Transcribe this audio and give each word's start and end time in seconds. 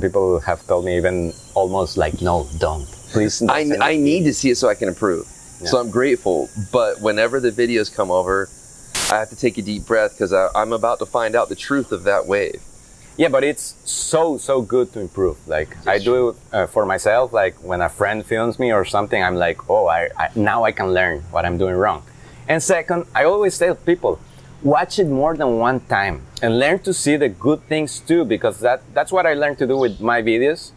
People 0.00 0.40
have 0.40 0.66
told 0.66 0.84
me 0.84 0.96
even 0.96 1.32
almost 1.54 1.96
like, 1.96 2.20
no, 2.20 2.48
don't. 2.58 2.86
Please. 3.12 3.38
don't 3.38 3.50
I, 3.50 3.92
I 3.92 3.96
need 3.96 4.24
to 4.24 4.34
see 4.34 4.50
it 4.50 4.56
so 4.56 4.68
I 4.68 4.74
can 4.74 4.88
improve. 4.88 5.26
So 5.64 5.78
I'm 5.80 5.90
grateful. 5.90 6.50
But 6.70 7.00
whenever 7.00 7.40
the 7.40 7.50
videos 7.50 7.92
come 7.92 8.10
over, 8.10 8.48
I 9.10 9.18
have 9.18 9.30
to 9.30 9.36
take 9.36 9.56
a 9.58 9.62
deep 9.62 9.86
breath 9.86 10.12
because 10.12 10.32
I'm 10.32 10.72
about 10.72 10.98
to 10.98 11.06
find 11.06 11.34
out 11.34 11.48
the 11.48 11.56
truth 11.56 11.92
of 11.92 12.04
that 12.04 12.26
wave. 12.26 12.60
Yeah, 13.16 13.28
but 13.28 13.44
it's 13.44 13.76
so 13.84 14.36
so 14.36 14.60
good 14.60 14.92
to 14.92 15.00
improve. 15.00 15.38
Like 15.48 15.74
I 15.86 15.98
do 15.98 16.28
it 16.28 16.36
uh, 16.52 16.66
for 16.66 16.84
myself. 16.84 17.32
Like 17.32 17.54
when 17.62 17.80
a 17.80 17.88
friend 17.88 18.24
films 18.24 18.58
me 18.58 18.72
or 18.72 18.84
something, 18.84 19.22
I'm 19.22 19.36
like, 19.36 19.70
oh, 19.70 19.86
I, 19.86 20.10
I 20.18 20.28
now 20.36 20.64
I 20.64 20.72
can 20.72 20.92
learn 20.92 21.20
what 21.30 21.46
I'm 21.46 21.56
doing 21.56 21.74
wrong. 21.74 22.02
And 22.48 22.62
second, 22.62 23.06
I 23.14 23.24
always 23.24 23.58
tell 23.58 23.74
people, 23.74 24.20
watch 24.66 24.98
it 24.98 25.06
more 25.06 25.36
than 25.36 25.58
one 25.58 25.78
time 25.78 26.26
and 26.42 26.58
learn 26.58 26.80
to 26.80 26.92
see 26.92 27.16
the 27.16 27.28
good 27.28 27.62
things 27.68 28.00
too, 28.00 28.24
because 28.24 28.58
that 28.60 28.82
that's 28.92 29.12
what 29.12 29.24
I 29.24 29.34
learned 29.34 29.58
to 29.58 29.66
do 29.66 29.78
with 29.78 30.00
my 30.00 30.20
videos, 30.22 30.72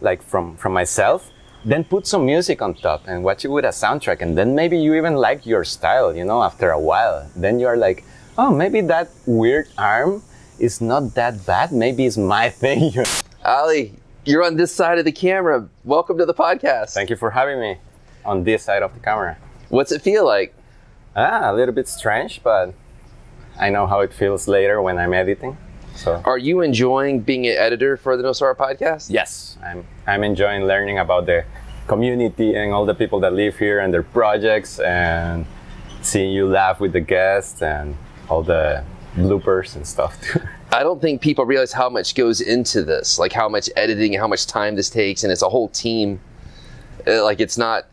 like 0.00 0.22
from 0.22 0.56
from 0.56 0.72
myself. 0.72 1.30
Then 1.64 1.84
put 1.84 2.06
some 2.06 2.24
music 2.26 2.60
on 2.62 2.74
top 2.74 3.06
and 3.06 3.22
watch 3.22 3.44
it 3.44 3.48
with 3.48 3.64
a 3.64 3.74
soundtrack, 3.82 4.22
and 4.22 4.36
then 4.36 4.54
maybe 4.54 4.78
you 4.78 4.94
even 4.94 5.14
like 5.16 5.46
your 5.46 5.64
style. 5.64 6.16
You 6.16 6.24
know, 6.24 6.42
after 6.42 6.70
a 6.70 6.80
while, 6.80 7.28
then 7.36 7.60
you're 7.60 7.76
like, 7.76 8.04
oh, 8.38 8.50
maybe 8.50 8.80
that 8.82 9.08
weird 9.26 9.68
arm 9.76 10.22
is 10.58 10.80
not 10.80 11.14
that 11.14 11.44
bad. 11.46 11.72
Maybe 11.72 12.06
it's 12.06 12.16
my 12.16 12.48
thing. 12.62 12.92
Ali, 13.44 13.92
you're 14.24 14.42
on 14.42 14.56
this 14.56 14.72
side 14.74 14.98
of 14.98 15.04
the 15.04 15.12
camera. 15.12 15.68
Welcome 15.84 16.16
to 16.18 16.26
the 16.26 16.34
podcast. 16.34 16.92
Thank 16.94 17.10
you 17.10 17.16
for 17.16 17.30
having 17.30 17.60
me 17.60 17.76
on 18.24 18.44
this 18.44 18.62
side 18.62 18.82
of 18.82 18.94
the 18.94 19.00
camera. 19.00 19.36
What's 19.68 19.92
it 19.92 20.00
feel 20.00 20.24
like? 20.24 20.54
Ah, 21.16 21.50
a 21.50 21.54
little 21.54 21.74
bit 21.74 21.88
strange, 21.88 22.42
but 22.42 22.74
I 23.58 23.70
know 23.70 23.86
how 23.86 24.00
it 24.00 24.12
feels 24.12 24.48
later 24.48 24.82
when 24.82 24.98
I'm 24.98 25.14
editing. 25.14 25.56
So 25.96 26.20
Are 26.24 26.38
you 26.38 26.60
enjoying 26.60 27.20
being 27.20 27.46
an 27.46 27.56
editor 27.56 27.96
for 27.96 28.16
the 28.16 28.22
Nosara 28.24 28.56
podcast? 28.56 29.10
yes, 29.10 29.56
I'm 29.64 29.84
I'm 30.06 30.24
enjoying 30.24 30.64
learning 30.66 30.98
about 30.98 31.26
the 31.26 31.44
community 31.86 32.54
and 32.54 32.72
all 32.72 32.84
the 32.86 32.94
people 32.94 33.20
that 33.20 33.32
live 33.32 33.58
here 33.58 33.78
and 33.78 33.92
their 33.94 34.02
projects 34.02 34.80
and 34.80 35.46
seeing 36.02 36.32
you 36.32 36.48
laugh 36.48 36.80
with 36.80 36.92
the 36.92 37.00
guests 37.00 37.62
and 37.62 37.94
all 38.28 38.42
the 38.42 38.82
bloopers 39.16 39.76
and 39.76 39.86
stuff 39.86 40.20
too. 40.20 40.40
I 40.72 40.82
don't 40.82 41.00
think 41.00 41.20
people 41.20 41.44
realize 41.44 41.72
how 41.72 41.88
much 41.88 42.16
goes 42.16 42.40
into 42.40 42.82
this, 42.82 43.18
like 43.18 43.32
how 43.32 43.48
much 43.48 43.70
editing, 43.76 44.12
how 44.14 44.26
much 44.26 44.46
time 44.46 44.74
this 44.74 44.90
takes, 44.90 45.22
and 45.22 45.30
it's 45.32 45.42
a 45.42 45.48
whole 45.48 45.68
team. 45.68 46.18
Uh, 47.06 47.22
Like 47.22 47.40
it's 47.40 47.56
not 47.56 47.86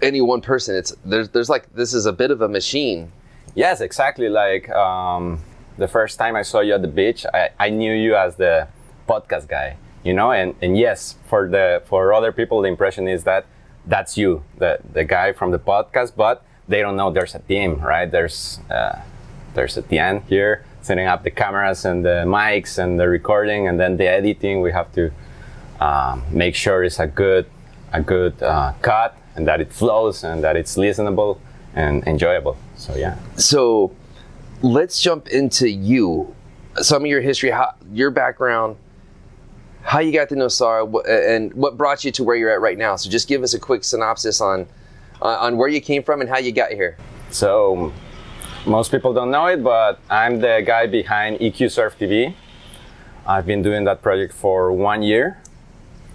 any 0.00 0.20
one 0.22 0.40
person. 0.40 0.74
It's 0.74 0.94
there's 1.04 1.28
there's 1.30 1.50
like 1.50 1.70
this 1.74 1.92
is 1.92 2.06
a 2.06 2.12
bit 2.12 2.30
of 2.30 2.40
a 2.40 2.48
machine. 2.48 3.12
Yes, 3.56 3.80
exactly. 3.80 4.28
Like 4.28 4.68
um, 4.68 5.40
the 5.78 5.88
first 5.88 6.18
time 6.18 6.36
I 6.36 6.42
saw 6.42 6.60
you 6.60 6.74
at 6.74 6.82
the 6.82 6.88
beach, 6.88 7.24
I, 7.32 7.48
I 7.58 7.70
knew 7.70 7.92
you 7.94 8.14
as 8.14 8.36
the 8.36 8.68
podcast 9.08 9.48
guy, 9.48 9.78
you 10.04 10.12
know. 10.12 10.30
And, 10.30 10.54
and 10.60 10.76
yes, 10.76 11.16
for 11.24 11.48
the 11.48 11.82
for 11.86 12.12
other 12.12 12.32
people, 12.32 12.60
the 12.60 12.68
impression 12.68 13.08
is 13.08 13.24
that 13.24 13.46
that's 13.86 14.18
you, 14.18 14.44
the 14.58 14.78
the 14.92 15.04
guy 15.04 15.32
from 15.32 15.52
the 15.52 15.58
podcast. 15.58 16.12
But 16.14 16.44
they 16.68 16.82
don't 16.82 16.96
know 16.96 17.10
there's 17.10 17.34
a 17.34 17.38
team, 17.38 17.80
right? 17.80 18.10
There's 18.10 18.60
uh, 18.70 19.00
there's 19.54 19.78
Etienne 19.78 20.20
here 20.28 20.66
setting 20.82 21.06
up 21.06 21.24
the 21.24 21.30
cameras 21.30 21.86
and 21.86 22.04
the 22.04 22.24
mics 22.26 22.76
and 22.78 23.00
the 23.00 23.08
recording, 23.08 23.68
and 23.68 23.80
then 23.80 23.96
the 23.96 24.06
editing. 24.06 24.60
We 24.60 24.72
have 24.72 24.92
to 24.92 25.10
um, 25.80 26.24
make 26.30 26.54
sure 26.54 26.84
it's 26.84 27.00
a 27.00 27.06
good 27.06 27.46
a 27.90 28.02
good 28.02 28.42
uh, 28.42 28.74
cut 28.82 29.16
and 29.34 29.48
that 29.48 29.62
it 29.62 29.72
flows 29.72 30.24
and 30.24 30.44
that 30.44 30.56
it's 30.56 30.76
listenable 30.76 31.38
and 31.74 32.06
enjoyable. 32.06 32.58
So 32.86 32.94
yeah. 32.94 33.18
So 33.36 33.94
let's 34.62 35.00
jump 35.00 35.28
into 35.28 35.68
you, 35.68 36.34
some 36.76 37.02
of 37.02 37.08
your 37.08 37.20
history, 37.20 37.50
how, 37.50 37.74
your 37.92 38.12
background, 38.12 38.76
how 39.82 39.98
you 39.98 40.12
got 40.12 40.28
to 40.28 40.36
Nosara, 40.36 40.86
and 41.28 41.52
what 41.54 41.76
brought 41.76 42.04
you 42.04 42.12
to 42.12 42.22
where 42.22 42.36
you're 42.36 42.50
at 42.50 42.60
right 42.60 42.78
now. 42.78 42.94
So 42.94 43.10
just 43.10 43.26
give 43.26 43.42
us 43.42 43.54
a 43.54 43.58
quick 43.58 43.82
synopsis 43.82 44.40
on 44.40 44.66
on 45.20 45.38
on 45.38 45.56
where 45.56 45.68
you 45.68 45.80
came 45.80 46.02
from 46.02 46.20
and 46.20 46.30
how 46.30 46.38
you 46.38 46.52
got 46.52 46.70
here. 46.70 46.96
So 47.30 47.92
most 48.66 48.90
people 48.92 49.12
don't 49.12 49.30
know 49.30 49.46
it, 49.46 49.64
but 49.64 49.98
I'm 50.08 50.38
the 50.38 50.62
guy 50.64 50.86
behind 50.86 51.40
Iki 51.40 51.68
Surf 51.68 51.98
TV. 51.98 52.34
I've 53.26 53.46
been 53.46 53.62
doing 53.62 53.84
that 53.84 54.02
project 54.02 54.32
for 54.32 54.72
one 54.72 55.02
year. 55.02 55.38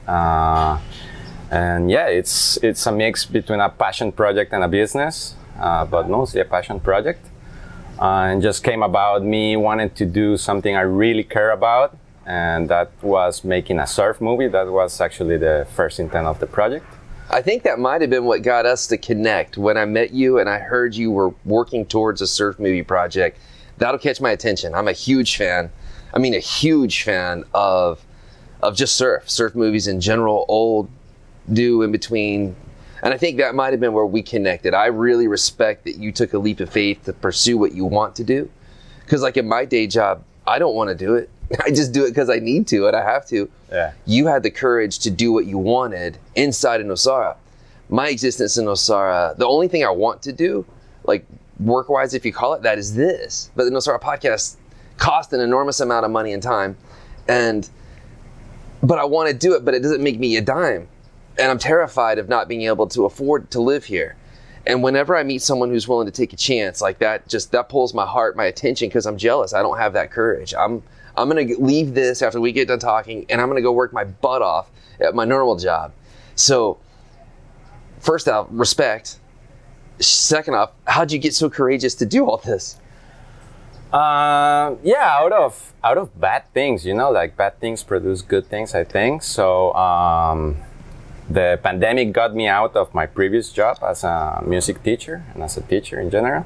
Uh, 0.07 0.79
and 1.49 1.91
yeah, 1.91 2.07
it's 2.07 2.57
it's 2.63 2.85
a 2.85 2.91
mix 2.91 3.25
between 3.25 3.59
a 3.59 3.69
passion 3.69 4.11
project 4.13 4.53
and 4.53 4.63
a 4.63 4.69
business, 4.69 5.35
uh, 5.35 5.40
but 5.57 6.09
mostly 6.09 6.41
a 6.41 6.45
passion 6.45 6.79
project. 6.79 7.25
Uh, 7.99 8.31
and 8.31 8.41
just 8.41 8.63
came 8.63 8.81
about 8.81 9.23
me 9.23 9.55
wanting 9.55 9.89
to 9.91 10.05
do 10.05 10.35
something 10.35 10.75
I 10.75 10.81
really 10.81 11.23
care 11.23 11.51
about, 11.51 11.95
and 12.25 12.67
that 12.69 12.91
was 13.03 13.43
making 13.43 13.77
a 13.77 13.85
surf 13.85 14.19
movie. 14.19 14.47
That 14.47 14.67
was 14.67 14.99
actually 14.99 15.37
the 15.37 15.67
first 15.75 15.99
intent 15.99 16.25
of 16.25 16.39
the 16.39 16.47
project. 16.47 16.85
I 17.29 17.41
think 17.41 17.63
that 17.63 17.79
might 17.79 18.01
have 18.01 18.09
been 18.09 18.25
what 18.25 18.41
got 18.41 18.65
us 18.65 18.87
to 18.87 18.97
connect 18.97 19.57
when 19.57 19.77
I 19.77 19.85
met 19.85 20.11
you 20.11 20.39
and 20.39 20.49
I 20.49 20.59
heard 20.59 20.95
you 20.95 21.11
were 21.11 21.33
working 21.45 21.85
towards 21.85 22.21
a 22.21 22.27
surf 22.27 22.59
movie 22.59 22.83
project. 22.83 23.39
That'll 23.77 23.99
catch 23.99 24.19
my 24.19 24.31
attention. 24.31 24.75
I'm 24.75 24.89
a 24.89 24.93
huge 24.93 25.37
fan. 25.37 25.71
I 26.13 26.19
mean, 26.19 26.33
a 26.33 26.39
huge 26.39 27.03
fan 27.03 27.45
of 27.53 28.03
of 28.61 28.75
just 28.75 28.95
surf, 28.95 29.29
surf 29.29 29.55
movies 29.55 29.87
in 29.87 30.01
general, 30.01 30.45
old, 30.47 30.89
new, 31.47 31.81
in 31.83 31.91
between. 31.91 32.55
And 33.03 33.13
I 33.13 33.17
think 33.17 33.37
that 33.37 33.55
might 33.55 33.71
have 33.71 33.79
been 33.79 33.93
where 33.93 34.05
we 34.05 34.21
connected. 34.21 34.73
I 34.73 34.87
really 34.87 35.27
respect 35.27 35.85
that 35.85 35.97
you 35.97 36.11
took 36.11 36.33
a 36.33 36.37
leap 36.37 36.59
of 36.59 36.69
faith 36.69 37.03
to 37.05 37.13
pursue 37.13 37.57
what 37.57 37.73
you 37.73 37.85
want 37.85 38.15
to 38.17 38.23
do. 38.23 38.49
Because, 39.03 39.21
like 39.23 39.37
in 39.37 39.47
my 39.47 39.65
day 39.65 39.87
job, 39.87 40.23
I 40.45 40.59
don't 40.59 40.75
want 40.75 40.89
to 40.89 40.95
do 40.95 41.15
it. 41.15 41.29
I 41.65 41.69
just 41.71 41.91
do 41.91 42.05
it 42.05 42.09
because 42.09 42.29
I 42.29 42.39
need 42.39 42.67
to 42.67 42.87
and 42.87 42.95
I 42.95 43.03
have 43.03 43.25
to 43.27 43.49
Yeah. 43.71 43.91
you 44.05 44.27
had 44.27 44.43
the 44.43 44.51
courage 44.51 44.99
to 44.99 45.09
do 45.11 45.31
what 45.33 45.45
you 45.45 45.57
wanted 45.57 46.17
inside 46.35 46.79
of 46.79 46.87
Nosara. 46.87 47.35
My 47.89 48.07
existence 48.07 48.57
in 48.57 48.65
Nosara, 48.65 49.35
the 49.35 49.45
only 49.47 49.67
thing 49.67 49.83
I 49.83 49.89
want 49.89 50.21
to 50.23 50.31
do, 50.31 50.65
like 51.03 51.25
work 51.59 51.89
wise, 51.89 52.13
if 52.13 52.25
you 52.25 52.31
call 52.31 52.53
it 52.53 52.61
that, 52.61 52.77
is 52.77 52.95
this. 52.95 53.51
But 53.55 53.65
the 53.65 53.71
Nosara 53.71 53.99
podcast 53.99 54.55
cost 54.97 55.33
an 55.33 55.41
enormous 55.41 55.79
amount 55.81 56.05
of 56.05 56.11
money 56.11 56.31
and 56.31 56.41
time. 56.41 56.77
And, 57.27 57.69
but 58.81 58.97
I 58.99 59.05
want 59.05 59.29
to 59.29 59.35
do 59.35 59.53
it, 59.55 59.65
but 59.65 59.73
it 59.73 59.81
doesn't 59.81 60.01
make 60.01 60.19
me 60.19 60.37
a 60.37 60.41
dime. 60.41 60.87
And 61.41 61.49
I'm 61.49 61.57
terrified 61.57 62.19
of 62.19 62.29
not 62.29 62.47
being 62.47 62.61
able 62.61 62.87
to 62.89 63.05
afford 63.05 63.49
to 63.51 63.59
live 63.59 63.85
here. 63.85 64.15
And 64.67 64.83
whenever 64.83 65.15
I 65.15 65.23
meet 65.23 65.41
someone 65.41 65.69
who's 65.71 65.87
willing 65.87 66.05
to 66.05 66.11
take 66.11 66.33
a 66.33 66.35
chance 66.37 66.81
like 66.81 66.99
that, 66.99 67.27
just 67.27 67.51
that 67.51 67.67
pulls 67.67 67.95
my 67.95 68.05
heart, 68.05 68.37
my 68.37 68.45
attention, 68.45 68.89
because 68.89 69.07
I'm 69.07 69.17
jealous. 69.17 69.53
I 69.53 69.63
don't 69.63 69.79
have 69.79 69.93
that 69.93 70.11
courage. 70.11 70.53
I'm 70.53 70.83
I'm 71.17 71.27
gonna 71.27 71.55
leave 71.57 71.95
this 71.95 72.21
after 72.21 72.39
we 72.39 72.51
get 72.51 72.67
done 72.67 72.77
talking, 72.77 73.25
and 73.29 73.41
I'm 73.41 73.47
gonna 73.47 73.61
go 73.61 73.71
work 73.71 73.91
my 73.91 74.03
butt 74.03 74.43
off 74.43 74.69
at 74.99 75.15
my 75.15 75.25
normal 75.25 75.55
job. 75.55 75.93
So, 76.35 76.77
first 77.99 78.27
off, 78.27 78.47
respect. 78.51 79.17
Second 79.99 80.53
off, 80.55 80.71
how'd 80.87 81.11
you 81.11 81.19
get 81.19 81.33
so 81.33 81.49
courageous 81.49 81.95
to 81.95 82.05
do 82.05 82.25
all 82.25 82.37
this? 82.37 82.79
Uh, 83.91 84.75
yeah, 84.83 85.17
out 85.17 85.33
of 85.33 85.73
out 85.83 85.97
of 85.97 86.17
bad 86.19 86.43
things, 86.53 86.85
you 86.85 86.93
know, 86.93 87.11
like 87.11 87.35
bad 87.35 87.59
things 87.59 87.83
produce 87.83 88.21
good 88.21 88.45
things. 88.45 88.75
I 88.75 88.83
think 88.83 89.23
so. 89.23 89.73
Um, 89.73 90.57
the 91.33 91.59
pandemic 91.63 92.11
got 92.11 92.35
me 92.35 92.47
out 92.47 92.75
of 92.75 92.93
my 92.93 93.05
previous 93.05 93.51
job 93.51 93.77
as 93.81 94.03
a 94.03 94.41
music 94.45 94.83
teacher 94.83 95.23
and 95.33 95.43
as 95.43 95.57
a 95.57 95.61
teacher 95.61 95.99
in 95.99 96.09
general. 96.09 96.45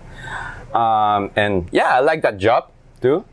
Um, 0.74 1.32
and 1.36 1.68
yeah, 1.72 1.96
I 1.96 2.00
like 2.00 2.22
that 2.22 2.38
job 2.38 2.72
too. 3.02 3.26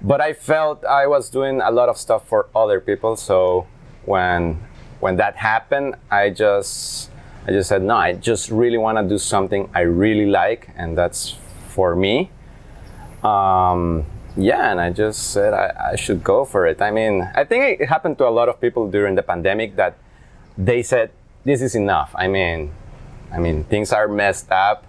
But 0.00 0.20
I 0.20 0.32
felt 0.32 0.84
I 0.84 1.06
was 1.06 1.28
doing 1.28 1.60
a 1.60 1.70
lot 1.70 1.88
of 1.88 1.98
stuff 1.98 2.26
for 2.28 2.48
other 2.54 2.80
people. 2.80 3.16
So 3.16 3.66
when 4.04 4.62
when 5.00 5.16
that 5.16 5.36
happened, 5.36 5.96
I 6.10 6.30
just 6.30 7.10
I 7.46 7.50
just 7.52 7.68
said 7.68 7.82
no. 7.82 7.96
I 7.96 8.12
just 8.12 8.50
really 8.50 8.78
want 8.78 8.98
to 8.98 9.04
do 9.08 9.18
something 9.18 9.70
I 9.74 9.80
really 9.80 10.26
like, 10.26 10.70
and 10.76 10.96
that's 10.96 11.36
for 11.68 11.94
me 11.96 12.30
um, 13.22 14.06
yeah, 14.36 14.70
and 14.70 14.80
I 14.80 14.90
just 14.90 15.32
said 15.32 15.52
I, 15.52 15.92
I 15.92 15.96
should 15.96 16.22
go 16.22 16.44
for 16.44 16.66
it. 16.66 16.80
I 16.80 16.90
mean, 16.90 17.28
I 17.34 17.44
think 17.44 17.80
it 17.80 17.88
happened 17.88 18.18
to 18.18 18.28
a 18.28 18.30
lot 18.30 18.48
of 18.48 18.60
people 18.60 18.90
during 18.90 19.14
the 19.14 19.22
pandemic 19.22 19.76
that 19.76 19.96
they 20.58 20.82
said, 20.82 21.10
"This 21.44 21.62
is 21.62 21.74
enough." 21.74 22.12
I 22.14 22.28
mean, 22.28 22.72
I 23.32 23.38
mean, 23.38 23.64
things 23.64 23.92
are 23.92 24.08
messed 24.08 24.50
up. 24.50 24.84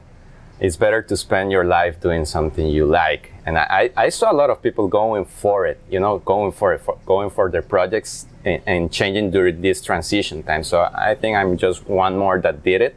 It's 0.59 0.75
better 0.75 1.01
to 1.03 1.15
spend 1.15 1.53
your 1.53 1.63
life 1.63 2.01
doing 2.01 2.25
something 2.25 2.67
you 2.67 2.85
like. 2.85 3.31
And 3.45 3.57
I, 3.57 3.91
I 3.95 4.09
saw 4.09 4.29
a 4.29 4.35
lot 4.35 4.49
of 4.49 4.61
people 4.61 4.89
going 4.89 5.23
for 5.23 5.65
it, 5.65 5.79
you 5.89 6.01
know, 6.01 6.19
going 6.19 6.51
for 6.51 6.73
it, 6.73 6.81
for, 6.81 6.97
going 7.05 7.29
for 7.29 7.49
their 7.49 7.61
projects 7.61 8.25
and, 8.43 8.61
and 8.65 8.91
changing 8.91 9.31
during 9.31 9.61
this 9.61 9.81
transition 9.81 10.43
time. 10.43 10.63
So 10.65 10.89
I 10.93 11.15
think 11.15 11.37
I'm 11.37 11.55
just 11.55 11.87
one 11.87 12.17
more 12.17 12.41
that 12.41 12.61
did 12.61 12.81
it. 12.81 12.95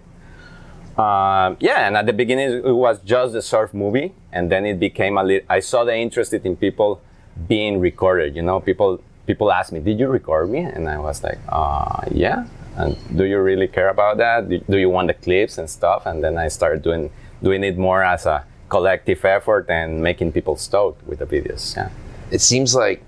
Um, 0.99 1.57
yeah, 1.61 1.87
and 1.87 1.97
at 1.97 2.07
the 2.07 2.13
beginning 2.13 2.65
it 2.65 2.73
was 2.73 3.01
just 3.01 3.33
the 3.33 3.43
surf 3.43 3.73
movie, 3.73 4.13
and 4.33 4.51
then 4.51 4.67
it 4.67 4.79
became 4.79 5.17
a 5.17 5.23
little. 5.23 5.47
I 5.49 5.61
saw 5.61 5.85
the 5.85 5.97
interest 5.97 6.35
in 6.35 6.57
people 6.57 7.01
being 7.49 7.81
recorded. 7.81 8.37
You 8.37 8.43
know, 8.43 8.61
people 8.61 9.01
people 9.27 9.51
asked 9.53 9.73
me, 9.73 9.81
"Did 9.81 9.99
you 9.99 10.09
record 10.09 10.51
me?" 10.51 10.59
And 10.59 10.89
I 10.89 10.99
was 10.99 11.23
like, 11.23 11.39
uh, 11.49 12.03
"Yeah." 12.11 12.45
And 12.77 12.97
do 13.17 13.25
you 13.25 13.39
really 13.41 13.69
care 13.69 13.89
about 13.89 14.17
that? 14.19 14.49
Do, 14.49 14.59
do 14.59 14.79
you 14.79 14.89
want 14.89 15.09
the 15.09 15.15
clips 15.15 15.59
and 15.59 15.69
stuff? 15.69 16.07
And 16.07 16.23
then 16.23 16.39
I 16.39 16.49
started 16.49 16.83
doing 16.83 17.11
doing 17.43 17.65
it 17.65 17.77
more 17.77 18.03
as 18.03 18.25
a 18.27 18.45
collective 18.69 19.25
effort 19.25 19.69
and 19.69 20.03
making 20.03 20.33
people 20.33 20.57
stoked 20.57 21.07
with 21.07 21.19
the 21.19 21.27
videos. 21.27 21.77
Yeah. 21.77 21.91
It 22.31 22.41
seems 22.41 22.75
like 22.75 23.03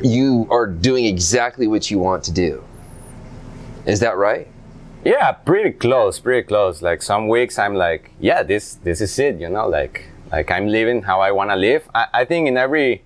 you 0.00 0.46
are 0.50 0.66
doing 0.66 1.04
exactly 1.04 1.66
what 1.66 1.90
you 1.90 1.98
want 1.98 2.24
to 2.24 2.32
do. 2.32 2.64
Is 3.84 4.00
that 4.00 4.16
right? 4.16 4.48
Yeah, 5.04 5.32
pretty 5.32 5.72
close, 5.72 6.20
pretty 6.20 6.46
close. 6.46 6.80
Like 6.80 7.02
some 7.02 7.28
weeks 7.28 7.58
I'm 7.58 7.74
like, 7.74 8.12
yeah, 8.20 8.42
this 8.42 8.74
this 8.74 9.00
is 9.00 9.18
it, 9.18 9.40
you 9.40 9.48
know, 9.48 9.68
like 9.68 10.06
like 10.30 10.50
I'm 10.50 10.68
living 10.68 11.02
how 11.02 11.20
I 11.20 11.32
want 11.32 11.50
to 11.50 11.56
live. 11.56 11.88
I, 11.94 12.06
I 12.14 12.24
think 12.24 12.48
in 12.48 12.56
every 12.56 13.02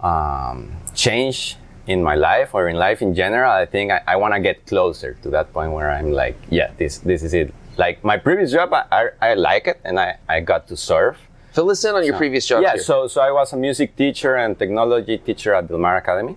um, 0.00 0.72
change 0.94 1.56
in 1.88 2.02
my 2.02 2.14
life 2.14 2.54
or 2.54 2.68
in 2.68 2.76
life 2.76 3.00
in 3.02 3.14
general, 3.14 3.50
I 3.50 3.66
think 3.66 3.90
I, 3.90 4.00
I 4.06 4.16
want 4.16 4.34
to 4.34 4.40
get 4.40 4.66
closer 4.66 5.16
to 5.22 5.30
that 5.30 5.52
point 5.52 5.72
where 5.72 5.90
I'm 5.90 6.12
like, 6.12 6.36
yeah, 6.50 6.70
this 6.78 6.98
this 6.98 7.22
is 7.22 7.32
it. 7.34 7.52
Like 7.76 8.04
my 8.04 8.16
previous 8.18 8.52
job, 8.52 8.72
I, 8.72 8.84
I, 8.92 9.02
I 9.30 9.34
like 9.34 9.66
it 9.66 9.80
and 9.84 9.98
I, 9.98 10.18
I 10.28 10.40
got 10.40 10.68
to 10.68 10.76
serve. 10.76 11.16
Fill 11.52 11.70
us 11.70 11.84
in 11.84 11.94
on 11.94 12.04
your 12.04 12.16
previous 12.16 12.46
job. 12.46 12.62
Yeah, 12.62 12.74
here. 12.74 12.82
so 12.82 13.06
so 13.08 13.20
I 13.22 13.32
was 13.32 13.52
a 13.52 13.56
music 13.56 13.96
teacher 13.96 14.36
and 14.36 14.58
technology 14.58 15.16
teacher 15.18 15.54
at 15.54 15.66
Del 15.68 15.78
Mar 15.78 15.96
Academy 15.96 16.36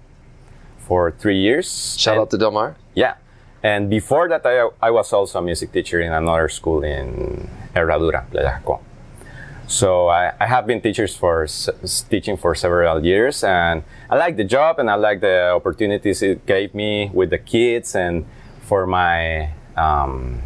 for 0.87 1.11
three 1.11 1.37
years. 1.37 1.97
shout 1.99 2.13
And- 2.15 2.21
out 2.21 2.29
to 2.31 2.37
Del 2.37 2.51
Mar. 2.51 2.75
yeah. 2.95 3.15
And 3.63 3.91
before 3.91 4.27
that, 4.29 4.41
I, 4.43 4.69
I 4.81 4.89
was 4.89 5.13
also 5.13 5.37
a 5.37 5.41
music 5.43 5.71
teacher 5.71 6.01
in 6.01 6.11
another 6.11 6.49
school 6.49 6.81
in 6.83 7.47
Herradura, 7.75 8.25
Playa. 8.31 8.57
So 9.71 10.09
I, 10.09 10.33
I 10.37 10.47
have 10.47 10.67
been 10.67 10.81
teachers 10.81 11.15
for 11.15 11.47
teaching 12.09 12.35
for 12.35 12.53
several 12.55 13.05
years, 13.05 13.41
and 13.41 13.83
I 14.09 14.17
like 14.17 14.35
the 14.35 14.43
job 14.43 14.79
and 14.79 14.91
I 14.91 14.95
like 14.95 15.21
the 15.21 15.51
opportunities 15.51 16.21
it 16.21 16.45
gave 16.45 16.75
me 16.75 17.09
with 17.13 17.29
the 17.29 17.37
kids 17.37 17.95
and 17.95 18.25
for 18.63 18.85
my 18.85 19.53
um, 19.77 20.41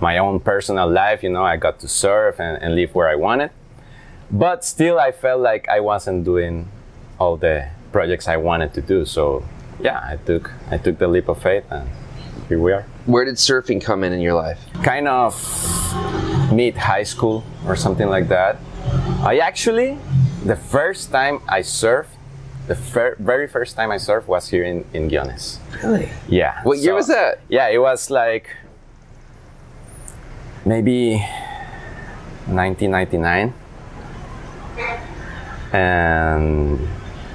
my 0.00 0.16
own 0.16 0.40
personal 0.40 0.88
life. 0.88 1.22
You 1.22 1.28
know, 1.28 1.44
I 1.44 1.58
got 1.58 1.78
to 1.80 1.88
serve 1.88 2.40
and, 2.40 2.56
and 2.62 2.74
live 2.74 2.94
where 2.94 3.06
I 3.06 3.16
wanted, 3.16 3.50
but 4.30 4.64
still, 4.64 4.98
I 4.98 5.12
felt 5.12 5.42
like 5.42 5.68
I 5.68 5.80
wasn't 5.80 6.24
doing 6.24 6.70
all 7.20 7.36
the 7.36 7.68
projects 7.92 8.28
I 8.28 8.38
wanted 8.38 8.72
to 8.74 8.80
do. 8.80 9.04
So 9.04 9.44
yeah, 9.78 10.00
I 10.02 10.16
took 10.16 10.50
I 10.70 10.78
took 10.78 10.96
the 10.96 11.06
leap 11.06 11.28
of 11.28 11.42
faith, 11.42 11.64
and 11.70 11.86
here 12.48 12.58
we 12.58 12.72
are. 12.72 12.86
Where 13.06 13.24
did 13.24 13.34
surfing 13.34 13.82
come 13.82 14.02
in 14.04 14.12
in 14.12 14.20
your 14.20 14.34
life? 14.34 14.58
Kind 14.82 15.06
of 15.08 15.34
mid 16.52 16.76
high 16.76 17.02
school 17.02 17.44
or 17.66 17.76
something 17.76 18.08
like 18.08 18.28
that. 18.28 18.56
I 19.22 19.38
actually, 19.38 19.98
the 20.44 20.56
first 20.56 21.10
time 21.10 21.40
I 21.48 21.60
surfed, 21.60 22.06
the 22.66 22.74
fir- 22.74 23.16
very 23.18 23.46
first 23.46 23.76
time 23.76 23.90
I 23.90 23.96
surfed 23.96 24.26
was 24.26 24.48
here 24.48 24.64
in, 24.64 24.84
in 24.94 25.08
Guiones. 25.08 25.58
Really? 25.82 26.08
Yeah. 26.28 26.60
What 26.62 26.78
year 26.78 26.92
So- 26.92 26.94
was 26.96 27.06
that? 27.08 27.40
Yeah, 27.48 27.68
it 27.68 27.78
was 27.78 28.08
like 28.10 28.48
maybe 30.64 31.18
1999. 32.46 33.52
And 35.72 36.88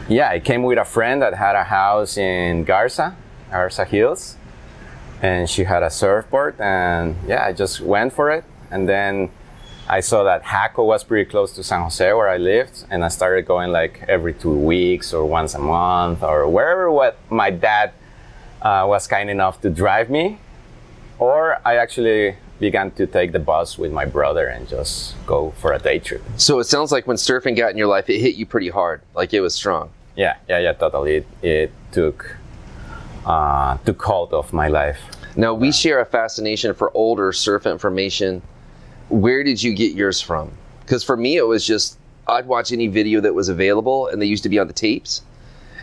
yeah, 0.08 0.30
I 0.30 0.40
came 0.40 0.64
with 0.64 0.78
a 0.80 0.86
friend 0.86 1.22
that 1.22 1.34
had 1.36 1.56
a 1.56 1.64
house 1.64 2.18
in 2.18 2.64
Garza, 2.64 3.16
Garza 3.52 3.86
Hills, 3.86 4.36
and 5.22 5.50
she 5.50 5.64
had 5.64 5.84
a 5.84 5.90
surfboard. 5.90 6.60
And 6.60 7.16
yeah, 7.28 7.46
I 7.46 7.54
just 7.54 7.82
went 7.82 8.14
for 8.14 8.32
it. 8.32 8.44
And 8.72 8.88
then 8.88 9.30
I 9.90 10.02
saw 10.02 10.24
that 10.24 10.44
Jaco 10.44 10.86
was 10.86 11.04
pretty 11.04 11.30
close 11.30 11.52
to 11.54 11.64
San 11.64 11.82
Jose 11.82 12.14
where 12.14 12.30
I 12.30 12.38
lived, 12.38 12.86
and 12.92 13.04
I 13.04 13.08
started 13.08 13.48
going 13.48 13.72
like 13.72 14.04
every 14.08 14.36
two 14.36 14.54
weeks 14.54 15.14
or 15.14 15.26
once 15.26 15.56
a 15.56 15.60
month 15.60 16.22
or 16.22 16.48
wherever 16.48 16.92
what 16.92 17.18
my 17.32 17.50
dad 17.50 17.92
uh, 18.62 18.86
was 18.88 19.08
kind 19.08 19.32
enough 19.32 19.62
to 19.62 19.70
drive 19.70 20.12
me, 20.12 20.38
or 21.18 21.60
I 21.66 21.78
actually 21.78 22.36
began 22.60 22.92
to 22.92 23.08
take 23.08 23.32
the 23.32 23.40
bus 23.40 23.80
with 23.80 23.92
my 23.92 24.06
brother 24.06 24.46
and 24.48 24.68
just 24.68 25.16
go 25.26 25.52
for 25.58 25.74
a 25.74 25.80
day 25.80 25.98
trip. 25.98 26.22
So 26.38 26.60
it 26.60 26.66
sounds 26.66 26.92
like 26.92 27.08
when 27.08 27.18
surfing 27.18 27.58
got 27.58 27.72
in 27.72 27.78
your 27.78 27.88
life, 27.88 28.10
it 28.10 28.20
hit 28.20 28.36
you 28.36 28.46
pretty 28.46 28.70
hard. 28.70 29.02
Like 29.16 29.34
it 29.34 29.42
was 29.42 29.56
strong. 29.56 29.90
Yeah, 30.16 30.36
yeah, 30.48 30.60
yeah, 30.60 30.74
totally. 30.74 31.16
It, 31.16 31.28
it 31.42 31.72
took 31.92 32.36
uh, 33.30 33.78
took 33.86 34.02
hold 34.02 34.34
of 34.34 34.52
my 34.52 34.68
life. 34.68 35.00
Now 35.36 35.54
we 35.54 35.72
share 35.72 36.02
a 36.02 36.06
fascination 36.06 36.74
for 36.74 36.92
older 36.96 37.32
surf 37.32 37.68
information. 37.68 38.42
Where 39.10 39.44
did 39.44 39.62
you 39.62 39.74
get 39.74 39.94
yours 39.96 40.20
from? 40.20 40.52
Because 40.82 41.04
for 41.04 41.16
me, 41.16 41.38
it 41.38 41.46
was 41.46 41.66
just 41.66 42.00
I'd 42.28 42.48
watch 42.48 42.72
any 42.72 42.88
video 42.88 43.22
that 43.22 43.34
was 43.34 43.48
available, 43.48 44.08
and 44.08 44.20
they 44.22 44.26
used 44.26 44.44
to 44.44 44.50
be 44.50 44.58
on 44.58 44.68
the 44.68 44.74
tapes, 44.74 45.22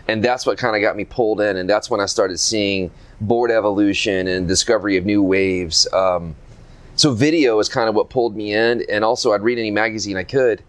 and 0.09 0.23
that's 0.23 0.45
what 0.45 0.57
kind 0.57 0.75
of 0.75 0.81
got 0.81 0.97
me 0.97 1.05
pulled 1.05 1.39
in, 1.39 1.55
and 1.55 1.69
that's 1.69 1.89
when 1.89 2.01
I 2.01 2.05
started 2.05 2.37
seeing 2.39 2.91
board 3.21 3.49
evolution 3.49 4.27
and 4.27 4.47
discovery 4.47 4.97
of 4.97 5.05
new 5.05 5.23
waves. 5.23 5.91
Um, 5.93 6.35
so 6.95 7.13
video 7.13 7.59
is 7.59 7.69
kind 7.69 7.87
of 7.87 7.95
what 7.95 8.09
pulled 8.09 8.35
me 8.35 8.53
in, 8.53 8.83
and 8.89 9.05
also 9.05 9.31
I'd 9.31 9.41
read 9.41 9.57
any 9.57 9.71
magazine 9.71 10.17
I 10.17 10.23
could, 10.23 10.63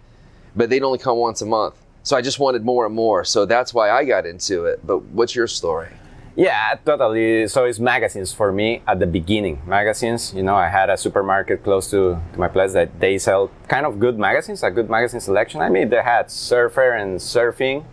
but 0.54 0.70
they'd 0.70 0.82
only 0.82 0.98
come 0.98 1.18
once 1.18 1.42
a 1.42 1.46
month. 1.46 1.74
So 2.04 2.16
I 2.16 2.22
just 2.22 2.38
wanted 2.38 2.64
more 2.64 2.86
and 2.86 2.94
more. 2.94 3.24
So 3.24 3.46
that's 3.46 3.74
why 3.74 3.90
I 3.90 4.04
got 4.04 4.26
into 4.26 4.64
it. 4.66 4.86
But 4.86 5.02
what's 5.06 5.34
your 5.34 5.46
story? 5.46 5.88
Yeah, 6.36 6.76
totally. 6.84 7.48
So 7.48 7.64
it's 7.64 7.78
magazines 7.80 8.32
for 8.32 8.52
me 8.52 8.82
at 8.86 9.00
the 9.00 9.06
beginning. 9.06 9.60
Magazines, 9.66 10.32
you 10.34 10.42
know, 10.42 10.54
I 10.54 10.68
had 10.68 10.88
a 10.88 10.96
supermarket 10.96 11.64
close 11.64 11.90
to, 11.90 12.20
to 12.32 12.38
my 12.38 12.48
place 12.48 12.72
that 12.74 13.00
they 13.00 13.18
sell 13.18 13.50
kind 13.66 13.84
of 13.84 13.98
good 13.98 14.18
magazines, 14.18 14.62
a 14.62 14.70
good 14.70 14.88
magazine 14.88 15.20
selection. 15.20 15.60
I 15.60 15.68
mean, 15.68 15.88
they 15.88 16.02
had 16.02 16.30
Surfer 16.30 16.92
and 16.92 17.18
Surfing 17.18 17.84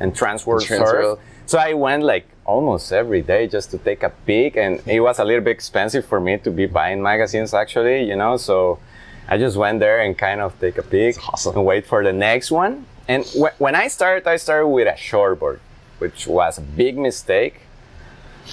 and 0.00 0.12
Transworld. 0.14 0.62
Surf. 0.62 1.18
So 1.46 1.58
I 1.58 1.74
went 1.74 2.02
like 2.02 2.26
almost 2.44 2.92
every 2.92 3.22
day 3.22 3.46
just 3.46 3.70
to 3.70 3.78
take 3.78 4.02
a 4.02 4.10
peek, 4.26 4.56
and 4.56 4.80
it 4.86 5.00
was 5.00 5.18
a 5.18 5.24
little 5.24 5.44
bit 5.44 5.50
expensive 5.52 6.04
for 6.04 6.20
me 6.20 6.38
to 6.38 6.50
be 6.50 6.66
buying 6.66 7.02
magazines 7.02 7.54
actually, 7.54 8.04
you 8.08 8.16
know. 8.16 8.36
So 8.36 8.78
I 9.28 9.38
just 9.38 9.56
went 9.56 9.80
there 9.80 10.00
and 10.00 10.16
kind 10.16 10.40
of 10.40 10.58
take 10.58 10.78
a 10.78 10.82
peek 10.82 11.16
awesome. 11.28 11.56
and 11.56 11.64
wait 11.64 11.86
for 11.86 12.02
the 12.02 12.12
next 12.12 12.50
one. 12.50 12.86
And 13.08 13.24
wh- 13.26 13.58
when 13.60 13.74
I 13.74 13.88
started, 13.88 14.26
I 14.26 14.36
started 14.36 14.68
with 14.68 14.88
a 14.88 14.92
shortboard, 14.92 15.60
which 15.98 16.26
was 16.26 16.58
a 16.58 16.62
big 16.62 16.98
mistake. 16.98 17.60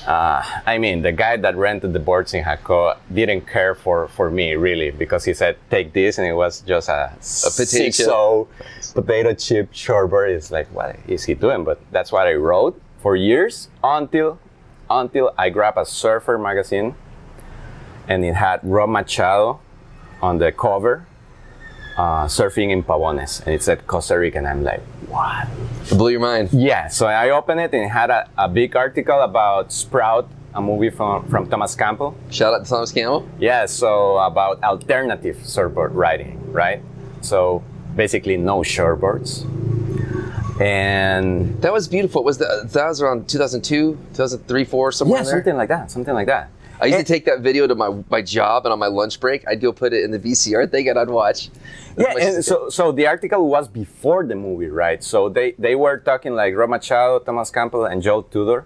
Uh, 0.05 0.41
I 0.65 0.77
mean, 0.77 1.01
the 1.01 1.11
guy 1.11 1.37
that 1.37 1.55
rented 1.55 1.93
the 1.93 1.99
boards 1.99 2.33
in 2.33 2.43
Jaco 2.43 2.97
didn't 3.13 3.41
care 3.41 3.75
for, 3.75 4.07
for 4.07 4.31
me 4.31 4.55
really 4.55 4.89
because 4.91 5.25
he 5.25 5.33
said, 5.33 5.57
"Take 5.69 5.93
this," 5.93 6.17
and 6.17 6.25
it 6.25 6.33
was 6.33 6.61
just 6.61 6.89
a, 6.89 7.11
potato 7.19 7.91
chip. 7.91 7.93
so 7.93 8.47
potato 8.93 9.33
chip 9.33 9.71
shortboard. 9.73 10.29
It's 10.29 10.49
like, 10.49 10.67
what 10.73 10.97
is 11.07 11.25
he 11.25 11.33
doing? 11.33 11.63
But 11.63 11.79
that's 11.91 12.11
what 12.11 12.25
I 12.25 12.33
wrote 12.33 12.81
for 12.99 13.15
years 13.15 13.69
until 13.83 14.39
until 14.89 15.33
I 15.37 15.49
grabbed 15.49 15.77
a 15.77 15.85
Surfer 15.85 16.37
magazine, 16.37 16.95
and 18.07 18.25
it 18.25 18.35
had 18.35 18.59
Rob 18.63 18.89
Machado 18.89 19.59
on 20.21 20.37
the 20.37 20.51
cover, 20.51 21.05
uh, 22.01 22.25
surfing 22.25 22.71
in 22.71 22.81
Pavones, 22.83 23.45
and 23.45 23.53
it 23.53 23.61
said 23.61 23.85
Costa 23.85 24.17
Rica, 24.17 24.37
and 24.39 24.47
I'm 24.47 24.63
like, 24.63 24.81
what? 25.07 25.47
It 25.91 25.97
blew 25.97 26.09
your 26.09 26.19
mind. 26.19 26.49
Yeah, 26.51 26.87
so 26.87 27.05
I 27.05 27.29
opened 27.29 27.59
it 27.59 27.73
and 27.73 27.83
it 27.83 27.89
had 27.89 28.09
a, 28.09 28.27
a 28.37 28.47
big 28.47 28.75
article 28.75 29.19
about 29.21 29.71
Sprout, 29.71 30.27
a 30.55 30.61
movie 30.61 30.89
from, 30.89 31.27
from 31.27 31.47
Thomas 31.49 31.75
Campbell. 31.75 32.15
Shout 32.31 32.53
out 32.53 32.63
to 32.63 32.69
Thomas 32.69 32.91
Campbell. 32.91 33.27
Yeah, 33.39 33.65
so 33.67 34.17
about 34.17 34.63
alternative 34.63 35.37
surfboard 35.43 35.93
riding, 35.93 36.51
right? 36.51 36.81
So 37.21 37.63
basically 37.95 38.37
no 38.37 38.57
shortboards. 38.61 39.45
And 40.59 41.61
That 41.61 41.73
was 41.73 41.87
beautiful. 41.87 42.23
Was 42.23 42.37
that 42.37 42.69
that 42.73 42.87
was 42.87 43.01
around 43.01 43.27
2002, 43.27 43.97
2003, 44.13 44.63
4, 44.63 44.91
somewhere 44.91 45.19
yeah, 45.19 45.23
there? 45.23 45.33
something 45.33 45.57
like 45.57 45.69
that, 45.69 45.91
something 45.91 46.13
like 46.13 46.27
that. 46.27 46.49
I 46.81 46.85
used 46.87 47.05
to 47.05 47.13
eh. 47.13 47.15
take 47.15 47.25
that 47.25 47.41
video 47.41 47.67
to 47.67 47.75
my, 47.75 47.89
my 48.09 48.21
job 48.21 48.65
and 48.65 48.73
on 48.73 48.79
my 48.79 48.87
lunch 48.87 49.19
break, 49.19 49.47
I'd 49.47 49.61
go 49.61 49.71
put 49.71 49.93
it 49.93 50.03
in 50.03 50.09
the 50.09 50.19
VCR 50.19 50.69
thing 50.69 50.89
and 50.89 50.97
I'd 50.97 51.09
watch. 51.09 51.49
Yeah, 51.95 52.07
much 52.07 52.17
as 52.17 52.23
I 52.23 52.35
and 52.35 52.45
so 52.45 52.69
so 52.69 52.91
the 52.91 53.05
article 53.05 53.47
was 53.47 53.67
before 53.67 54.25
the 54.25 54.35
movie, 54.35 54.67
right? 54.67 55.03
So 55.03 55.29
they 55.29 55.51
they 55.59 55.75
were 55.75 55.97
talking 55.99 56.33
like 56.33 56.55
Rob 56.55 56.69
Machado, 56.69 57.19
Thomas 57.19 57.51
Campbell, 57.51 57.85
and 57.85 58.01
Joel 58.01 58.23
Tudor 58.23 58.65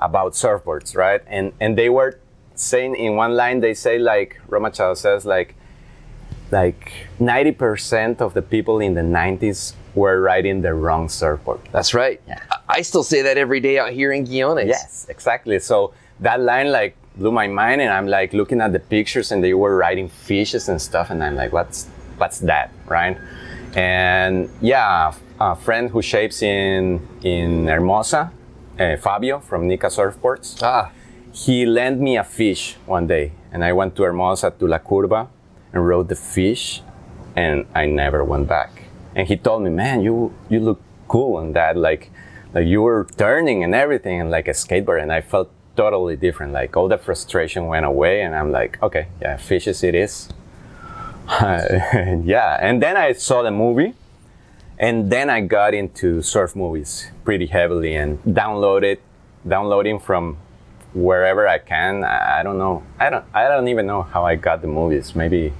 about 0.00 0.32
surfboards, 0.32 0.94
right? 0.94 1.22
And 1.26 1.52
and 1.60 1.78
they 1.78 1.88
were 1.88 2.20
saying 2.54 2.96
in 2.96 3.16
one 3.16 3.34
line 3.34 3.60
they 3.60 3.74
say 3.74 3.98
like 3.98 4.40
Rob 4.48 4.62
Machado 4.62 4.94
says 4.94 5.24
like 5.24 5.54
like 6.50 6.92
ninety 7.18 7.52
percent 7.52 8.20
of 8.20 8.34
the 8.34 8.42
people 8.42 8.80
in 8.80 8.92
the 8.94 9.02
nineties 9.02 9.74
were 9.94 10.20
riding 10.20 10.60
the 10.60 10.74
wrong 10.74 11.08
surfboard. 11.08 11.60
That's 11.72 11.94
right. 11.94 12.20
Yeah. 12.26 12.40
I 12.50 12.58
I 12.78 12.82
still 12.82 13.04
say 13.04 13.22
that 13.22 13.38
every 13.38 13.60
day 13.60 13.78
out 13.78 13.92
here 13.92 14.12
in 14.12 14.24
Guiones. 14.24 14.66
Yes, 14.66 15.06
exactly. 15.08 15.58
So 15.60 15.94
that 16.20 16.40
line 16.40 16.72
like 16.72 16.96
blew 17.16 17.30
my 17.32 17.46
mind, 17.46 17.80
and 17.80 17.92
I'm 17.92 18.06
like 18.06 18.32
looking 18.32 18.60
at 18.60 18.72
the 18.72 18.80
pictures, 18.80 19.32
and 19.32 19.42
they 19.42 19.54
were 19.54 19.76
riding 19.76 20.08
fishes 20.08 20.68
and 20.68 20.80
stuff, 20.80 21.10
and 21.10 21.22
I'm 21.22 21.36
like, 21.36 21.52
what's 21.52 21.86
what's 22.18 22.40
that, 22.40 22.70
right? 22.86 23.16
And 23.76 24.48
yeah, 24.60 25.12
a 25.40 25.56
friend 25.56 25.90
who 25.90 26.02
shapes 26.02 26.42
in 26.42 27.06
in 27.22 27.66
Hermosa, 27.66 28.32
uh, 28.78 28.96
Fabio 28.96 29.40
from 29.40 29.66
Nika 29.68 29.88
Surfboards, 29.88 30.62
Ah, 30.62 30.90
he 31.32 31.66
lent 31.66 32.00
me 32.00 32.16
a 32.16 32.24
fish 32.24 32.76
one 32.86 33.06
day, 33.06 33.32
and 33.52 33.64
I 33.64 33.72
went 33.72 33.96
to 33.96 34.02
Hermosa 34.02 34.52
to 34.58 34.66
La 34.66 34.78
Curva 34.78 35.28
and 35.72 35.86
rode 35.86 36.08
the 36.08 36.16
fish, 36.16 36.82
and 37.34 37.66
I 37.74 37.86
never 37.86 38.24
went 38.24 38.46
back. 38.48 38.70
And 39.16 39.26
he 39.28 39.36
told 39.36 39.62
me, 39.62 39.70
"Man, 39.70 40.02
you 40.02 40.32
you 40.48 40.60
look 40.60 40.80
cool 41.08 41.36
on 41.36 41.52
that, 41.52 41.76
like 41.76 42.10
like 42.54 42.66
you 42.66 42.82
were 42.82 43.06
turning 43.16 43.64
and 43.64 43.74
everything, 43.74 44.20
and 44.20 44.30
like 44.30 44.48
a 44.48 44.54
skateboard." 44.54 45.02
And 45.02 45.12
I 45.12 45.20
felt 45.20 45.50
totally 45.76 46.16
different. 46.16 46.52
Like 46.52 46.76
all 46.76 46.88
the 46.88 46.98
frustration 46.98 47.66
went 47.66 47.86
away, 47.86 48.22
and 48.22 48.34
I'm 48.34 48.50
like, 48.52 48.82
"Okay, 48.82 49.08
yeah, 49.20 49.36
fishes 49.36 49.82
it 49.82 49.94
is." 49.94 50.28
yeah, 51.40 52.58
and 52.60 52.82
then 52.82 52.96
I 52.96 53.12
saw 53.12 53.42
the 53.42 53.50
movie, 53.50 53.94
And 54.78 55.08
then 55.10 55.30
I 55.30 55.40
got 55.40 55.72
into 55.72 56.20
surf 56.20 56.56
movies 56.56 57.10
pretty 57.24 57.46
heavily 57.46 57.94
and 57.94 58.18
downloaded, 58.24 58.98
downloading 59.46 60.00
from 60.00 60.36
wherever 60.94 61.46
I 61.46 61.58
can. 61.58 62.02
I, 62.04 62.40
I 62.40 62.42
don't 62.42 62.58
know. 62.58 62.82
I 62.98 63.08
don't. 63.10 63.24
I 63.32 63.48
don't 63.48 63.68
even 63.68 63.86
know 63.86 64.02
how 64.02 64.26
I 64.26 64.34
got 64.36 64.62
the 64.62 64.68
movies. 64.68 65.14
Maybe 65.14 65.52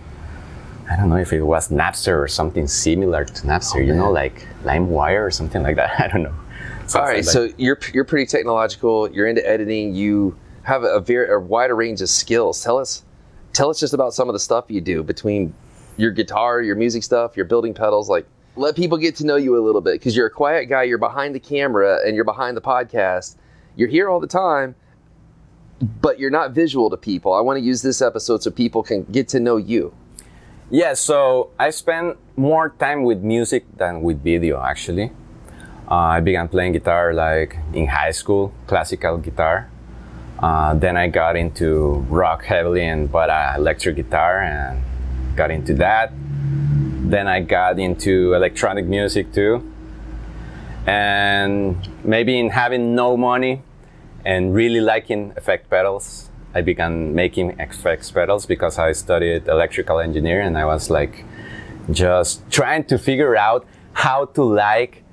I 0.90 0.97
don't 0.97 1.09
know 1.09 1.16
if 1.16 1.33
it 1.33 1.42
was 1.42 1.68
Napster 1.68 2.18
or 2.23 2.28
something 2.28 2.66
similar 2.66 3.25
to 3.25 3.42
Napster. 3.47 3.87
you 3.87 3.94
know, 3.94 4.09
oh, 4.09 4.12
like 4.12 4.47
LimeWire 4.64 5.26
or 5.26 5.30
something 5.30 5.62
like 5.62 5.76
that. 5.76 5.99
I 6.00 6.09
don't 6.09 6.23
know. 6.23 6.35
All 6.94 7.02
right, 7.02 7.24
Something 7.24 7.50
so 7.50 7.54
you're 7.56 7.78
you're 7.92 8.04
pretty 8.04 8.26
technological. 8.26 9.10
You're 9.10 9.26
into 9.26 9.46
editing. 9.48 9.94
You 9.94 10.36
have 10.64 10.84
a, 10.84 11.00
very 11.00 11.32
a 11.32 11.38
wider 11.38 11.74
range 11.74 12.00
of 12.02 12.08
skills. 12.08 12.62
Tell 12.62 12.78
us, 12.78 13.04
tell 13.52 13.70
us 13.70 13.80
just 13.80 13.94
about 13.94 14.12
some 14.14 14.28
of 14.28 14.32
the 14.32 14.38
stuff 14.38 14.66
you 14.68 14.80
do 14.80 15.02
between 15.02 15.54
your 15.96 16.10
guitar, 16.10 16.60
your 16.60 16.76
music 16.76 17.02
stuff, 17.02 17.36
your 17.36 17.46
building 17.46 17.74
pedals. 17.74 18.08
Like, 18.08 18.26
let 18.56 18.76
people 18.76 18.98
get 18.98 19.16
to 19.16 19.26
know 19.26 19.36
you 19.36 19.56
a 19.56 19.62
little 19.64 19.80
bit 19.80 19.94
because 19.94 20.16
you're 20.16 20.26
a 20.26 20.30
quiet 20.30 20.66
guy. 20.66 20.82
You're 20.82 20.98
behind 20.98 21.34
the 21.34 21.40
camera 21.40 22.00
and 22.04 22.14
you're 22.14 22.24
behind 22.24 22.56
the 22.56 22.60
podcast. 22.60 23.36
You're 23.76 23.88
here 23.88 24.08
all 24.08 24.20
the 24.20 24.26
time, 24.26 24.74
but 26.00 26.18
you're 26.18 26.30
not 26.30 26.52
visual 26.52 26.90
to 26.90 26.96
people. 26.96 27.32
I 27.32 27.40
want 27.40 27.58
to 27.58 27.64
use 27.64 27.82
this 27.82 28.00
episode 28.02 28.42
so 28.42 28.50
people 28.50 28.82
can 28.82 29.04
get 29.04 29.28
to 29.28 29.40
know 29.40 29.56
you. 29.56 29.94
Yeah, 30.70 30.94
so 30.94 31.50
I 31.58 31.70
spend 31.70 32.16
more 32.36 32.70
time 32.70 33.04
with 33.04 33.22
music 33.22 33.64
than 33.76 34.02
with 34.02 34.22
video 34.22 34.60
actually. 34.60 35.12
Uh, 35.90 36.16
I 36.16 36.20
began 36.20 36.48
playing 36.48 36.72
guitar 36.72 37.12
like 37.12 37.56
in 37.74 37.86
high 37.86 38.12
school, 38.12 38.52
classical 38.66 39.18
guitar. 39.18 39.68
Uh, 40.38 40.74
then 40.74 40.96
I 40.96 41.08
got 41.08 41.36
into 41.36 42.04
rock 42.08 42.44
heavily 42.44 42.84
and 42.84 43.10
bought 43.10 43.30
an 43.30 43.60
electric 43.60 43.96
guitar 43.96 44.42
and 44.42 44.82
got 45.36 45.50
into 45.50 45.74
that. 45.74 46.12
Then 46.14 47.28
I 47.28 47.40
got 47.40 47.78
into 47.78 48.32
electronic 48.34 48.86
music 48.86 49.32
too. 49.32 49.70
And 50.86 51.76
maybe 52.02 52.38
in 52.38 52.50
having 52.50 52.94
no 52.94 53.16
money 53.16 53.62
and 54.24 54.54
really 54.54 54.80
liking 54.80 55.32
effect 55.36 55.68
pedals, 55.68 56.30
I 56.54 56.62
began 56.62 57.14
making 57.14 57.58
effects 57.60 58.10
pedals 58.10 58.46
because 58.46 58.78
I 58.78 58.92
studied 58.92 59.48
electrical 59.48 60.00
engineering 60.00 60.48
and 60.48 60.58
I 60.58 60.64
was 60.64 60.88
like 60.88 61.24
just 61.90 62.50
trying 62.50 62.84
to 62.84 62.98
figure 62.98 63.36
out 63.36 63.66
how 63.92 64.26
to 64.26 64.42
like 64.42 65.03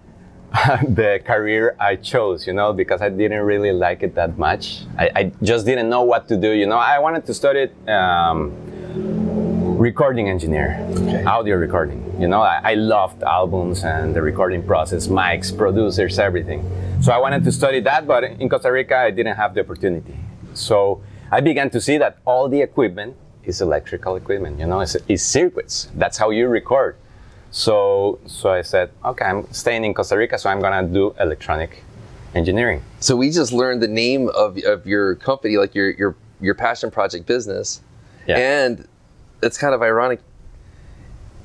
the 0.88 1.22
career 1.24 1.76
I 1.80 1.96
chose, 1.96 2.46
you 2.46 2.52
know, 2.52 2.74
because 2.74 3.02
I 3.02 3.08
didn't 3.08 3.44
really 3.44 3.72
like 3.72 4.04
it 4.04 4.16
that 4.16 4.38
much. 4.38 4.82
I, 4.98 5.10
I 5.16 5.32
just 5.42 5.66
didn't 5.66 5.90
know 5.90 6.04
what 6.04 6.28
to 6.28 6.36
do, 6.36 6.52
you 6.52 6.66
know. 6.66 6.78
I 6.78 7.00
wanted 7.00 7.26
to 7.28 7.34
study 7.34 7.70
um, 7.88 8.52
recording 9.78 10.28
engineer, 10.28 10.76
audio 11.26 11.56
recording. 11.56 12.04
You 12.20 12.28
know, 12.28 12.42
I, 12.42 12.72
I 12.72 12.74
loved 12.74 13.24
albums 13.24 13.86
and 13.86 14.14
the 14.14 14.22
recording 14.22 14.62
process, 14.62 15.08
mics, 15.08 15.56
producers, 15.58 16.20
everything. 16.20 16.70
So 17.02 17.14
I 17.14 17.18
wanted 17.18 17.46
to 17.46 17.52
study 17.52 17.80
that, 17.82 18.06
but 18.06 18.26
in 18.26 18.50
Costa 18.50 18.74
Rica, 18.74 18.98
I 18.98 19.12
didn't 19.12 19.38
have 19.38 19.54
the 19.54 19.62
opportunity. 19.62 20.18
So 20.54 21.02
I 21.32 21.40
began 21.40 21.70
to 21.70 21.80
see 21.80 21.98
that 21.98 22.18
all 22.26 22.50
the 22.50 22.62
equipment 22.62 23.16
is 23.46 23.62
electrical 23.62 24.18
equipment. 24.18 24.60
You 24.60 24.68
know, 24.68 24.82
it's, 24.82 24.98
it's 25.08 25.24
circuits. 25.24 25.88
That's 25.96 26.18
how 26.18 26.30
you 26.30 26.50
record. 26.50 26.98
So, 27.52 28.20
so 28.26 28.50
I 28.50 28.62
said, 28.62 28.92
okay, 29.04 29.26
I'm 29.26 29.52
staying 29.52 29.84
in 29.84 29.94
Costa 29.94 30.18
Rica, 30.18 30.38
so 30.38 30.50
I'm 30.50 30.62
gonna 30.62 30.88
do 30.88 31.14
electronic 31.20 31.84
engineering. 32.34 32.82
So 33.02 33.16
we 33.16 33.30
just 33.30 33.52
learned 33.52 33.82
the 33.82 33.90
name 33.90 34.30
of, 34.30 34.58
of 34.60 34.88
your 34.88 35.16
company, 35.16 35.58
like 35.58 35.76
your 35.76 35.92
your 35.92 36.16
your 36.40 36.56
passion 36.56 36.90
project 36.90 37.26
business, 37.28 37.82
Yeah. 38.26 38.38
and 38.38 38.88
it's 39.44 39.58
kind 39.58 39.76
of 39.76 39.82
ironic. 39.82 40.22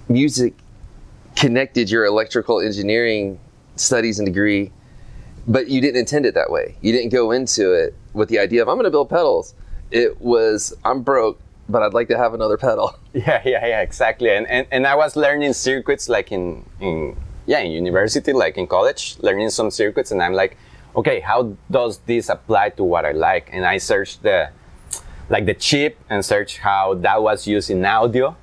Music 0.09 0.55
connected 1.35 1.91
your 1.91 2.05
electrical 2.05 2.61
engineering 2.61 3.39
studies 3.75 4.19
and 4.21 4.27
degree, 4.27 4.71
but 5.49 5.69
you 5.69 5.81
didn't 5.81 5.99
intend 5.99 6.25
it 6.25 6.35
that 6.35 6.51
way. 6.51 6.77
You 6.81 6.93
didn't 6.93 7.11
go 7.11 7.33
into 7.33 7.73
it 7.73 7.95
with 8.15 8.29
the 8.29 8.39
idea 8.39 8.63
of 8.63 8.69
I'm 8.69 8.81
to 8.81 8.91
build 8.91 9.11
pedals. 9.11 9.55
It 9.91 10.21
was 10.21 10.73
I'm 10.85 11.03
broke, 11.03 11.41
but 11.69 11.83
I'd 11.83 11.95
like 11.95 12.09
to 12.09 12.19
have 12.19 12.35
another 12.35 12.57
pedal. 12.57 12.95
Yeah, 13.13 13.41
yeah, 13.47 13.67
yeah, 13.67 13.81
exactly. 13.81 14.31
And, 14.31 14.47
and 14.47 14.67
and 14.71 14.87
I 14.87 14.95
was 14.95 15.17
learning 15.17 15.55
circuits 15.55 16.07
like 16.09 16.33
in 16.33 16.65
in 16.81 17.17
yeah 17.47 17.61
in 17.61 17.73
university, 17.73 18.33
like 18.33 18.59
in 18.59 18.67
college, 18.67 19.17
learning 19.21 19.51
some 19.51 19.71
circuits, 19.71 20.11
and 20.11 20.23
I'm 20.23 20.35
like, 20.35 20.59
okay, 20.95 21.21
how 21.21 21.57
does 21.71 21.99
this 22.07 22.29
apply 22.29 22.71
to 22.77 22.85
what 22.85 23.07
I 23.07 23.13
like? 23.13 23.49
And 23.53 23.65
I 23.65 23.79
searched 23.79 24.23
the 24.23 24.51
like 25.31 25.47
the 25.47 25.55
chip 25.55 25.99
and 26.11 26.25
search 26.25 26.59
how 26.59 26.95
that 26.95 27.23
was 27.23 27.47
used 27.47 27.71
in 27.71 27.85
audio, 27.85 28.37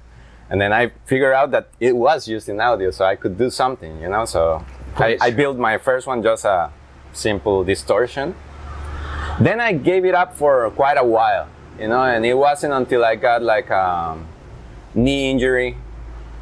and 0.49 0.59
then 0.59 0.73
I 0.73 0.91
figured 1.05 1.33
out 1.33 1.51
that 1.51 1.69
it 1.79 1.95
was 1.95 2.27
used 2.27 2.49
in 2.49 2.59
audio, 2.59 2.91
so 2.91 3.05
I 3.05 3.15
could 3.15 3.37
do 3.37 3.49
something, 3.49 4.01
you 4.01 4.09
know. 4.09 4.25
So 4.25 4.65
I, 4.97 5.17
I 5.21 5.31
built 5.31 5.57
my 5.57 5.77
first 5.77 6.07
one 6.07 6.23
just 6.23 6.45
a 6.45 6.71
simple 7.13 7.63
distortion. 7.63 8.35
Then 9.39 9.59
I 9.59 9.73
gave 9.73 10.05
it 10.05 10.13
up 10.13 10.35
for 10.35 10.69
quite 10.71 10.97
a 10.97 11.03
while, 11.03 11.47
you 11.79 11.87
know, 11.87 12.03
and 12.03 12.25
it 12.25 12.35
wasn't 12.35 12.73
until 12.73 13.03
I 13.03 13.15
got 13.15 13.41
like 13.41 13.69
um, 13.71 14.27
knee 14.93 15.31
injury 15.31 15.77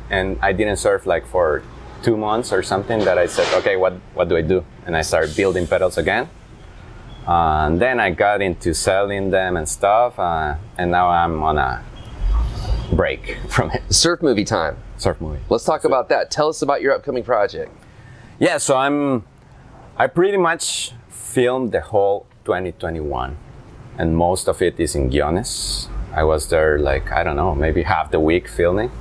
and 0.09 0.37
I 0.41 0.53
didn't 0.53 0.77
surf 0.77 1.05
like 1.05 1.25
for 1.25 1.63
two 2.03 2.17
months 2.17 2.51
or 2.51 2.63
something 2.63 2.99
that 3.05 3.17
I 3.17 3.27
said, 3.27 3.51
okay, 3.59 3.77
what, 3.77 3.93
what 4.13 4.27
do 4.27 4.35
I 4.37 4.41
do? 4.41 4.65
And 4.85 4.95
I 4.95 5.01
started 5.01 5.35
building 5.35 5.67
pedals 5.67 5.97
again. 5.97 6.29
Uh, 7.27 7.67
and 7.67 7.79
then 7.79 7.99
I 7.99 8.09
got 8.09 8.41
into 8.41 8.73
selling 8.73 9.29
them 9.29 9.55
and 9.55 9.69
stuff, 9.69 10.17
uh, 10.17 10.55
and 10.77 10.89
now 10.89 11.07
I'm 11.07 11.43
on 11.43 11.57
a 11.59 11.83
break 12.93 13.37
from 13.49 13.69
it. 13.71 13.83
Surf 13.93 14.21
movie 14.21 14.43
time. 14.43 14.77
Surf 14.97 15.21
movie. 15.21 15.39
Let's 15.49 15.63
talk 15.63 15.83
about 15.83 16.09
that. 16.09 16.31
Tell 16.31 16.49
us 16.49 16.61
about 16.61 16.81
your 16.81 16.93
upcoming 16.93 17.23
project. 17.23 17.71
Yeah, 18.39 18.57
so 18.57 18.75
I'm, 18.75 19.23
I 19.97 20.07
pretty 20.07 20.37
much 20.37 20.93
filmed 21.09 21.71
the 21.71 21.81
whole 21.81 22.25
2021, 22.45 23.37
and 23.97 24.15
most 24.15 24.47
of 24.47 24.61
it 24.61 24.79
is 24.79 24.95
in 24.95 25.09
Guiones. 25.09 25.89
I 26.13 26.23
was 26.23 26.49
there 26.49 26.79
like, 26.79 27.11
I 27.11 27.23
don't 27.23 27.35
know, 27.35 27.55
maybe 27.55 27.83
half 27.83 28.11
the 28.11 28.19
week 28.19 28.47
filming. 28.47 28.91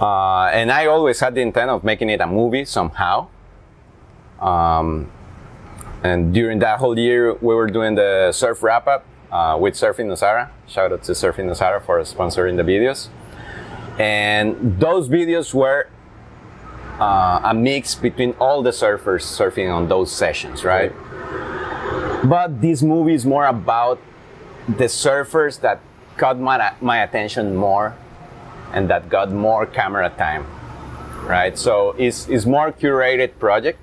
Uh, 0.00 0.44
and 0.52 0.70
I 0.70 0.86
always 0.86 1.20
had 1.20 1.34
the 1.34 1.40
intent 1.40 1.70
of 1.70 1.82
making 1.84 2.10
it 2.10 2.20
a 2.20 2.26
movie 2.26 2.64
somehow. 2.64 3.28
Um, 4.40 5.10
and 6.02 6.34
during 6.34 6.58
that 6.58 6.78
whole 6.78 6.98
year, 6.98 7.34
we 7.34 7.54
were 7.54 7.66
doing 7.66 7.94
the 7.94 8.30
surf 8.32 8.62
wrap 8.62 8.86
up 8.86 9.06
uh, 9.32 9.56
with 9.58 9.74
Surfing 9.74 10.06
Nosara. 10.06 10.50
Shout 10.66 10.92
out 10.92 11.02
to 11.04 11.12
Surfing 11.12 11.46
Nosara 11.46 11.82
for 11.82 11.98
sponsoring 12.00 12.56
the 12.56 12.62
videos. 12.62 13.08
And 13.98 14.78
those 14.78 15.08
videos 15.08 15.54
were 15.54 15.88
uh, 17.00 17.40
a 17.44 17.54
mix 17.54 17.94
between 17.94 18.32
all 18.32 18.62
the 18.62 18.70
surfers 18.70 19.22
surfing 19.22 19.74
on 19.74 19.88
those 19.88 20.12
sessions, 20.12 20.64
right? 20.64 20.92
But 22.28 22.60
this 22.60 22.82
movie 22.82 23.14
is 23.14 23.24
more 23.24 23.46
about 23.46 24.00
the 24.66 24.84
surfers 24.86 25.60
that 25.60 25.80
caught 26.16 26.40
my, 26.40 26.72
my 26.80 27.02
attention 27.04 27.54
more 27.54 27.94
and 28.72 28.90
that 28.90 29.08
got 29.08 29.30
more 29.30 29.64
camera 29.64 30.10
time, 30.10 30.44
right? 31.24 31.56
So 31.56 31.94
it's, 31.98 32.28
it's 32.28 32.44
more 32.44 32.72
curated 32.72 33.38
project. 33.38 33.78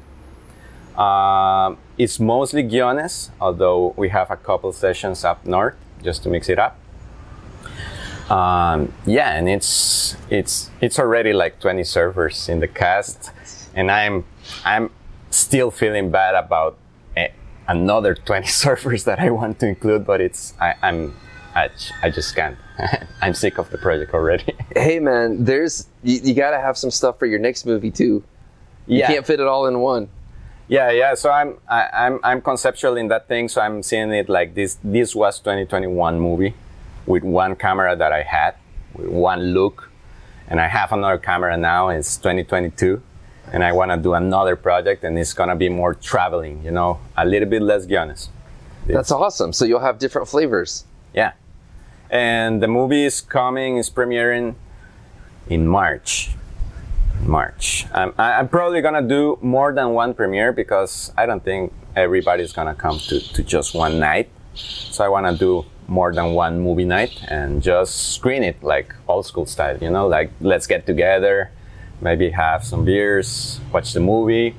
Um, 0.97 1.77
it's 1.97 2.19
mostly 2.19 2.63
Guiones, 2.63 3.31
although 3.39 3.93
we 3.95 4.09
have 4.09 4.29
a 4.29 4.35
couple 4.35 4.73
sessions 4.73 5.23
up 5.23 5.45
north 5.45 5.75
just 6.03 6.23
to 6.23 6.29
mix 6.29 6.49
it 6.49 6.59
up. 6.59 6.77
Um, 8.29 8.91
yeah, 9.05 9.35
and 9.35 9.49
it's 9.49 10.15
it's 10.29 10.69
it's 10.81 10.97
already 10.97 11.33
like 11.33 11.59
20 11.59 11.81
surfers 11.81 12.47
in 12.47 12.61
the 12.61 12.67
cast, 12.67 13.31
and 13.75 13.91
I'm 13.91 14.23
I'm 14.63 14.91
still 15.29 15.71
feeling 15.71 16.09
bad 16.09 16.33
about 16.35 16.77
another 17.67 18.15
20 18.29 18.47
surfers 18.47 19.03
that 19.05 19.19
I 19.19 19.29
want 19.29 19.59
to 19.59 19.67
include, 19.67 20.05
but 20.05 20.21
it's 20.21 20.53
I, 20.59 20.75
I'm 20.81 21.15
I, 21.55 21.69
I 22.01 22.09
just 22.09 22.35
can't. 22.35 22.57
I'm 23.21 23.33
sick 23.33 23.57
of 23.57 23.69
the 23.69 23.77
project 23.77 24.13
already. 24.13 24.53
Hey 24.75 24.99
man, 24.99 25.45
there's 25.45 25.87
you, 26.01 26.19
you 26.23 26.33
got 26.33 26.49
to 26.51 26.59
have 26.59 26.77
some 26.77 26.89
stuff 26.89 27.19
for 27.19 27.27
your 27.27 27.37
next 27.37 27.65
movie 27.65 27.91
too. 27.91 28.23
You 28.87 28.99
yeah. 28.99 29.07
can't 29.07 29.25
fit 29.25 29.39
it 29.39 29.45
all 29.45 29.67
in 29.67 29.79
one. 29.79 30.09
Yeah, 30.67 30.89
yeah. 30.89 31.13
So 31.13 31.29
I'm 31.29 31.57
I, 31.69 31.89
I'm 31.93 32.19
I'm 32.23 32.41
conceptual 32.41 32.97
in 32.97 33.07
that 33.09 33.27
thing. 33.27 33.49
So 33.49 33.61
I'm 33.61 33.83
seeing 33.83 34.11
it 34.11 34.29
like 34.29 34.55
this. 34.55 34.79
This 34.83 35.15
was 35.15 35.39
2021 35.39 36.19
movie 36.19 36.55
with 37.05 37.23
one 37.23 37.55
camera 37.55 37.95
that 37.95 38.11
I 38.11 38.23
had, 38.23 38.55
with 38.95 39.07
one 39.07 39.53
look, 39.53 39.91
and 40.47 40.59
I 40.59 40.67
have 40.67 40.91
another 40.91 41.19
camera 41.19 41.55
now. 41.57 41.89
It's 41.89 42.17
2022, 42.17 43.01
and 43.53 43.63
I 43.63 43.71
want 43.71 43.91
to 43.91 43.97
do 43.97 44.15
another 44.15 44.55
project, 44.55 45.03
and 45.03 45.17
it's 45.17 45.33
gonna 45.33 45.55
be 45.55 45.69
more 45.69 45.93
traveling. 45.93 46.63
You 46.65 46.71
know, 46.71 46.99
a 47.15 47.25
little 47.25 47.47
bit 47.47 47.61
less 47.61 47.85
Guiones. 47.85 48.29
That's 48.87 49.11
awesome. 49.11 49.53
So 49.53 49.63
you'll 49.63 49.79
have 49.79 49.99
different 49.99 50.27
flavors. 50.27 50.83
Yeah. 51.13 51.33
And 52.09 52.61
the 52.61 52.67
movie 52.67 53.05
is 53.05 53.21
coming, 53.21 53.77
is 53.77 53.89
premiering 53.89 54.55
in 55.47 55.67
March. 55.67 56.31
March. 57.21 57.85
I'm, 57.93 58.13
I'm 58.17 58.49
probably 58.49 58.81
gonna 58.81 59.07
do 59.07 59.37
more 59.41 59.73
than 59.73 59.91
one 59.91 60.13
premiere 60.13 60.51
because 60.51 61.13
I 61.17 61.25
don't 61.25 61.43
think 61.43 61.71
everybody's 61.95 62.51
gonna 62.51 62.75
come 62.75 62.99
to, 62.99 63.19
to 63.19 63.43
just 63.43 63.73
one 63.73 63.99
night. 63.99 64.29
So 64.55 65.05
I 65.05 65.07
wanna 65.07 65.37
do 65.37 65.65
more 65.87 66.13
than 66.13 66.33
one 66.33 66.59
movie 66.59 66.85
night 66.85 67.19
and 67.27 67.61
just 67.61 68.13
screen 68.13 68.43
it 68.43 68.61
like 68.63 68.93
old 69.07 69.25
school 69.25 69.45
style, 69.45 69.77
you 69.77 69.89
know, 69.89 70.07
like 70.07 70.31
let's 70.41 70.67
get 70.67 70.85
together, 70.85 71.51
maybe 72.03 72.29
have 72.29 72.63
some 72.63 72.85
beers, 72.85 73.59
watch 73.71 73.93
the 73.93 73.99
movie, 73.99 74.55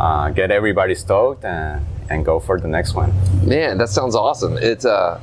uh, 0.00 0.30
get 0.30 0.50
everybody 0.50 0.94
stoked, 0.94 1.44
and, 1.44 1.84
and 2.10 2.24
go 2.24 2.40
for 2.40 2.60
the 2.60 2.68
next 2.68 2.94
one. 2.94 3.12
Man, 3.46 3.78
that 3.78 3.88
sounds 3.88 4.14
awesome. 4.14 4.58
It's 4.58 4.84
uh, 4.84 5.20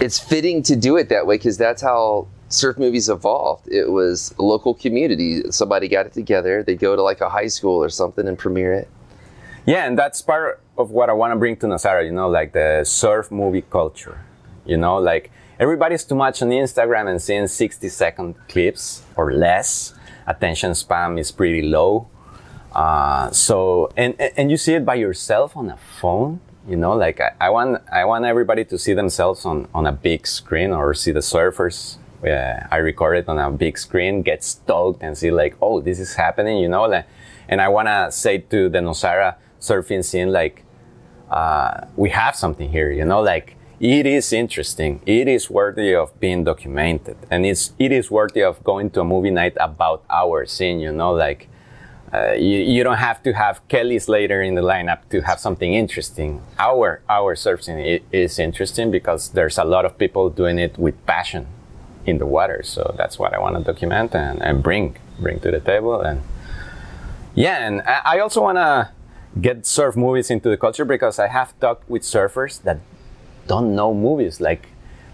it's 0.00 0.18
fitting 0.18 0.62
to 0.64 0.76
do 0.76 0.96
it 0.96 1.08
that 1.08 1.26
way 1.26 1.36
because 1.36 1.58
that's 1.58 1.82
how 1.82 2.28
surf 2.48 2.78
movies 2.78 3.08
evolved. 3.08 3.68
It 3.68 3.90
was 3.90 4.34
a 4.38 4.42
local 4.42 4.74
community. 4.74 5.42
Somebody 5.50 5.88
got 5.88 6.06
it 6.06 6.12
together. 6.12 6.62
They 6.62 6.76
go 6.76 6.94
to 6.94 7.02
like 7.02 7.20
a 7.20 7.28
high 7.28 7.48
school 7.48 7.82
or 7.82 7.88
something 7.88 8.28
and 8.28 8.38
premiere 8.38 8.74
it. 8.74 8.88
Yeah, 9.66 9.86
and 9.86 9.98
that's 9.98 10.20
part 10.20 10.60
of 10.76 10.90
what 10.90 11.08
I 11.08 11.14
want 11.14 11.32
to 11.32 11.36
bring 11.36 11.56
to 11.56 11.66
Nosara, 11.66 12.04
you 12.04 12.12
know, 12.12 12.28
like 12.28 12.52
the 12.52 12.84
surf 12.84 13.30
movie 13.30 13.62
culture. 13.62 14.20
You 14.66 14.76
know, 14.76 14.96
like 14.96 15.30
everybody's 15.58 16.04
too 16.04 16.14
much 16.14 16.42
on 16.42 16.48
Instagram 16.50 17.08
and 17.10 17.20
seeing 17.20 17.46
60 17.46 17.88
second 17.88 18.34
clips 18.48 19.02
or 19.16 19.32
less. 19.32 19.94
Attention 20.26 20.74
span 20.74 21.18
is 21.18 21.30
pretty 21.30 21.62
low. 21.62 22.08
Uh, 22.72 23.30
so, 23.30 23.90
and, 23.96 24.20
and 24.20 24.50
you 24.50 24.56
see 24.56 24.74
it 24.74 24.84
by 24.84 24.94
yourself 24.94 25.56
on 25.56 25.70
a 25.70 25.76
phone, 25.76 26.40
you 26.66 26.76
know, 26.76 26.94
like 26.94 27.20
I, 27.20 27.32
I 27.40 27.50
want, 27.50 27.82
I 27.92 28.04
want 28.04 28.24
everybody 28.24 28.64
to 28.64 28.78
see 28.78 28.94
themselves 28.94 29.44
on, 29.44 29.68
on 29.74 29.86
a 29.86 29.92
big 29.92 30.26
screen 30.26 30.72
or 30.72 30.92
see 30.94 31.12
the 31.12 31.20
surfers. 31.20 31.98
I 32.24 32.76
record 32.76 33.18
it 33.18 33.28
on 33.28 33.38
a 33.38 33.50
big 33.50 33.76
screen, 33.78 34.22
get 34.22 34.42
stoked 34.42 35.02
and 35.02 35.16
see 35.16 35.30
like, 35.30 35.56
oh, 35.60 35.80
this 35.80 36.00
is 36.00 36.14
happening, 36.14 36.58
you 36.58 36.68
know, 36.68 36.84
like, 36.84 37.06
and 37.48 37.60
I 37.60 37.68
want 37.68 37.88
to 37.88 38.10
say 38.10 38.38
to 38.38 38.68
the 38.70 38.78
Nosara 38.78 39.36
surfing 39.60 40.02
scene, 40.02 40.32
like, 40.32 40.64
uh, 41.30 41.86
we 41.96 42.10
have 42.10 42.34
something 42.34 42.70
here, 42.70 42.90
you 42.90 43.04
know, 43.04 43.20
like, 43.20 43.56
it 43.84 44.06
is 44.06 44.32
interesting. 44.32 45.02
It 45.04 45.28
is 45.28 45.50
worthy 45.50 45.94
of 45.94 46.18
being 46.18 46.42
documented, 46.42 47.18
and 47.30 47.44
it's 47.44 47.72
it 47.78 47.92
is 47.92 48.10
worthy 48.10 48.42
of 48.42 48.64
going 48.64 48.88
to 48.92 49.02
a 49.02 49.04
movie 49.04 49.30
night 49.30 49.58
about 49.60 50.02
our 50.08 50.46
scene. 50.46 50.80
You 50.80 50.90
know, 50.90 51.12
like 51.12 51.48
uh, 52.10 52.32
you, 52.32 52.60
you 52.60 52.82
don't 52.82 52.96
have 52.96 53.22
to 53.24 53.34
have 53.34 53.60
Kelly 53.68 53.98
Slater 53.98 54.40
in 54.40 54.54
the 54.54 54.62
lineup 54.62 55.00
to 55.10 55.20
have 55.20 55.38
something 55.38 55.74
interesting. 55.74 56.40
Our 56.58 57.02
our 57.10 57.36
surf 57.36 57.64
scene 57.64 58.00
is 58.10 58.38
interesting 58.38 58.90
because 58.90 59.28
there's 59.28 59.58
a 59.58 59.64
lot 59.64 59.84
of 59.84 59.98
people 59.98 60.30
doing 60.30 60.58
it 60.58 60.78
with 60.78 60.96
passion 61.04 61.46
in 62.06 62.16
the 62.16 62.26
water. 62.26 62.62
So 62.64 62.94
that's 62.96 63.18
what 63.18 63.34
I 63.34 63.38
want 63.38 63.54
to 63.58 63.64
document 63.64 64.14
and, 64.14 64.40
and 64.42 64.62
bring 64.62 64.96
bring 65.20 65.40
to 65.40 65.50
the 65.50 65.60
table. 65.60 66.00
And 66.00 66.22
yeah, 67.34 67.66
and 67.66 67.82
I 67.82 68.18
also 68.20 68.40
want 68.40 68.56
to 68.56 68.88
get 69.38 69.66
surf 69.66 69.94
movies 69.94 70.30
into 70.30 70.48
the 70.48 70.56
culture 70.56 70.86
because 70.86 71.18
I 71.18 71.26
have 71.26 71.52
talked 71.60 71.90
with 71.90 72.00
surfers 72.00 72.62
that 72.62 72.78
don't 73.46 73.74
know 73.74 73.94
movies. 73.94 74.40
Like, 74.40 74.68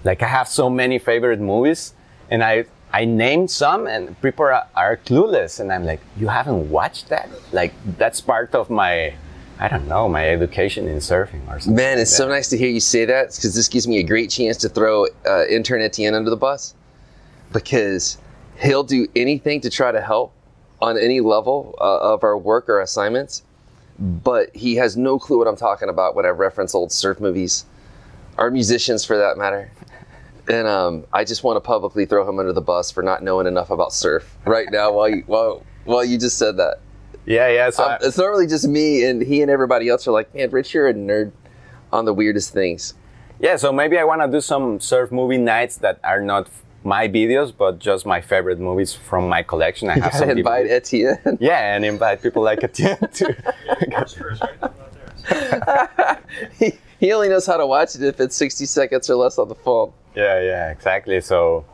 like 0.04 0.22
I 0.22 0.26
have 0.26 0.48
so 0.48 0.70
many 0.70 0.98
favorite 0.98 1.40
movies, 1.40 1.94
and 2.30 2.42
I 2.42 2.64
I 2.92 3.04
named 3.04 3.50
some, 3.50 3.86
and 3.86 4.20
people 4.20 4.46
are, 4.46 4.66
are 4.74 4.96
clueless, 4.96 5.60
and 5.60 5.72
I'm 5.72 5.84
like, 5.84 6.00
you 6.16 6.28
haven't 6.28 6.70
watched 6.70 7.08
that? 7.08 7.28
Like, 7.52 7.72
that's 7.98 8.20
part 8.20 8.54
of 8.54 8.70
my. 8.70 9.14
I 9.62 9.68
don't 9.68 9.86
know, 9.88 10.08
my 10.08 10.26
education 10.26 10.88
in 10.88 11.00
surfing 11.00 11.46
or 11.46 11.60
something. 11.60 11.74
Man, 11.74 11.98
it's 11.98 12.12
like 12.12 12.16
so 12.16 12.28
nice 12.28 12.48
to 12.48 12.56
hear 12.56 12.70
you 12.70 12.80
say 12.80 13.04
that 13.04 13.34
because 13.36 13.54
this 13.54 13.68
gives 13.68 13.86
me 13.86 13.98
a 13.98 14.02
great 14.02 14.30
chance 14.30 14.56
to 14.58 14.70
throw 14.70 15.04
uh, 15.26 15.44
intern 15.48 15.82
Etienne 15.82 16.14
under 16.14 16.30
the 16.30 16.36
bus 16.36 16.74
because 17.52 18.16
he'll 18.58 18.82
do 18.82 19.06
anything 19.14 19.60
to 19.60 19.68
try 19.68 19.92
to 19.92 20.00
help 20.00 20.32
on 20.80 20.96
any 20.96 21.20
level 21.20 21.74
uh, 21.78 21.98
of 21.98 22.24
our 22.24 22.38
work 22.38 22.70
or 22.70 22.80
assignments, 22.80 23.42
but 23.98 24.54
he 24.56 24.76
has 24.76 24.96
no 24.96 25.18
clue 25.18 25.36
what 25.36 25.46
I'm 25.46 25.56
talking 25.56 25.90
about 25.90 26.14
when 26.14 26.24
I 26.24 26.30
reference 26.30 26.74
old 26.74 26.90
surf 26.90 27.20
movies 27.20 27.66
or 28.38 28.50
musicians 28.50 29.04
for 29.04 29.16
that 29.18 29.36
matter. 29.38 29.70
And 30.48 30.66
um, 30.66 31.04
I 31.12 31.24
just 31.24 31.44
want 31.44 31.56
to 31.56 31.60
publicly 31.60 32.06
throw 32.06 32.28
him 32.28 32.38
under 32.38 32.52
the 32.52 32.60
bus 32.60 32.90
for 32.90 33.02
not 33.02 33.22
knowing 33.22 33.46
enough 33.46 33.70
about 33.70 33.92
surf 33.92 34.36
right 34.44 34.66
now 34.70 34.92
while 34.92 35.08
you, 35.08 35.22
while, 35.26 35.62
while 35.84 36.04
you 36.04 36.18
just 36.18 36.38
said 36.38 36.56
that. 36.56 36.80
Yeah, 37.26 37.48
yeah. 37.48 37.70
So 37.70 37.84
Um, 37.84 37.90
I- 37.90 37.98
it's 38.06 38.18
normally 38.18 38.46
just 38.46 38.66
me 38.66 39.04
and 39.04 39.22
he 39.22 39.42
and 39.42 39.50
everybody 39.50 39.88
else 39.88 40.08
are 40.08 40.12
like, 40.12 40.34
man, 40.34 40.50
Rich, 40.50 40.74
you're 40.74 40.88
a 40.88 40.94
nerd 40.94 41.32
on 41.92 42.04
the 42.04 42.14
weirdest 42.14 42.52
things. 42.52 42.94
yeah, 43.38 43.56
so 43.56 43.72
maybe 43.72 43.98
I 43.98 44.04
want 44.04 44.22
to 44.22 44.28
do 44.28 44.40
some 44.40 44.80
surf 44.80 45.10
movie 45.12 45.38
nights 45.38 45.76
that 45.78 45.98
are 46.04 46.20
not 46.20 46.48
my 46.82 47.06
videos, 47.08 47.52
but 47.56 47.78
just 47.78 48.06
my 48.06 48.20
favorite 48.20 48.58
movies 48.58 48.94
from 48.94 49.28
my 49.28 49.42
collection. 49.42 49.88
I 49.90 49.94
have 49.94 50.02
gotta 50.04 50.16
some 50.18 50.28
people- 50.28 50.38
invite 50.52 50.66
Etienne. 50.70 51.18
Yeah, 51.40 51.74
and 51.76 51.84
invite 51.84 52.22
people 52.22 52.42
like 52.42 52.64
Etienne 52.64 52.96
to. 52.98 53.36
he, 56.58 56.72
he 57.00 57.12
only 57.12 57.30
knows 57.30 57.46
how 57.46 57.56
to 57.56 57.66
watch 57.66 57.94
it 57.96 58.02
if 58.02 58.20
it's 58.20 58.36
60 58.36 58.66
seconds 58.66 59.08
or 59.08 59.16
less 59.16 59.38
on 59.38 59.48
the 59.48 59.54
phone. 59.54 59.92
Yeah, 60.14 60.40
yeah, 60.40 60.70
exactly. 60.70 61.20
So, 61.22 61.64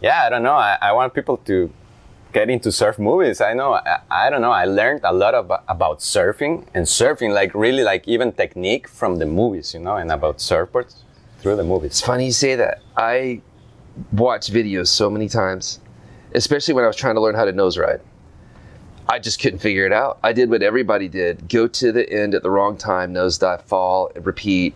yeah, 0.00 0.22
I 0.24 0.30
don't 0.30 0.44
know. 0.44 0.54
I, 0.54 0.78
I 0.80 0.92
want 0.92 1.12
people 1.12 1.38
to 1.38 1.70
get 2.32 2.48
into 2.48 2.70
surf 2.70 2.96
movies. 2.96 3.40
I 3.40 3.52
know. 3.52 3.74
I, 3.74 3.98
I 4.10 4.30
don't 4.30 4.42
know. 4.42 4.52
I 4.52 4.64
learned 4.64 5.00
a 5.02 5.12
lot 5.12 5.34
about, 5.34 5.64
about 5.68 5.98
surfing 5.98 6.66
and 6.72 6.86
surfing, 6.86 7.34
like 7.34 7.52
really, 7.52 7.82
like 7.82 8.06
even 8.06 8.30
technique 8.30 8.86
from 8.86 9.16
the 9.16 9.26
movies, 9.26 9.74
you 9.74 9.80
know, 9.80 9.96
and 9.96 10.12
about 10.12 10.38
surfboards 10.38 10.94
through 11.40 11.56
the 11.56 11.64
movies. 11.64 11.90
It's 11.90 12.00
funny 12.00 12.26
you 12.26 12.32
say 12.32 12.54
that. 12.54 12.80
I 12.96 13.40
watched 14.12 14.52
videos 14.52 14.86
so 14.86 15.10
many 15.10 15.28
times, 15.28 15.80
especially 16.34 16.74
when 16.74 16.84
I 16.84 16.86
was 16.86 16.96
trying 16.96 17.16
to 17.16 17.20
learn 17.20 17.34
how 17.34 17.44
to 17.44 17.52
nose 17.52 17.76
ride. 17.76 18.00
I 19.08 19.20
just 19.20 19.40
couldn't 19.40 19.60
figure 19.60 19.86
it 19.86 19.92
out. 19.92 20.18
I 20.24 20.32
did 20.32 20.50
what 20.50 20.62
everybody 20.62 21.08
did 21.08 21.48
go 21.48 21.68
to 21.68 21.92
the 21.92 22.10
end 22.10 22.34
at 22.34 22.42
the 22.42 22.50
wrong 22.50 22.76
time, 22.76 23.14
nosedive, 23.14 23.62
fall, 23.62 24.10
and 24.14 24.26
repeat. 24.26 24.74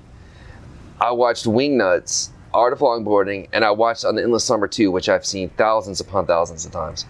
I 1.01 1.11
watched 1.11 1.47
Wingnuts, 1.47 2.31
Art 2.55 2.73
of 2.73 2.79
Longboarding, 2.79 3.49
and 3.53 3.65
I 3.65 3.73
watched 3.73 4.05
On 4.05 4.15
the 4.15 4.23
Endless 4.23 4.45
Summer 4.45 4.69
2, 4.69 4.93
which 4.93 5.09
I've 5.09 5.27
seen 5.27 5.49
thousands 5.51 6.01
upon 6.01 6.27
thousands 6.27 6.65
of 6.65 6.71
times. 6.71 7.07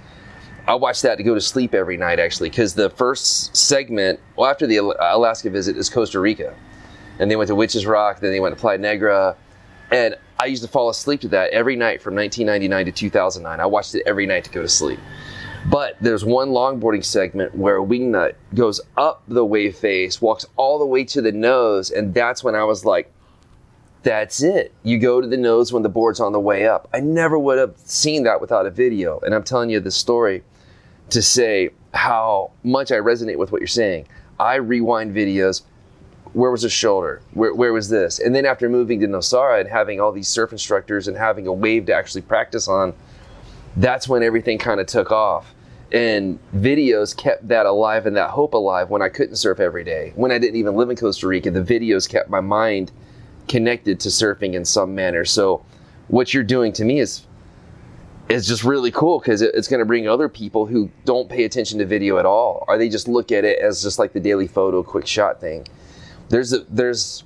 I 0.66 0.74
watched 0.74 1.02
that 1.02 1.16
to 1.16 1.22
go 1.22 1.34
to 1.34 1.40
sleep 1.40 1.74
every 1.74 1.98
night, 1.98 2.18
actually, 2.18 2.48
because 2.48 2.74
the 2.74 2.88
first 2.90 3.54
segment, 3.54 4.20
well, 4.36 4.48
after 4.48 4.66
the 4.66 4.78
Alaska 4.78 5.50
visit, 5.50 5.76
is 5.76 5.90
Costa 5.90 6.20
Rica. 6.20 6.54
And 7.18 7.30
they 7.30 7.36
went 7.36 7.48
to 7.48 7.54
Witches 7.54 7.84
Rock, 7.84 8.20
then 8.20 8.30
they 8.32 8.40
went 8.40 8.54
to 8.54 8.60
Playa 8.60 8.78
Negra. 8.78 9.36
And 9.90 10.16
I 10.38 10.46
used 10.46 10.62
to 10.62 10.68
fall 10.68 10.88
asleep 10.88 11.20
to 11.22 11.28
that 11.28 11.50
every 11.50 11.76
night 11.76 12.00
from 12.00 12.14
1999 12.14 12.86
to 12.86 12.92
2009. 12.92 13.60
I 13.60 13.66
watched 13.66 13.94
it 13.94 14.04
every 14.06 14.24
night 14.24 14.44
to 14.44 14.50
go 14.50 14.62
to 14.62 14.68
sleep. 14.68 14.98
But 15.70 15.96
there's 16.00 16.24
one 16.24 16.48
longboarding 16.48 17.04
segment 17.04 17.54
where 17.54 17.76
a 17.76 17.84
Wingnut 17.84 18.34
goes 18.54 18.80
up 18.96 19.22
the 19.28 19.44
wave 19.44 19.76
face, 19.76 20.20
walks 20.20 20.44
all 20.56 20.80
the 20.80 20.86
way 20.86 21.04
to 21.04 21.22
the 21.22 21.30
nose, 21.30 21.90
and 21.92 22.12
that's 22.12 22.42
when 22.42 22.56
I 22.56 22.64
was 22.64 22.84
like, 22.84 23.12
that's 24.02 24.42
it. 24.42 24.72
You 24.82 24.98
go 24.98 25.20
to 25.20 25.28
the 25.28 25.36
nose 25.36 25.72
when 25.72 25.84
the 25.84 25.88
board's 25.88 26.18
on 26.18 26.32
the 26.32 26.40
way 26.40 26.66
up. 26.66 26.88
I 26.92 26.98
never 26.98 27.38
would 27.38 27.58
have 27.58 27.76
seen 27.78 28.24
that 28.24 28.40
without 28.40 28.66
a 28.66 28.70
video. 28.70 29.20
And 29.20 29.32
I'm 29.32 29.44
telling 29.44 29.70
you 29.70 29.78
this 29.78 29.94
story 29.94 30.42
to 31.10 31.22
say 31.22 31.70
how 31.94 32.50
much 32.64 32.90
I 32.90 32.96
resonate 32.96 33.36
with 33.36 33.52
what 33.52 33.60
you're 33.60 33.68
saying. 33.68 34.08
I 34.40 34.56
rewind 34.56 35.14
videos. 35.14 35.62
Where 36.32 36.50
was 36.50 36.62
the 36.62 36.70
shoulder? 36.70 37.20
Where, 37.34 37.54
where 37.54 37.72
was 37.72 37.90
this? 37.90 38.18
And 38.18 38.34
then 38.34 38.46
after 38.46 38.68
moving 38.68 39.00
to 39.00 39.06
Nosara 39.06 39.60
and 39.60 39.68
having 39.68 40.00
all 40.00 40.10
these 40.10 40.28
surf 40.28 40.50
instructors 40.50 41.06
and 41.06 41.16
having 41.16 41.46
a 41.46 41.52
wave 41.52 41.86
to 41.86 41.94
actually 41.94 42.22
practice 42.22 42.66
on, 42.66 42.94
that's 43.76 44.08
when 44.08 44.22
everything 44.22 44.58
kind 44.58 44.80
of 44.80 44.86
took 44.86 45.12
off. 45.12 45.54
And 45.92 46.38
videos 46.54 47.16
kept 47.16 47.48
that 47.48 47.66
alive 47.66 48.06
and 48.06 48.16
that 48.16 48.30
hope 48.30 48.54
alive 48.54 48.90
when 48.90 49.02
I 49.02 49.08
couldn't 49.08 49.36
surf 49.36 49.58
every 49.58 49.82
day. 49.82 50.12
When 50.14 50.30
I 50.30 50.38
didn't 50.38 50.56
even 50.56 50.76
live 50.76 50.88
in 50.88 50.96
Costa 50.96 51.26
Rica, 51.26 51.50
the 51.50 51.62
videos 51.62 52.08
kept 52.08 52.30
my 52.30 52.40
mind 52.40 52.92
connected 53.48 53.98
to 54.00 54.08
surfing 54.08 54.54
in 54.54 54.64
some 54.64 54.94
manner. 54.94 55.24
So 55.24 55.64
what 56.08 56.32
you're 56.32 56.44
doing 56.44 56.72
to 56.74 56.84
me 56.84 57.00
is 57.00 57.26
is 58.28 58.46
just 58.46 58.62
really 58.62 58.92
cool 58.92 59.18
because 59.18 59.42
it, 59.42 59.50
it's 59.54 59.66
going 59.66 59.80
to 59.80 59.84
bring 59.84 60.06
other 60.06 60.28
people 60.28 60.64
who 60.64 60.88
don't 61.04 61.28
pay 61.28 61.42
attention 61.42 61.80
to 61.80 61.84
video 61.84 62.16
at 62.16 62.24
all, 62.24 62.64
or 62.68 62.78
they 62.78 62.88
just 62.88 63.08
look 63.08 63.32
at 63.32 63.44
it 63.44 63.58
as 63.58 63.82
just 63.82 63.98
like 63.98 64.12
the 64.12 64.20
daily 64.20 64.46
photo, 64.46 64.84
quick 64.84 65.04
shot 65.04 65.40
thing. 65.40 65.66
There's 66.28 66.52
a, 66.52 66.60
there's 66.68 67.24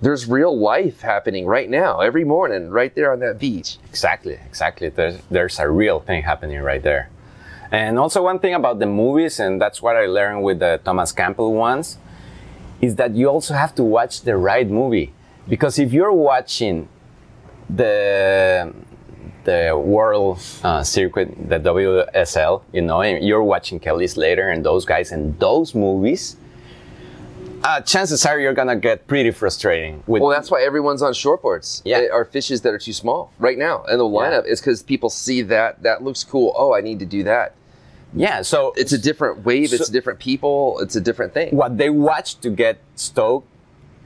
there's 0.00 0.26
real 0.26 0.56
life 0.56 1.00
happening 1.00 1.46
right 1.46 1.68
now, 1.68 2.00
every 2.00 2.24
morning, 2.24 2.70
right 2.70 2.94
there 2.94 3.12
on 3.12 3.18
that 3.20 3.38
beach. 3.38 3.78
Exactly, 3.88 4.38
exactly. 4.46 4.88
There's, 4.88 5.20
there's 5.30 5.58
a 5.58 5.68
real 5.68 6.00
thing 6.00 6.22
happening 6.22 6.60
right 6.62 6.82
there. 6.82 7.10
And 7.72 7.98
also, 7.98 8.22
one 8.22 8.38
thing 8.40 8.54
about 8.54 8.80
the 8.80 8.86
movies, 8.86 9.38
and 9.38 9.60
that's 9.60 9.80
what 9.80 9.96
I 9.96 10.06
learned 10.06 10.42
with 10.42 10.58
the 10.58 10.80
Thomas 10.84 11.12
Campbell 11.12 11.54
ones, 11.54 11.98
is 12.80 12.96
that 12.96 13.14
you 13.14 13.28
also 13.28 13.54
have 13.54 13.74
to 13.76 13.84
watch 13.84 14.22
the 14.22 14.36
right 14.36 14.68
movie. 14.68 15.12
Because 15.48 15.78
if 15.78 15.92
you're 15.92 16.12
watching 16.12 16.88
the 17.68 18.72
the 19.44 19.80
world 19.82 20.38
uh, 20.62 20.82
circuit, 20.82 21.34
the 21.48 21.58
WSL, 21.58 22.62
you 22.72 22.82
know, 22.82 23.02
and 23.02 23.24
you're 23.24 23.42
watching 23.42 23.80
Kelly 23.80 24.06
Slater 24.06 24.48
and 24.50 24.64
those 24.64 24.84
guys 24.84 25.12
and 25.12 25.38
those 25.38 25.74
movies, 25.74 26.36
uh, 27.62 27.80
chances 27.80 28.24
are 28.26 28.38
you're 28.40 28.54
gonna 28.54 28.76
get 28.76 29.06
pretty 29.06 29.30
frustrating. 29.30 30.02
With 30.06 30.22
Well, 30.22 30.30
that's 30.30 30.50
why 30.50 30.62
everyone's 30.62 31.02
on 31.02 31.12
shortboards. 31.12 31.82
Yeah. 31.84 32.06
Are 32.12 32.24
fishes 32.24 32.62
that 32.62 32.74
are 32.74 32.78
too 32.78 32.92
small 32.92 33.32
right 33.38 33.58
now. 33.58 33.84
And 33.84 34.00
the 34.00 34.04
lineup 34.04 34.46
is 34.46 34.60
because 34.60 34.82
people 34.82 35.10
see 35.10 35.42
that 35.42 35.82
that 35.82 36.02
looks 36.02 36.24
cool. 36.24 36.54
Oh, 36.56 36.74
I 36.74 36.80
need 36.80 36.98
to 36.98 37.06
do 37.06 37.22
that. 37.24 37.54
Yeah, 38.14 38.42
so 38.42 38.72
It's 38.76 38.92
a 38.92 38.98
different 38.98 39.44
wave. 39.44 39.72
it's 39.72 39.88
different 39.88 40.18
people. 40.18 40.78
It's 40.80 40.96
a 40.96 41.00
different 41.00 41.32
thing. 41.34 41.54
what 41.56 41.78
they 41.78 41.90
watch 41.90 42.38
to 42.40 42.50
get 42.50 42.78
stoked 42.96 43.46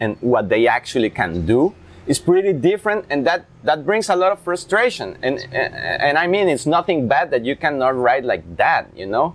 and 0.00 0.16
what 0.20 0.48
they 0.48 0.66
actually 0.66 1.10
can 1.10 1.46
do 1.46 1.74
is 2.06 2.18
pretty 2.18 2.52
different, 2.52 3.06
and 3.08 3.26
that 3.26 3.46
that 3.62 3.86
brings 3.86 4.10
a 4.10 4.16
lot 4.16 4.30
of 4.32 4.38
frustration. 4.40 5.16
And 5.22 5.38
and, 5.52 6.18
I 6.18 6.26
mean, 6.26 6.48
it's 6.48 6.66
nothing 6.66 7.08
bad 7.08 7.30
that 7.30 7.44
you 7.46 7.56
cannot 7.56 7.96
write 7.96 8.24
like 8.24 8.44
that, 8.56 8.88
you 8.94 9.06
know. 9.06 9.34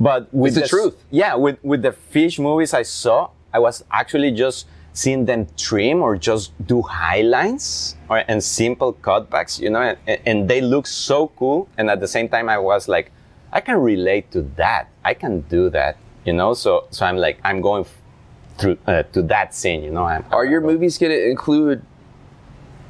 But 0.00 0.26
with 0.34 0.54
the 0.56 0.64
s- 0.64 0.70
truth. 0.70 0.96
yeah, 1.10 1.36
with 1.36 1.58
with 1.62 1.82
the 1.82 1.92
fish 1.92 2.38
movies 2.40 2.74
I 2.74 2.82
saw, 2.82 3.30
I 3.54 3.60
was 3.60 3.84
actually 3.92 4.32
just 4.32 4.66
seeing 4.92 5.26
them 5.26 5.46
trim 5.56 6.02
or 6.02 6.16
just 6.16 6.50
do 6.66 6.82
highlines 6.82 7.96
or 8.08 8.24
and 8.28 8.42
simple 8.42 8.92
cutbacks, 8.94 9.60
you 9.60 9.70
know, 9.70 9.80
and, 10.06 10.18
and 10.26 10.48
they 10.50 10.60
look 10.60 10.86
so 10.86 11.28
cool. 11.36 11.68
And 11.78 11.88
at 11.90 12.00
the 12.00 12.08
same 12.08 12.28
time, 12.28 12.48
I 12.48 12.58
was 12.58 12.88
like, 12.88 13.12
I 13.52 13.60
can 13.60 13.76
relate 13.78 14.30
to 14.32 14.42
that. 14.56 14.88
I 15.04 15.14
can 15.14 15.40
do 15.42 15.70
that, 15.70 15.96
you 16.24 16.32
know. 16.32 16.54
So 16.54 16.86
so 16.90 17.06
I'm 17.06 17.16
like, 17.16 17.38
I'm 17.44 17.60
going 17.60 17.86
through 18.58 18.78
uh, 18.86 19.02
to 19.12 19.22
that 19.22 19.54
scene, 19.54 19.82
you 19.82 19.90
know. 19.90 20.04
I'm, 20.04 20.24
Are 20.30 20.44
your 20.44 20.60
movies 20.60 20.98
going 20.98 21.12
to 21.12 21.30
include 21.30 21.82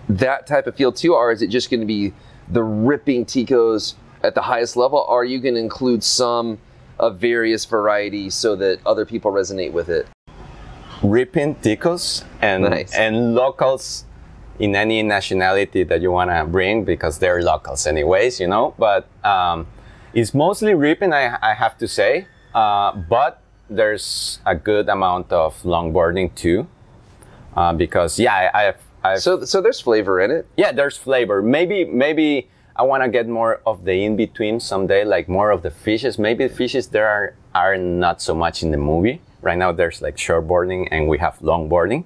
that 0.08 0.46
type 0.46 0.66
of 0.66 0.76
feel 0.76 0.92
too, 0.92 1.14
or 1.14 1.32
is 1.32 1.42
it 1.42 1.48
just 1.48 1.70
going 1.70 1.80
to 1.80 1.86
be 1.86 2.12
the 2.48 2.62
ripping 2.62 3.24
ticos 3.26 3.94
at 4.22 4.34
the 4.34 4.42
highest 4.42 4.76
level? 4.76 5.04
Or 5.08 5.22
are 5.22 5.24
you 5.24 5.38
going 5.40 5.54
to 5.54 5.60
include 5.60 6.02
some 6.04 6.58
of 6.98 7.18
various 7.18 7.64
variety 7.64 8.30
so 8.30 8.56
that 8.56 8.78
other 8.86 9.04
people 9.04 9.30
resonate 9.32 9.72
with 9.72 9.88
it? 9.88 10.06
ripping 11.02 11.54
ticos 11.56 12.24
and 12.40 12.62
Nice. 12.64 12.94
and 12.94 13.34
locals 13.34 14.04
in 14.58 14.74
any 14.74 15.02
nationality 15.02 15.82
that 15.84 16.00
you 16.00 16.10
want 16.10 16.30
to 16.30 16.44
bring 16.46 16.84
because 16.84 17.18
they're 17.18 17.42
locals 17.42 17.86
anyways 17.86 18.40
you 18.40 18.46
know 18.48 18.74
but 18.78 19.06
um, 19.22 19.66
it's 20.16 20.32
mostly 20.34 20.74
ripping 20.74 21.12
I, 21.12 21.36
I 21.42 21.54
have 21.54 21.76
to 21.78 21.86
say 21.86 22.26
uh, 22.54 22.92
but 22.96 23.42
there's 23.68 24.40
a 24.46 24.54
good 24.54 24.88
amount 24.88 25.30
of 25.32 25.60
longboarding 25.62 26.34
too 26.34 26.66
uh, 27.54 27.72
because 27.74 28.18
yeah 28.18 28.50
I, 28.54 28.68
I've 28.68 29.20
So, 29.20 29.44
so 29.44 29.60
there's 29.60 29.80
flavor 29.80 30.20
in 30.24 30.30
it. 30.30 30.46
yeah 30.56 30.72
there's 30.72 30.96
flavor. 30.96 31.42
Maybe 31.42 31.84
maybe 31.84 32.48
i 32.78 32.82
want 32.82 33.02
to 33.02 33.08
get 33.08 33.26
more 33.26 33.60
of 33.64 33.84
the 33.84 33.94
in 34.04 34.16
between 34.16 34.60
someday 34.60 35.02
like 35.04 35.28
more 35.28 35.50
of 35.50 35.60
the 35.62 35.70
fishes. 35.70 36.18
Maybe 36.18 36.48
the 36.48 36.54
fishes 36.54 36.88
there 36.88 37.08
are 37.08 37.26
are 37.54 37.76
not 37.76 38.20
so 38.20 38.34
much 38.34 38.62
in 38.64 38.70
the 38.70 38.78
movie. 38.92 39.20
Right 39.42 39.58
now 39.64 39.70
there's 39.72 40.00
like 40.02 40.16
shortboarding 40.16 40.88
and 40.90 41.08
we 41.08 41.18
have 41.18 41.38
longboarding. 41.40 42.04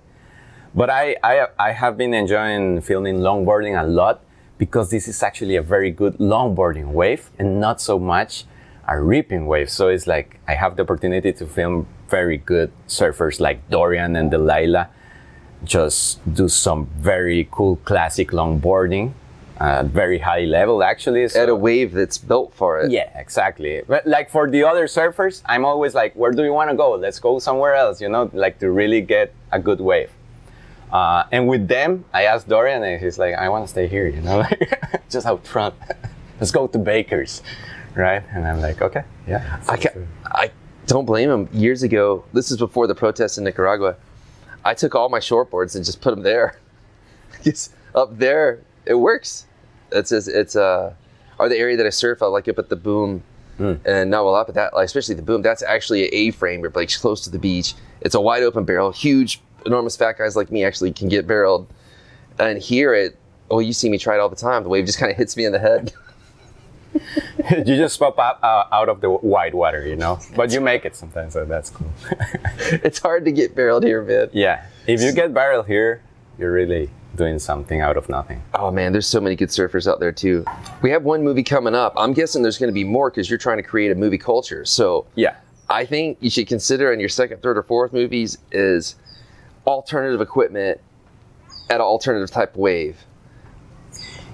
But 0.74 0.88
I, 0.90 1.16
I 1.22 1.34
i 1.58 1.70
have 1.72 1.94
been 1.96 2.14
enjoying 2.14 2.80
filming 2.82 3.18
longboarding 3.26 3.74
a 3.80 3.86
lot 3.86 4.16
because 4.60 4.90
this 4.90 5.08
is 5.08 5.22
actually 5.22 5.56
a 5.56 5.62
very 5.62 5.90
good 5.90 6.14
longboarding 6.18 6.88
wave 7.00 7.30
and 7.38 7.58
not 7.58 7.80
so 7.80 7.98
much 7.98 8.44
a 8.86 9.00
ripping 9.00 9.46
wave. 9.46 9.70
So 9.70 9.88
it's 9.88 10.06
like 10.14 10.28
i 10.46 10.54
have 10.62 10.76
the 10.76 10.82
opportunity 10.86 11.32
to 11.40 11.44
film 11.46 11.86
very 12.08 12.36
good 12.52 12.70
surfers 12.88 13.36
like 13.46 13.58
dorian 13.70 14.16
and 14.16 14.30
delilah 14.34 14.86
just 15.64 16.02
do 16.40 16.46
some 16.48 16.80
very 17.12 17.48
cool 17.56 17.76
classic 17.90 18.28
longboarding 18.38 19.12
at 19.60 19.86
very 19.86 20.18
high 20.18 20.44
level 20.58 20.82
actually. 20.82 21.28
So- 21.28 21.42
At 21.42 21.48
a 21.48 21.54
wave 21.68 21.92
that's 21.92 22.18
built 22.18 22.50
for 22.60 22.80
it. 22.80 22.90
yeah 22.90 23.08
exactly. 23.24 23.82
But 23.86 24.06
like 24.06 24.28
for 24.36 24.44
the 24.54 24.62
other 24.70 24.86
surfers 24.96 25.42
i'm 25.52 25.64
always 25.64 25.94
like 25.94 26.12
where 26.20 26.32
do 26.38 26.42
you 26.44 26.52
want 26.60 26.68
to 26.70 26.76
go? 26.76 26.88
Let's 27.06 27.20
go 27.28 27.38
somewhere 27.38 27.74
else 27.84 27.96
you 28.04 28.10
know 28.14 28.24
like 28.44 28.58
to 28.62 28.68
really 28.80 29.00
get 29.14 29.32
a 29.52 29.58
good 29.68 29.80
wave 29.80 30.10
uh, 30.92 31.24
and 31.32 31.46
with 31.48 31.68
them 31.68 32.04
i 32.12 32.24
asked 32.24 32.48
dorian 32.48 32.82
and 32.82 33.00
he's 33.02 33.18
like 33.18 33.34
i 33.34 33.48
want 33.48 33.64
to 33.64 33.68
stay 33.68 33.86
here 33.86 34.06
you 34.06 34.20
know 34.20 34.44
just 35.10 35.26
out 35.26 35.46
front 35.46 35.74
let's 36.40 36.50
go 36.50 36.66
to 36.66 36.78
baker's 36.78 37.42
right 37.94 38.22
and 38.32 38.46
i'm 38.46 38.60
like 38.60 38.80
okay 38.82 39.04
yeah 39.26 39.60
I, 39.68 40.44
I 40.44 40.50
don't 40.90 41.06
blame 41.06 41.30
him. 41.30 41.48
Years 41.52 41.84
ago, 41.84 42.24
this 42.32 42.50
is 42.50 42.56
before 42.56 42.88
the 42.88 42.96
protests 42.96 43.38
in 43.38 43.44
Nicaragua. 43.44 43.96
I 44.64 44.74
took 44.74 44.96
all 44.96 45.08
my 45.08 45.20
shortboards 45.20 45.76
and 45.76 45.84
just 45.84 46.00
put 46.00 46.10
them 46.10 46.22
there. 46.22 46.58
Because 47.30 47.70
up 47.94 48.18
there, 48.18 48.58
it 48.84 48.94
works. 48.94 49.46
It's 49.92 50.10
it's, 50.10 50.26
it's 50.26 50.56
uh, 50.56 50.92
or 51.38 51.48
the 51.48 51.56
area 51.56 51.76
that 51.76 51.86
I 51.86 51.90
surf, 51.90 52.22
I 52.22 52.26
like 52.26 52.48
up 52.48 52.58
at 52.58 52.68
the 52.68 52.76
boom, 52.76 53.22
and 53.84 54.10
not 54.10 54.24
well 54.24 54.34
up 54.34 54.48
at 54.48 54.56
that, 54.56 54.74
like 54.74 54.84
especially 54.84 55.14
the 55.14 55.22
boom. 55.22 55.40
That's 55.40 55.62
actually 55.62 56.02
an 56.02 56.10
A-frame, 56.12 56.60
but 56.60 56.74
like 56.74 56.90
close 56.92 57.22
to 57.24 57.30
the 57.30 57.38
beach. 57.38 57.74
It's 58.00 58.16
a 58.16 58.20
wide 58.20 58.42
open 58.42 58.64
barrel. 58.64 58.90
Huge, 58.90 59.40
enormous 59.66 59.96
fat 59.96 60.18
guys 60.18 60.36
like 60.36 60.50
me 60.50 60.64
actually 60.64 60.92
can 60.92 61.08
get 61.08 61.26
barreled. 61.26 61.66
And 62.38 62.58
here 62.60 62.94
it, 62.94 63.16
oh, 63.50 63.58
you 63.58 63.72
see 63.72 63.88
me 63.88 63.98
try 63.98 64.14
it 64.14 64.20
all 64.20 64.28
the 64.28 64.36
time. 64.36 64.62
The 64.62 64.68
wave 64.68 64.86
just 64.86 64.98
kind 64.98 65.10
of 65.10 65.16
hits 65.16 65.36
me 65.36 65.44
in 65.44 65.52
the 65.52 65.58
head. 65.58 65.92
you 67.50 67.76
just 67.76 67.98
pop 67.98 68.18
up 68.18 68.40
uh, 68.42 68.64
out 68.72 68.88
of 68.88 69.00
the 69.00 69.08
wide 69.08 69.54
water 69.54 69.86
you 69.86 69.94
know 69.94 70.18
but 70.34 70.50
you 70.50 70.60
make 70.60 70.84
it 70.84 70.96
sometimes 70.96 71.34
so 71.34 71.44
that's 71.44 71.70
cool 71.70 71.88
it's 72.82 72.98
hard 72.98 73.24
to 73.24 73.30
get 73.30 73.54
barreled 73.54 73.84
here, 73.84 74.02
man. 74.02 74.28
yeah 74.32 74.66
if 74.88 75.00
you 75.00 75.12
get 75.12 75.32
barreled 75.32 75.68
here 75.68 76.02
you're 76.36 76.50
really 76.50 76.90
doing 77.14 77.38
something 77.38 77.80
out 77.80 77.96
of 77.96 78.08
nothing 78.08 78.42
Oh 78.54 78.70
man, 78.72 78.90
there's 78.90 79.06
so 79.06 79.20
many 79.20 79.36
good 79.36 79.50
surfers 79.50 79.90
out 79.90 80.00
there 80.00 80.12
too. 80.12 80.44
We 80.82 80.90
have 80.90 81.02
one 81.02 81.22
movie 81.22 81.42
coming 81.42 81.74
up. 81.74 81.92
I'm 81.96 82.12
guessing 82.12 82.42
there's 82.42 82.58
going 82.58 82.70
to 82.70 82.74
be 82.74 82.84
more 82.84 83.10
because 83.10 83.28
you're 83.28 83.38
trying 83.38 83.56
to 83.58 83.62
create 83.62 83.90
a 83.90 83.94
movie 83.94 84.18
culture. 84.18 84.64
So 84.64 85.06
yeah 85.14 85.36
I 85.70 85.84
think 85.86 86.18
you 86.20 86.30
should 86.30 86.48
consider 86.48 86.92
in 86.92 86.98
your 86.98 87.08
second, 87.08 87.42
third, 87.42 87.56
or 87.56 87.62
fourth 87.62 87.92
movies 87.92 88.36
is 88.50 88.96
alternative 89.66 90.20
equipment 90.20 90.80
at 91.68 91.76
an 91.76 91.80
alternative 91.82 92.30
type 92.30 92.56
wave. 92.56 92.96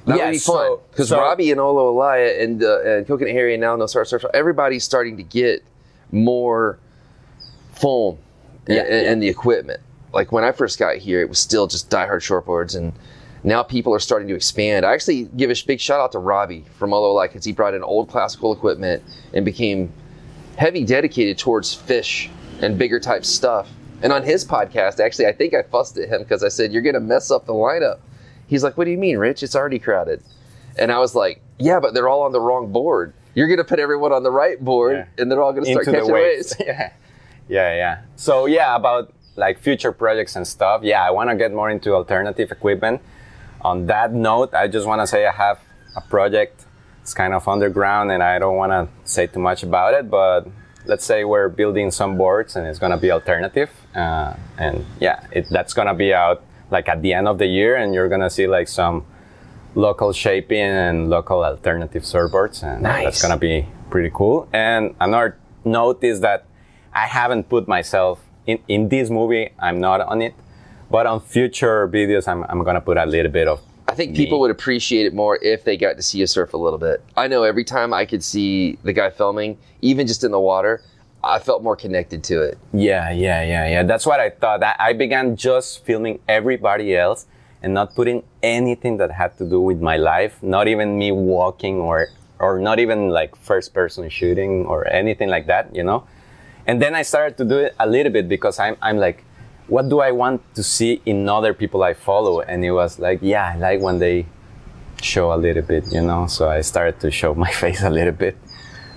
That 0.06 0.18
Yeah, 0.18 0.24
would 0.26 0.32
be 0.32 0.38
fun 0.38 0.78
because 0.90 1.08
so- 1.08 1.18
Robbie 1.20 1.50
and 1.50 1.60
Olo 1.60 1.88
Elia 2.00 2.42
and 2.42 2.62
uh, 2.62 2.80
and 2.82 3.06
Coconut 3.06 3.32
Harry 3.32 3.54
and 3.54 3.60
now 3.60 3.74
No 3.76 3.86
Star 3.86 4.04
Surf, 4.04 4.24
everybody's 4.32 4.84
starting 4.84 5.16
to 5.16 5.22
get 5.24 5.64
more 6.12 6.78
foam 7.72 8.18
Yeah, 8.68 8.82
and, 8.82 8.88
yeah. 8.88 9.12
and 9.12 9.22
the 9.22 9.28
equipment. 9.28 9.80
Like 10.12 10.30
when 10.32 10.44
I 10.44 10.52
first 10.52 10.78
got 10.78 10.96
here, 10.96 11.20
it 11.20 11.28
was 11.28 11.38
still 11.38 11.66
just 11.66 11.90
diehard 11.90 12.20
shortboards, 12.22 12.76
and 12.76 12.92
now 13.42 13.62
people 13.62 13.92
are 13.92 13.98
starting 13.98 14.28
to 14.28 14.34
expand. 14.34 14.86
I 14.86 14.92
actually 14.94 15.24
give 15.36 15.50
a 15.50 15.54
big 15.66 15.80
shout 15.80 16.00
out 16.00 16.12
to 16.12 16.18
Robbie 16.20 16.64
from 16.78 16.92
Olo 16.94 17.16
Elia 17.18 17.28
because 17.28 17.44
he 17.44 17.52
brought 17.52 17.74
in 17.74 17.82
old 17.82 18.08
classical 18.08 18.52
equipment 18.52 19.02
and 19.34 19.44
became 19.44 19.92
heavy 20.56 20.84
dedicated 20.84 21.36
towards 21.36 21.74
fish 21.74 22.30
and 22.62 22.78
bigger 22.78 22.98
type 23.00 23.24
stuff. 23.24 23.68
And 24.02 24.12
on 24.12 24.22
his 24.22 24.44
podcast, 24.44 25.00
actually, 25.00 25.26
I 25.26 25.32
think 25.32 25.54
I 25.54 25.62
fussed 25.62 25.96
at 25.98 26.08
him 26.08 26.22
because 26.22 26.44
I 26.44 26.48
said, 26.48 26.72
You're 26.72 26.82
going 26.82 26.94
to 26.94 27.00
mess 27.00 27.30
up 27.30 27.46
the 27.46 27.54
lineup. 27.54 27.98
He's 28.46 28.62
like, 28.62 28.76
What 28.76 28.84
do 28.84 28.90
you 28.90 28.98
mean, 28.98 29.18
Rich? 29.18 29.42
It's 29.42 29.56
already 29.56 29.78
crowded. 29.78 30.22
And 30.78 30.92
I 30.92 30.98
was 30.98 31.14
like, 31.14 31.40
Yeah, 31.58 31.80
but 31.80 31.94
they're 31.94 32.08
all 32.08 32.22
on 32.22 32.32
the 32.32 32.40
wrong 32.40 32.72
board. 32.72 33.14
You're 33.34 33.46
going 33.48 33.58
to 33.58 33.64
put 33.64 33.78
everyone 33.78 34.12
on 34.12 34.22
the 34.22 34.30
right 34.30 34.62
board 34.62 34.96
Yeah. 34.96 35.22
and 35.22 35.30
they're 35.30 35.42
all 35.42 35.52
going 35.52 35.64
to 35.64 35.70
start 35.70 35.86
catching 35.86 36.12
waves. 36.12 36.54
yeah, 36.60 36.92
yeah, 37.48 37.74
yeah. 37.74 38.00
So 38.16 38.46
yeah, 38.46 38.76
about 38.76 39.12
like 39.36 39.58
future 39.58 39.92
projects 39.92 40.36
and 40.36 40.46
stuff. 40.46 40.82
Yeah, 40.82 41.02
I 41.06 41.10
want 41.10 41.30
to 41.30 41.36
get 41.36 41.52
more 41.52 41.70
into 41.70 41.94
alternative 41.94 42.50
equipment. 42.52 43.00
On 43.62 43.86
that 43.86 44.12
note, 44.12 44.54
I 44.54 44.68
just 44.68 44.86
want 44.86 45.00
to 45.02 45.06
say 45.06 45.26
I 45.26 45.32
have 45.32 45.58
a 45.96 46.00
project. 46.00 46.64
It's 47.02 47.14
kind 47.14 47.34
of 47.34 47.46
underground, 47.48 48.10
and 48.10 48.22
I 48.22 48.38
don't 48.38 48.56
want 48.56 48.72
to 48.72 48.88
say 49.10 49.26
too 49.26 49.38
much 49.40 49.62
about 49.62 49.94
it. 49.94 50.10
But 50.10 50.46
let's 50.86 51.04
say 51.04 51.24
we're 51.24 51.48
building 51.48 51.90
some 51.90 52.16
boards, 52.16 52.56
and 52.56 52.66
it's 52.66 52.78
gonna 52.78 52.96
be 52.96 53.10
alternative. 53.10 53.70
Uh, 53.96 54.36
and 54.58 54.84
yeah, 55.00 55.26
it, 55.32 55.46
that's 55.50 55.72
gonna 55.74 55.94
be 55.94 56.12
out 56.12 56.42
like 56.70 56.88
at 56.88 57.00
the 57.02 57.14
end 57.14 57.26
of 57.28 57.38
the 57.38 57.46
year, 57.46 57.76
and 57.76 57.94
you're 57.94 58.08
gonna 58.08 58.28
see 58.30 58.46
like 58.46 58.68
some 58.68 59.04
local 59.74 60.12
shaping 60.12 60.60
and 60.60 61.08
local 61.10 61.44
alternative 61.44 62.02
surfboards, 62.02 62.62
and 62.62 62.82
Nice. 62.82 63.04
that's 63.04 63.22
gonna 63.22 63.36
be 63.38 63.66
pretty 63.90 64.10
cool. 64.12 64.48
And 64.52 64.94
another 65.00 65.38
note 65.64 66.04
is 66.04 66.20
that 66.20 66.44
I 66.92 67.06
haven't 67.06 67.48
put 67.48 67.66
myself 67.68 68.20
in, 68.46 68.58
in 68.68 68.88
this 68.88 69.10
movie. 69.10 69.50
I'm 69.58 69.80
not 69.80 70.00
on 70.00 70.22
it, 70.22 70.34
but 70.90 71.06
on 71.06 71.20
future 71.20 71.88
videos, 71.88 72.28
I'm, 72.28 72.44
I'm 72.44 72.62
gonna 72.64 72.80
put 72.80 72.96
a 72.98 73.06
little 73.06 73.32
bit 73.32 73.48
of. 73.48 73.60
I 73.88 73.94
think 73.94 74.16
people 74.16 74.40
would 74.40 74.50
appreciate 74.50 75.06
it 75.06 75.14
more 75.14 75.38
if 75.40 75.62
they 75.64 75.76
got 75.76 75.96
to 75.96 76.02
see 76.02 76.18
you 76.18 76.26
surf 76.26 76.52
a 76.54 76.56
little 76.56 76.78
bit. 76.78 77.02
I 77.16 77.28
know 77.28 77.44
every 77.44 77.62
time 77.64 77.94
I 77.94 78.04
could 78.04 78.22
see 78.22 78.78
the 78.82 78.92
guy 78.92 79.10
filming, 79.10 79.58
even 79.80 80.08
just 80.08 80.24
in 80.24 80.32
the 80.32 80.40
water, 80.40 80.82
I 81.28 81.38
felt 81.38 81.62
more 81.62 81.76
connected 81.76 82.22
to 82.24 82.42
it. 82.42 82.58
Yeah, 82.72 83.10
yeah, 83.10 83.42
yeah, 83.42 83.68
yeah. 83.68 83.82
That's 83.82 84.06
what 84.06 84.20
I 84.20 84.30
thought. 84.30 84.62
I, 84.62 84.92
began 84.92 85.36
just 85.36 85.84
filming 85.84 86.20
everybody 86.28 86.96
else 86.96 87.26
and 87.62 87.74
not 87.74 87.94
putting 87.94 88.22
anything 88.42 88.96
that 88.98 89.10
had 89.10 89.36
to 89.38 89.48
do 89.48 89.60
with 89.60 89.80
my 89.80 89.96
life. 89.96 90.42
Not 90.42 90.68
even 90.68 90.98
me 90.98 91.12
walking 91.12 91.76
or 91.76 92.08
or 92.38 92.58
not 92.58 92.78
even 92.78 93.08
like 93.08 93.34
first 93.34 93.72
person 93.72 94.08
shooting 94.10 94.66
or 94.66 94.86
anything 94.88 95.28
like 95.28 95.46
that. 95.46 95.74
You 95.74 95.84
know. 95.84 96.06
And 96.66 96.82
then 96.82 96.94
I 96.94 97.02
started 97.02 97.36
to 97.38 97.44
do 97.44 97.58
it 97.58 97.74
a 97.78 97.86
little 97.86 98.12
bit 98.12 98.28
because 98.28 98.58
I'm 98.58 98.76
I'm 98.80 98.98
like, 98.98 99.24
what 99.68 99.88
do 99.88 100.00
I 100.00 100.12
want 100.12 100.42
to 100.54 100.62
see 100.62 101.00
in 101.06 101.28
other 101.28 101.54
people 101.54 101.82
I 101.82 101.94
follow? 101.94 102.40
And 102.40 102.64
it 102.64 102.72
was 102.72 102.98
like, 102.98 103.18
yeah, 103.22 103.52
I 103.54 103.56
like 103.56 103.80
when 103.80 103.98
they 103.98 104.26
show 105.02 105.32
a 105.32 105.36
little 105.36 105.62
bit, 105.62 105.92
you 105.92 106.00
know. 106.00 106.26
So 106.26 106.48
I 106.48 106.60
started 106.60 107.00
to 107.00 107.10
show 107.10 107.34
my 107.46 107.50
face 107.50 107.82
a 107.82 107.90
little 107.90 108.12
bit. 108.12 108.36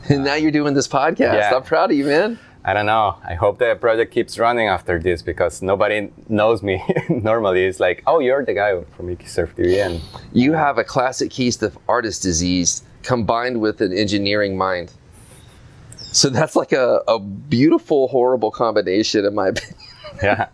And 0.09 0.23
now 0.25 0.35
you're 0.35 0.51
doing 0.51 0.73
this 0.73 0.87
podcast. 0.87 1.33
Yeah. 1.33 1.55
I'm 1.55 1.63
proud 1.63 1.91
of 1.91 1.97
you, 1.97 2.05
man. 2.05 2.39
I 2.65 2.73
don't 2.73 2.85
know. 2.85 3.17
I 3.23 3.35
hope 3.35 3.57
the 3.57 3.75
project 3.75 4.13
keeps 4.13 4.37
running 4.37 4.67
after 4.67 4.99
this 4.99 5.21
because 5.21 5.61
nobody 5.61 6.11
knows 6.27 6.61
me. 6.61 6.83
Normally, 7.09 7.63
it's 7.63 7.79
like, 7.79 8.03
oh, 8.05 8.19
you're 8.19 8.43
the 8.43 8.53
guy 8.53 8.81
from 8.97 9.09
Iki 9.09 9.27
Surf 9.27 9.55
TV, 9.55 9.85
and 9.85 10.01
You 10.33 10.53
have 10.53 10.77
a 10.77 10.83
classic 10.83 11.31
case 11.31 11.61
of 11.61 11.77
artist 11.87 12.21
disease 12.21 12.83
combined 13.01 13.61
with 13.61 13.79
an 13.79 13.93
engineering 13.93 14.57
mind. 14.57 14.91
So 16.11 16.29
that's 16.29 16.55
like 16.55 16.73
a, 16.73 17.01
a 17.07 17.19
beautiful, 17.19 18.09
horrible 18.09 18.51
combination, 18.51 19.23
in 19.25 19.35
my 19.35 19.49
opinion. 19.49 19.77
yeah, 20.23 20.47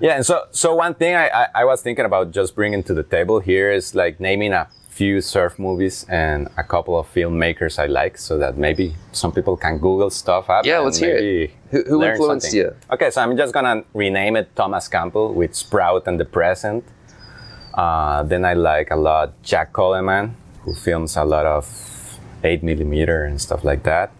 Yeah, 0.00 0.16
and 0.16 0.26
so 0.26 0.44
so 0.50 0.74
one 0.74 0.94
thing 0.94 1.14
I, 1.14 1.28
I, 1.28 1.46
I 1.56 1.64
was 1.64 1.82
thinking 1.82 2.04
about 2.04 2.30
just 2.30 2.54
bringing 2.54 2.82
to 2.84 2.94
the 2.94 3.02
table 3.02 3.40
here 3.40 3.70
is 3.70 3.94
like 3.94 4.20
naming 4.20 4.52
a 4.52 4.68
few 4.94 5.20
surf 5.20 5.58
movies 5.58 6.06
and 6.08 6.48
a 6.56 6.62
couple 6.62 6.94
of 6.98 7.06
filmmakers 7.12 7.78
I 7.78 7.86
like, 7.86 8.16
so 8.16 8.38
that 8.38 8.56
maybe 8.56 8.94
some 9.12 9.32
people 9.32 9.56
can 9.56 9.78
Google 9.78 10.10
stuff 10.10 10.48
up. 10.48 10.64
Yeah, 10.64 10.78
let's 10.78 10.98
hear 10.98 11.16
it. 11.16 11.50
Who- 11.70 11.82
who 11.88 12.02
influenced 12.04 12.46
something. 12.50 12.60
you? 12.60 12.94
Okay, 12.94 13.10
so 13.10 13.20
I'm 13.22 13.36
just 13.36 13.52
gonna 13.52 13.82
rename 13.94 14.36
it 14.36 14.54
Thomas 14.54 14.86
Campbell 14.88 15.34
with 15.34 15.52
Sprout 15.54 16.06
and 16.06 16.18
the 16.20 16.24
Present. 16.24 16.84
Uh, 17.74 18.22
then 18.22 18.44
I 18.44 18.54
like 18.54 18.92
a 18.92 18.96
lot 18.96 19.32
Jack 19.42 19.72
Coleman, 19.72 20.36
who 20.62 20.74
films 20.74 21.16
a 21.16 21.24
lot 21.24 21.44
of 21.46 21.66
eight 22.44 22.62
millimeter 22.62 23.24
and 23.24 23.40
stuff 23.40 23.64
like 23.64 23.82
that, 23.82 24.12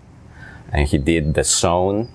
and 0.72 0.88
he 0.88 0.98
did 0.98 1.34
The 1.34 1.44
Zone 1.44 2.08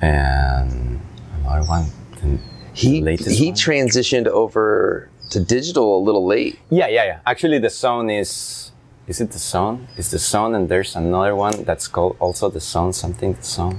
and 0.00 1.00
another 1.40 1.66
one. 1.68 1.84
the 2.22 2.38
He 2.72 3.00
he 3.00 3.00
one. 3.02 3.54
transitioned 3.54 4.26
over 4.26 5.10
to 5.30 5.40
digital 5.40 5.98
a 5.98 6.02
little 6.02 6.26
late. 6.26 6.58
Yeah, 6.70 6.88
yeah, 6.88 7.04
yeah. 7.04 7.20
Actually, 7.26 7.58
the 7.58 7.70
zone 7.70 8.10
is. 8.10 8.70
Is 9.06 9.20
it 9.20 9.30
the 9.32 9.38
zone? 9.38 9.86
Is 9.98 10.10
the 10.10 10.18
zone, 10.18 10.54
and 10.54 10.68
there's 10.68 10.96
another 10.96 11.36
one 11.36 11.64
that's 11.64 11.88
called 11.88 12.16
also 12.20 12.48
the 12.48 12.60
zone. 12.60 12.92
Something 12.92 13.34
the 13.34 13.42
zone. 13.42 13.78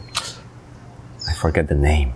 I 1.28 1.34
forget 1.34 1.68
the 1.68 1.76
name, 1.76 2.14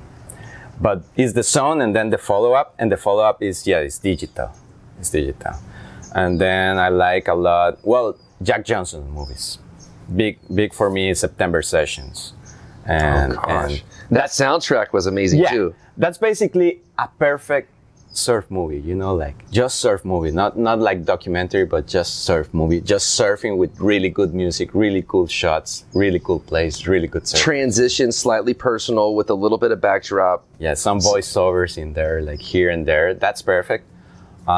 but 0.80 1.04
it's 1.15 1.34
the 1.34 1.42
zone, 1.42 1.82
and 1.82 1.96
then 1.96 2.12
the 2.12 2.20
follow 2.20 2.54
up, 2.54 2.76
and 2.78 2.92
the 2.92 2.98
follow 2.98 3.24
up 3.24 3.42
is 3.42 3.65
yeah, 3.65 3.80
it's 3.80 3.98
digital. 3.98 4.52
It's 5.00 5.10
digital, 5.10 5.54
and 6.13 6.39
then 6.39 6.78
I 6.78 6.89
like 6.89 7.28
a 7.28 7.34
lot. 7.34 7.80
Well, 7.84 8.15
Jack 8.44 8.65
Johnson 8.65 9.10
movies. 9.10 9.58
Big, 10.15 10.39
big 10.54 10.74
for 10.74 10.89
me 10.89 11.10
is 11.10 11.20
September 11.20 11.62
Sessions, 11.62 12.34
and, 12.86 13.34
oh 13.34 13.36
gosh, 13.36 13.84
and 14.10 14.18
that 14.18 14.30
soundtrack 14.30 14.94
was 14.94 15.06
amazing 15.08 15.39
yeah, 15.39 15.50
too. 15.50 15.76
that's 15.98 16.18
basically 16.18 16.82
a 16.98 17.08
perfect 17.20 17.72
surf 18.12 18.45
movie. 18.50 18.80
You 18.80 18.95
know, 18.95 19.15
like 19.15 19.50
just 19.52 19.80
surf 19.80 20.04
movie, 20.06 20.32
not 20.32 20.58
not 20.58 20.80
like 20.80 21.06
documentary, 21.06 21.65
but 21.65 21.88
just 21.88 22.24
surf 22.26 22.54
movie. 22.54 22.82
Just 22.82 23.19
surfing 23.19 23.58
with 23.58 23.80
really 23.80 24.10
good 24.10 24.34
music, 24.34 24.74
really 24.74 25.04
cool 25.08 25.28
shots, 25.28 25.86
really 25.93 26.19
cool 26.19 26.39
place, 26.39 26.86
really 26.88 27.08
good 27.08 27.28
surf. 27.28 27.41
Transition 27.41 28.12
slightly 28.12 28.54
personal 28.54 29.15
with 29.15 29.30
a 29.30 29.34
little 29.36 29.58
bit 29.58 29.72
of 29.72 29.82
backdrop. 29.82 30.45
yeah, 30.60 30.74
some 30.74 31.00
voiceovers 31.00 31.78
in 31.78 31.93
there, 31.93 32.22
like 32.22 32.41
here 32.41 32.69
and 32.69 32.86
there. 32.86 33.13
That's 33.13 33.41
perfect. 33.41 33.86
Uh, 34.48 34.52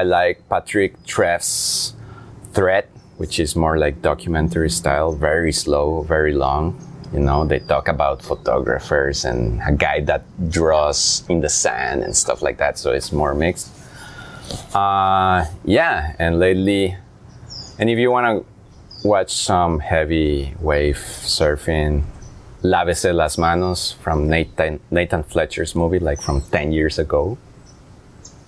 I 0.00 0.02
like 0.02 0.46
Patrick 0.48 1.02
Trefz's 1.04 1.94
Thread, 2.52 2.86
which 3.16 3.38
is 3.40 3.56
more 3.56 3.78
like 3.78 4.02
documentary 4.02 4.70
style, 4.70 5.12
very 5.12 5.52
slow, 5.52 6.02
very 6.02 6.34
long. 6.34 6.76
You 7.12 7.20
know, 7.20 7.44
they 7.46 7.60
talk 7.60 7.88
about 7.88 8.22
photographers 8.22 9.24
and 9.24 9.60
a 9.66 9.72
guy 9.72 10.00
that 10.02 10.24
draws 10.50 11.24
in 11.28 11.40
the 11.40 11.48
sand 11.48 12.02
and 12.02 12.14
stuff 12.14 12.42
like 12.42 12.58
that. 12.58 12.78
So 12.78 12.92
it's 12.92 13.12
more 13.12 13.34
mixed. 13.34 13.70
Uh, 14.74 15.46
yeah, 15.64 16.14
and 16.18 16.38
lately, 16.38 16.96
and 17.78 17.88
if 17.88 17.98
you 17.98 18.10
want 18.10 18.26
to 18.44 19.08
watch 19.08 19.32
some 19.32 19.80
heavy 19.80 20.54
wave 20.60 20.96
surfing, 20.96 22.04
Lávese 22.62 23.14
las 23.14 23.38
manos 23.38 23.92
from 23.92 24.28
Nathan, 24.28 24.80
Nathan 24.90 25.22
Fletcher's 25.22 25.74
movie, 25.74 26.00
like 26.00 26.20
from 26.20 26.42
10 26.42 26.72
years 26.72 26.98
ago. 26.98 27.38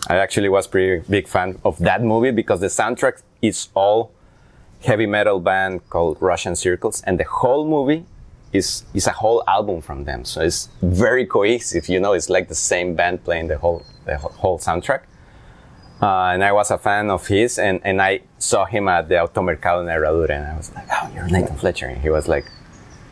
I 0.09 0.17
actually 0.17 0.49
was 0.49 0.67
pretty 0.67 1.05
big 1.09 1.29
fan 1.29 1.59
of 1.65 1.79
that 1.79 2.03
movie 2.03 2.33
because 2.33 2.61
the 2.61 2.67
soundtrack 2.67 3.23
is 3.41 3.69
all 3.75 4.11
heavy 4.83 5.07
metal 5.07 5.39
band 5.39 5.89
called 5.91 6.17
Russian 6.21 6.57
Circles, 6.57 7.03
and 7.03 7.21
the 7.21 7.25
whole 7.25 7.67
movie 7.67 8.05
is 8.53 8.85
is 8.95 9.07
a 9.07 9.13
whole 9.13 9.43
album 9.47 9.81
from 9.81 10.05
them. 10.05 10.25
So 10.25 10.41
it's 10.41 10.69
very 10.83 11.27
cohesive. 11.27 11.89
You 11.89 12.01
know, 12.01 12.13
it's 12.13 12.29
like 12.29 12.49
the 12.49 12.55
same 12.55 12.95
band 12.95 13.25
playing 13.25 13.49
the 13.49 13.59
whole 13.59 13.85
the 14.05 14.17
whole- 14.19 14.59
soundtrack. 14.59 15.03
Uh, 16.03 16.33
and 16.33 16.43
I 16.43 16.53
was 16.53 16.71
a 16.71 16.79
fan 16.79 17.11
of 17.11 17.27
his, 17.27 17.59
and, 17.59 17.79
and 17.85 18.01
I 18.01 18.21
saw 18.39 18.65
him 18.65 18.89
at 18.89 19.11
the 19.11 19.17
Automercado 19.17 19.83
in 19.83 19.87
Herradura, 19.87 20.31
and 20.31 20.47
I 20.47 20.57
was 20.57 20.75
like, 20.75 20.89
"Oh, 20.91 21.11
you're 21.15 21.29
Nathan 21.29 21.57
Fletcher," 21.57 21.89
and 21.89 22.01
he 22.01 22.09
was 22.09 22.27
like, 22.27 22.47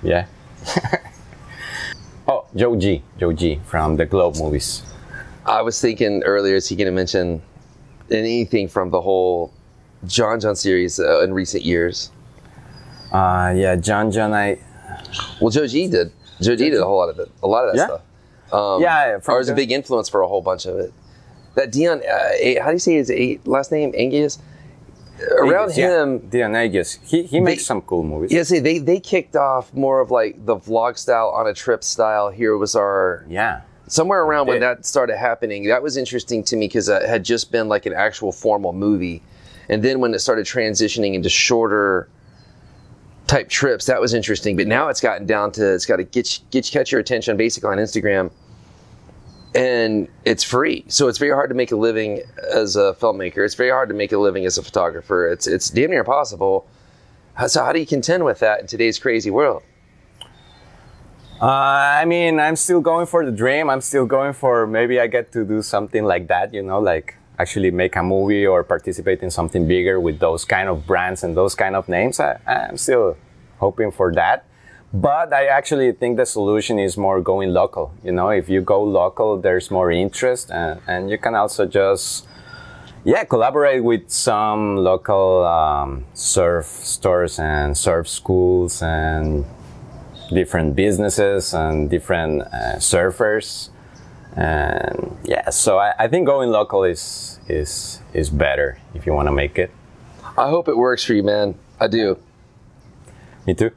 "Yeah." 0.02 0.24
oh, 2.28 2.46
Joe 2.56 2.76
G, 2.76 3.02
Joe 3.18 3.34
G 3.34 3.60
from 3.66 3.96
the 3.96 4.06
Globe 4.06 4.36
movies. 4.36 4.82
I 5.44 5.60
was 5.60 5.78
thinking 5.78 6.22
earlier, 6.22 6.56
is 6.56 6.68
he 6.68 6.76
going 6.76 6.86
to 6.86 6.92
mention 6.92 7.42
anything 8.10 8.68
from 8.68 8.90
the 8.90 9.02
whole 9.02 9.52
John 10.06 10.40
John 10.40 10.56
series 10.56 10.98
uh, 10.98 11.20
in 11.20 11.34
recent 11.34 11.64
years? 11.64 12.10
Uh, 13.12 13.52
yeah, 13.54 13.76
John 13.76 14.10
John, 14.10 14.32
I 14.32 14.58
Well, 15.40 15.50
Joe 15.50 15.66
G 15.66 15.86
did. 15.88 16.12
Joe 16.40 16.56
G 16.56 16.70
did 16.70 16.80
a 16.80 16.84
whole 16.84 16.96
lot 16.98 17.08
of 17.08 17.18
it, 17.18 17.30
a 17.42 17.46
lot 17.46 17.68
of 17.68 17.74
that 17.74 17.78
Yeah. 17.78 17.86
stuff. 17.86 18.00
Um, 18.52 18.80
Yeah, 18.82 19.18
from 19.18 19.34
or 19.34 19.38
was 19.38 19.48
a 19.48 19.54
big 19.54 19.70
influence 19.70 20.08
for 20.08 20.20
a 20.22 20.28
whole 20.28 20.40
bunch 20.42 20.66
of 20.66 20.78
it. 20.78 20.92
That 21.54 21.70
Dion, 21.72 22.00
uh, 22.08 22.28
A- 22.38 22.58
how 22.60 22.68
do 22.68 22.72
you 22.74 22.78
say 22.78 22.94
his 22.94 23.10
a- 23.10 23.40
last 23.44 23.72
name? 23.72 23.92
Angus. 23.96 24.38
Around 25.38 25.76
yeah, 25.76 26.02
him, 26.04 26.18
Dion 26.30 26.52
Agius. 26.52 26.98
He 27.04 27.24
he 27.24 27.40
makes 27.40 27.66
some 27.66 27.82
cool 27.82 28.04
movies. 28.04 28.30
yeah. 28.30 28.44
See, 28.44 28.60
they 28.60 28.78
they 28.78 29.00
kicked 29.00 29.34
off 29.34 29.74
more 29.74 30.00
of 30.00 30.12
like 30.12 30.46
the 30.46 30.54
vlog 30.54 30.96
style 30.96 31.30
on 31.30 31.48
a 31.48 31.52
trip 31.52 31.82
style. 31.82 32.28
Here 32.30 32.56
was 32.56 32.76
our 32.76 33.24
Yeah. 33.28 33.62
somewhere 33.88 34.22
around 34.22 34.46
when 34.46 34.60
that 34.60 34.86
started 34.86 35.16
happening 35.16 35.66
that 35.66 35.82
was 35.82 35.96
interesting 35.96 36.44
to 36.44 36.56
me 36.56 36.68
because 36.68 36.88
it 36.88 37.02
had 37.02 37.24
just 37.24 37.50
been 37.50 37.68
like 37.68 37.84
an 37.86 37.94
actual 37.94 38.30
formal 38.30 38.72
movie 38.72 39.22
and 39.68 39.82
then 39.82 39.98
when 40.00 40.14
it 40.14 40.20
started 40.20 40.46
transitioning 40.46 41.14
into 41.14 41.28
shorter 41.30 42.06
type 43.28 43.48
trips. 43.48 43.86
That 43.86 44.00
was 44.00 44.14
interesting. 44.14 44.56
But 44.56 44.66
now 44.66 44.88
it's 44.88 45.00
gotten 45.00 45.26
down 45.26 45.52
to 45.52 45.74
it's 45.74 45.86
got 45.86 45.96
to 45.96 46.04
get 46.04 46.40
get 46.50 46.66
catch 46.66 46.90
your 46.90 47.00
attention 47.00 47.36
basically 47.36 47.70
on 47.70 47.78
instagram. 47.78 48.32
And 49.54 50.08
it's 50.24 50.42
free. 50.42 50.84
So 50.88 51.08
it's 51.08 51.18
very 51.18 51.32
hard 51.32 51.48
to 51.50 51.54
make 51.54 51.72
a 51.72 51.76
living 51.76 52.22
as 52.52 52.76
a 52.76 52.94
filmmaker. 53.00 53.44
It's 53.44 53.54
very 53.54 53.70
hard 53.70 53.88
to 53.88 53.94
make 53.94 54.12
a 54.12 54.18
living 54.18 54.44
as 54.44 54.58
a 54.58 54.62
photographer. 54.62 55.28
It's 55.28 55.46
it's 55.46 55.70
damn 55.70 55.90
near 55.90 56.00
impossible. 56.00 56.66
So 57.46 57.64
how 57.64 57.72
do 57.72 57.78
you 57.78 57.86
contend 57.86 58.24
with 58.24 58.40
that 58.40 58.60
in 58.60 58.66
today's 58.66 58.98
crazy 58.98 59.30
world? 59.30 59.62
Uh, 61.40 61.46
I 61.46 62.04
mean, 62.04 62.40
I'm 62.40 62.56
still 62.56 62.80
going 62.80 63.06
for 63.06 63.24
the 63.24 63.30
dream. 63.30 63.70
I'm 63.70 63.80
still 63.80 64.06
going 64.06 64.32
for 64.32 64.66
maybe 64.66 64.98
I 64.98 65.06
get 65.06 65.30
to 65.32 65.44
do 65.44 65.62
something 65.62 66.02
like 66.04 66.26
that, 66.26 66.52
you 66.52 66.64
know, 66.64 66.80
like 66.80 67.14
actually 67.38 67.70
make 67.70 67.96
a 67.96 68.02
movie 68.02 68.46
or 68.46 68.64
participate 68.64 69.22
in 69.22 69.30
something 69.30 69.66
bigger 69.66 70.00
with 70.00 70.18
those 70.18 70.44
kind 70.44 70.68
of 70.68 70.86
brands 70.86 71.22
and 71.22 71.36
those 71.36 71.54
kind 71.54 71.76
of 71.76 71.88
names. 71.88 72.20
I, 72.20 72.38
I'm 72.46 72.76
still 72.76 73.16
hoping 73.58 73.90
for 73.90 74.12
that. 74.14 74.44
But 74.92 75.34
I 75.34 75.46
actually 75.46 75.92
think 75.92 76.16
the 76.16 76.24
solution 76.24 76.78
is 76.78 76.96
more 76.96 77.20
going 77.20 77.52
local. 77.52 77.92
You 78.02 78.12
know, 78.12 78.30
if 78.30 78.48
you 78.48 78.62
go 78.62 78.82
local, 78.82 79.38
there's 79.38 79.70
more 79.70 79.90
interest 79.92 80.50
and, 80.50 80.80
and 80.86 81.10
you 81.10 81.18
can 81.18 81.34
also 81.34 81.66
just 81.66 82.26
yeah, 83.04 83.24
collaborate 83.24 83.84
with 83.84 84.10
some 84.10 84.76
local 84.76 85.44
um, 85.44 86.04
surf 86.14 86.66
stores 86.66 87.38
and 87.38 87.76
surf 87.76 88.08
schools 88.08 88.82
and 88.82 89.44
different 90.30 90.74
businesses 90.74 91.54
and 91.54 91.88
different 91.90 92.42
uh, 92.42 92.76
surfers. 92.76 93.70
And 94.36 95.16
yeah, 95.24 95.50
so 95.50 95.78
I, 95.78 95.94
I 95.98 96.08
think 96.08 96.26
going 96.26 96.50
local 96.50 96.84
is 96.84 97.40
is 97.48 98.00
is 98.12 98.30
better 98.30 98.78
if 98.94 99.06
you 99.06 99.12
want 99.14 99.26
to 99.28 99.32
make 99.32 99.58
it. 99.58 99.70
i 100.36 100.48
hope 100.48 100.68
it 100.68 100.76
works 100.76 101.02
for 101.04 101.14
you 101.14 101.22
man 101.22 101.54
i 101.80 101.86
do 101.88 102.16
Me 103.46 103.54
too. 103.54 103.70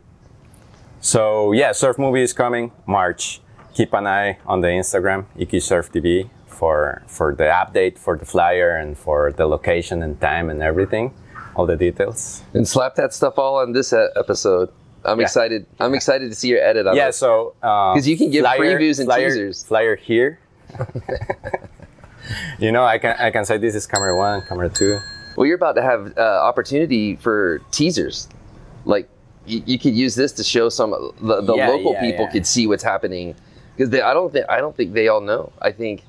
So 1.00 1.54
yeah, 1.54 1.72
surf 1.72 1.98
movie 1.98 2.22
is 2.22 2.34
coming 2.34 2.72
March. 2.86 3.40
Keep 3.74 3.94
an 3.94 4.06
eye 4.06 4.38
on 4.46 4.62
the 4.62 4.68
Instagram 4.68 5.26
Iki 5.38 5.60
Surf 5.62 5.92
TV 5.92 6.30
for 6.46 7.02
for 7.08 7.34
the 7.34 7.46
update, 7.46 7.98
for 7.98 8.18
the 8.18 8.26
flyer, 8.26 8.76
and 8.76 8.98
for 8.98 9.32
the 9.32 9.46
location 9.48 10.04
and 10.04 10.20
time 10.20 10.50
and 10.52 10.62
everything, 10.62 11.14
all 11.56 11.66
the 11.66 11.78
details. 11.78 12.44
and 12.54 12.68
slap 12.68 12.96
that 12.96 13.14
stuff 13.14 13.40
all 13.40 13.56
on 13.64 13.72
this 13.72 13.94
episode. 13.94 14.70
I'm 15.06 15.20
Yeah. 15.20 15.26
excited. 15.26 15.66
I'm 15.80 15.94
excited 15.94 16.30
to 16.30 16.36
see 16.36 16.48
your 16.50 16.62
edit 16.62 16.88
on 16.88 16.96
Yeah, 16.96 17.08
it. 17.10 17.14
so 17.16 17.54
because 17.60 17.96
'Cause 17.96 18.08
you 18.08 18.18
can 18.18 18.30
give 18.30 18.46
previews 18.46 19.00
and 19.00 19.08
flyer, 19.08 19.30
teasers. 19.30 19.64
Flyer 19.64 19.96
here. 19.96 20.40
you 22.60 22.72
know, 22.72 22.84
I 22.86 22.98
can 22.98 23.16
I 23.20 23.32
can 23.32 23.46
say 23.46 23.58
this 23.58 23.76
is 23.76 23.88
camera 23.88 24.16
one, 24.16 24.42
camera 24.48 24.70
two. 24.70 25.00
Well, 25.36 25.46
you're 25.48 25.56
about 25.56 25.76
to 25.76 25.82
have 25.82 26.14
uh, 26.18 26.22
opportunity 26.22 27.16
for 27.16 27.60
teasers. 27.72 28.28
Like 28.86 29.10
you, 29.46 29.64
you 29.66 29.80
could 29.80 29.96
use 29.96 30.16
this 30.16 30.32
to 30.34 30.44
show 30.44 30.70
some 30.70 30.92
the, 31.22 31.42
the 31.42 31.56
Yeah, 31.56 31.70
local 31.70 31.94
yeah, 31.94 32.02
people 32.02 32.28
could 32.28 32.46
see 32.46 32.68
what's 32.68 32.84
happening 32.84 33.36
because 33.76 33.94
I 33.94 34.14
don't 34.14 34.32
think 34.32 34.46
I 34.50 34.60
don't 34.60 34.76
think 34.76 34.94
they 34.94 35.08
all 35.08 35.22
know. 35.22 35.52
I 35.62 35.72
think 35.72 36.04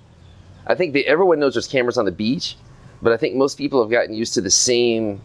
I 0.67 0.75
think 0.75 0.93
they, 0.93 1.05
everyone 1.05 1.41
knows 1.41 1.55
there's 1.55 1.67
cameras 1.69 1.97
on 1.99 2.05
the 2.05 2.13
beach, 2.13 2.57
but 3.01 3.13
I 3.13 3.17
think 3.17 3.35
most 3.35 3.57
people 3.59 3.81
have 3.83 3.91
gotten 3.91 4.15
used 4.15 4.35
to 4.35 4.41
the 4.41 4.51
same 4.51 5.21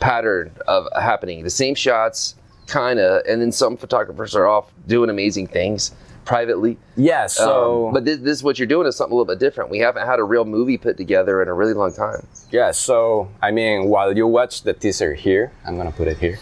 pattern 0.00 0.50
of 0.66 0.86
happening, 0.94 1.42
the 1.44 1.50
same 1.50 1.74
shots, 1.74 2.34
kind 2.72 2.98
of, 2.98 3.22
and 3.28 3.40
then 3.42 3.52
some 3.52 3.76
photographers 3.76 4.34
are 4.34 4.46
off 4.46 4.72
doing 4.86 5.10
amazing 5.10 5.46
things 5.46 5.92
privately. 6.24 6.78
Yeah, 6.96 7.26
so 7.26 7.88
Um, 7.88 7.94
but 7.94 8.04
this, 8.04 8.18
this 8.18 8.42
what 8.42 8.58
you're 8.58 8.72
doing 8.76 8.86
is 8.86 8.96
something 8.96 9.12
a 9.12 9.16
little 9.16 9.32
bit 9.34 9.40
different. 9.40 9.70
We 9.70 9.80
haven't 9.80 10.06
had 10.06 10.18
a 10.18 10.24
real 10.24 10.44
movie 10.44 10.78
put 10.78 10.96
together 10.96 11.42
in 11.42 11.48
a 11.48 11.54
really 11.60 11.74
long 11.74 11.92
time. 11.92 12.26
Yeah, 12.50 12.70
so 12.72 13.28
I 13.42 13.50
mean, 13.50 13.88
while 13.88 14.16
you 14.16 14.26
watch 14.26 14.62
the 14.62 14.72
teaser 14.72 15.12
here, 15.14 15.52
I'm 15.66 15.76
gonna 15.76 15.92
put 15.92 16.08
it 16.08 16.18
here. 16.18 16.38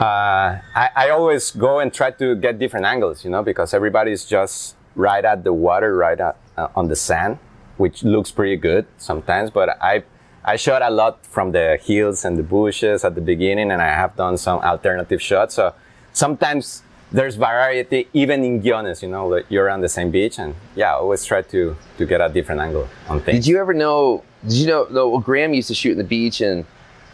Uh, 0.00 0.60
I, 0.82 0.90
I 0.94 1.10
always 1.10 1.50
go 1.50 1.80
and 1.80 1.92
try 1.92 2.10
to 2.12 2.36
get 2.36 2.58
different 2.58 2.86
angles, 2.86 3.24
you 3.24 3.30
know, 3.30 3.42
because 3.42 3.74
everybody's 3.74 4.24
just 4.24 4.76
right 4.94 5.24
at 5.24 5.42
the 5.42 5.52
water, 5.52 5.96
right 5.96 6.20
at, 6.20 6.36
uh, 6.56 6.68
on 6.76 6.86
the 6.88 6.94
sand, 6.96 7.38
which 7.78 8.04
looks 8.04 8.30
pretty 8.30 8.56
good 8.56 8.86
sometimes. 8.98 9.50
But 9.50 9.68
I 9.82 10.04
I 10.48 10.56
shot 10.56 10.80
a 10.80 10.88
lot 10.88 11.14
from 11.26 11.52
the 11.52 11.78
hills 11.82 12.24
and 12.24 12.38
the 12.38 12.42
bushes 12.42 13.04
at 13.04 13.14
the 13.14 13.20
beginning, 13.20 13.70
and 13.70 13.82
I 13.82 13.92
have 14.02 14.16
done 14.16 14.38
some 14.38 14.60
alternative 14.60 15.20
shots. 15.20 15.56
So 15.56 15.74
sometimes 16.14 16.82
there's 17.12 17.36
variety 17.36 18.08
even 18.14 18.42
in 18.44 18.60
guiones. 18.60 19.02
You 19.02 19.10
know, 19.10 19.26
like 19.28 19.44
you're 19.50 19.68
on 19.68 19.82
the 19.82 19.90
same 19.90 20.10
beach, 20.10 20.38
and 20.38 20.54
yeah, 20.74 20.92
I 20.94 20.96
always 21.04 21.22
try 21.26 21.42
to 21.42 21.76
to 21.98 22.06
get 22.06 22.22
a 22.22 22.30
different 22.30 22.62
angle 22.62 22.88
on 23.10 23.20
things. 23.20 23.36
Did 23.44 23.46
you 23.46 23.58
ever 23.60 23.74
know? 23.74 24.24
Did 24.42 24.54
you 24.62 24.66
know? 24.68 24.86
No, 24.90 25.08
well, 25.10 25.20
Graham 25.20 25.52
used 25.52 25.68
to 25.68 25.74
shoot 25.74 25.92
in 25.92 25.98
the 25.98 26.10
beach, 26.18 26.40
and 26.40 26.64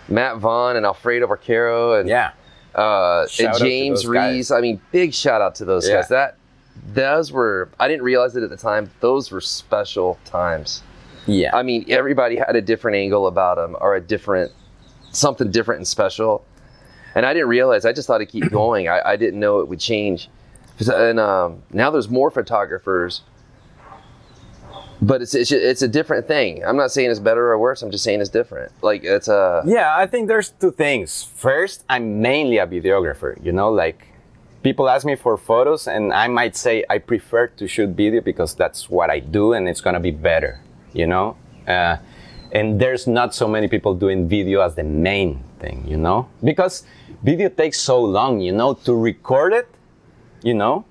Matt 0.08 0.36
Vaughn 0.38 0.76
and 0.76 0.86
Alfredo 0.86 1.26
Vaquero, 1.26 1.98
and 1.98 2.08
yeah, 2.08 2.30
uh, 2.76 3.26
and 3.40 3.58
James 3.58 4.06
Reese. 4.06 4.52
I 4.52 4.60
mean, 4.60 4.80
big 4.92 5.12
shout 5.12 5.42
out 5.42 5.56
to 5.56 5.64
those 5.64 5.88
Yeah. 5.88 5.96
guys. 5.96 6.08
That 6.08 6.36
those 6.92 7.32
were 7.32 7.68
I 7.80 7.88
didn't 7.88 8.04
realize 8.04 8.36
it 8.36 8.44
at 8.44 8.50
the 8.50 8.56
time. 8.56 8.90
Those 9.00 9.32
were 9.32 9.40
special 9.40 10.18
times. 10.24 10.84
Yeah. 11.26 11.56
I 11.56 11.62
mean, 11.62 11.84
everybody 11.88 12.36
had 12.36 12.56
a 12.56 12.62
different 12.62 12.96
angle 12.96 13.26
about 13.26 13.56
them, 13.56 13.76
or 13.80 13.94
a 13.94 14.00
different 14.00 14.52
something 15.12 15.50
different 15.50 15.78
and 15.78 15.88
special. 15.88 16.44
And 17.14 17.24
I 17.24 17.32
didn't 17.32 17.48
realize. 17.48 17.84
I 17.84 17.92
just 17.92 18.06
thought 18.06 18.20
it'd 18.20 18.28
keep 18.28 18.50
going. 18.50 18.88
I, 18.88 19.00
I 19.10 19.16
didn't 19.16 19.40
know 19.40 19.60
it 19.60 19.68
would 19.68 19.80
change. 19.80 20.28
And 20.92 21.20
um, 21.20 21.62
now 21.70 21.90
there's 21.90 22.08
more 22.08 22.32
photographers, 22.32 23.22
but 25.00 25.22
it's, 25.22 25.34
it's 25.34 25.52
it's 25.52 25.82
a 25.82 25.88
different 25.88 26.26
thing. 26.26 26.64
I'm 26.64 26.76
not 26.76 26.90
saying 26.90 27.10
it's 27.10 27.20
better 27.20 27.52
or 27.52 27.58
worse. 27.58 27.82
I'm 27.82 27.92
just 27.92 28.02
saying 28.02 28.20
it's 28.20 28.30
different. 28.30 28.72
Like 28.82 29.04
it's 29.04 29.28
a 29.28 29.62
Yeah, 29.64 29.94
I 29.96 30.06
think 30.06 30.26
there's 30.26 30.50
two 30.50 30.72
things. 30.72 31.22
First, 31.22 31.84
I'm 31.88 32.20
mainly 32.20 32.58
a 32.58 32.66
videographer. 32.66 33.42
You 33.44 33.52
know, 33.52 33.70
like 33.70 34.08
people 34.64 34.88
ask 34.88 35.06
me 35.06 35.14
for 35.14 35.36
photos, 35.36 35.86
and 35.86 36.12
I 36.12 36.26
might 36.26 36.56
say 36.56 36.84
I 36.90 36.98
prefer 36.98 37.46
to 37.48 37.68
shoot 37.68 37.90
video 37.90 38.20
because 38.20 38.54
that's 38.56 38.90
what 38.90 39.10
I 39.10 39.20
do, 39.20 39.52
and 39.52 39.68
it's 39.68 39.80
gonna 39.80 40.00
be 40.00 40.10
better. 40.10 40.58
You 40.94 41.06
know, 41.06 41.36
uh, 41.68 41.96
and 42.52 42.80
there's 42.80 43.06
not 43.06 43.34
so 43.34 43.46
many 43.46 43.68
people 43.68 43.94
doing 43.94 44.28
video 44.28 44.60
as 44.60 44.74
the 44.74 44.84
main 44.84 45.42
thing. 45.58 45.84
You 45.86 45.98
know, 45.98 46.28
because 46.42 46.84
video 47.22 47.50
takes 47.50 47.80
so 47.80 48.00
long. 48.00 48.40
You 48.40 48.52
know, 48.52 48.74
to 48.86 48.94
record 48.94 49.52
it. 49.52 49.68
You 50.42 50.54
know, 50.54 50.84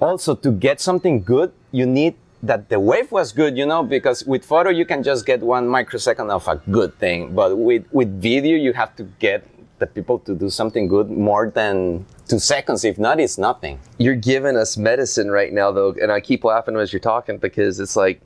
also 0.00 0.34
to 0.34 0.50
get 0.50 0.80
something 0.80 1.22
good 1.22 1.52
you 1.72 1.86
need 1.86 2.14
that 2.42 2.68
the 2.70 2.80
wave 2.80 3.12
was 3.12 3.32
good 3.32 3.56
you 3.56 3.66
know 3.66 3.82
because 3.82 4.24
with 4.24 4.44
photo 4.44 4.70
you 4.70 4.84
can 4.84 5.02
just 5.02 5.26
get 5.26 5.40
one 5.40 5.68
microsecond 5.68 6.30
of 6.30 6.46
a 6.48 6.56
good 6.70 6.96
thing 6.98 7.34
but 7.34 7.56
with 7.56 7.84
with 7.92 8.20
video 8.20 8.56
you 8.56 8.72
have 8.72 8.96
to 8.96 9.04
get 9.18 9.46
the 9.78 9.86
people 9.86 10.18
to 10.18 10.34
do 10.34 10.50
something 10.50 10.88
good 10.88 11.10
more 11.10 11.50
than 11.50 12.04
two 12.28 12.38
seconds 12.38 12.84
if 12.84 12.98
not 12.98 13.20
it's 13.20 13.36
nothing 13.38 13.78
you're 13.98 14.14
giving 14.14 14.56
us 14.56 14.76
medicine 14.76 15.30
right 15.30 15.52
now 15.52 15.70
though 15.70 15.94
and 16.00 16.10
i 16.10 16.20
keep 16.20 16.44
laughing 16.44 16.76
as 16.76 16.92
you're 16.92 17.00
talking 17.00 17.36
because 17.36 17.78
it's 17.78 17.96
like 17.96 18.20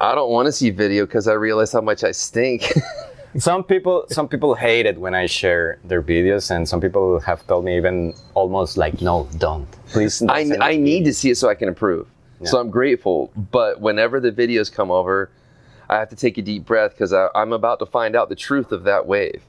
i 0.00 0.14
don't 0.14 0.30
want 0.30 0.46
to 0.46 0.52
see 0.52 0.70
video 0.70 1.06
because 1.06 1.28
i 1.28 1.32
realize 1.32 1.72
how 1.72 1.80
much 1.80 2.04
i 2.04 2.10
stink. 2.10 2.72
Some 3.38 3.64
people 3.64 4.04
some 4.10 4.28
people 4.28 4.54
hate 4.54 4.84
it 4.84 4.98
when 4.98 5.14
i 5.14 5.24
share 5.24 5.78
their 5.84 6.02
videos 6.02 6.50
and 6.50 6.68
some 6.68 6.82
people 6.82 7.18
have 7.20 7.46
told 7.46 7.64
me 7.64 7.78
even 7.78 8.12
almost 8.34 8.76
like 8.76 9.00
no 9.00 9.26
don't. 9.38 9.66
Please 9.86 10.18
don't 10.18 10.30
I, 10.30 10.72
I 10.72 10.76
need 10.76 11.06
to 11.06 11.14
see 11.14 11.30
it 11.30 11.38
so 11.38 11.48
i 11.48 11.54
can 11.54 11.68
improve. 11.68 12.06
So 12.44 12.60
i'm 12.60 12.68
grateful. 12.68 13.32
But 13.34 13.80
whenever 13.80 14.20
the 14.20 14.32
videos 14.32 14.70
come 14.70 14.90
over 14.90 15.30
i 15.88 15.96
have 15.96 16.10
to 16.10 16.16
take 16.16 16.36
a 16.36 16.42
deep 16.42 16.66
breath 16.66 16.90
because 16.90 17.14
i'm 17.34 17.54
about 17.54 17.78
to 17.78 17.86
find 17.86 18.14
out 18.14 18.28
the 18.28 18.36
truth 18.36 18.70
of 18.70 18.84
that 18.84 19.06
wave. 19.06 19.40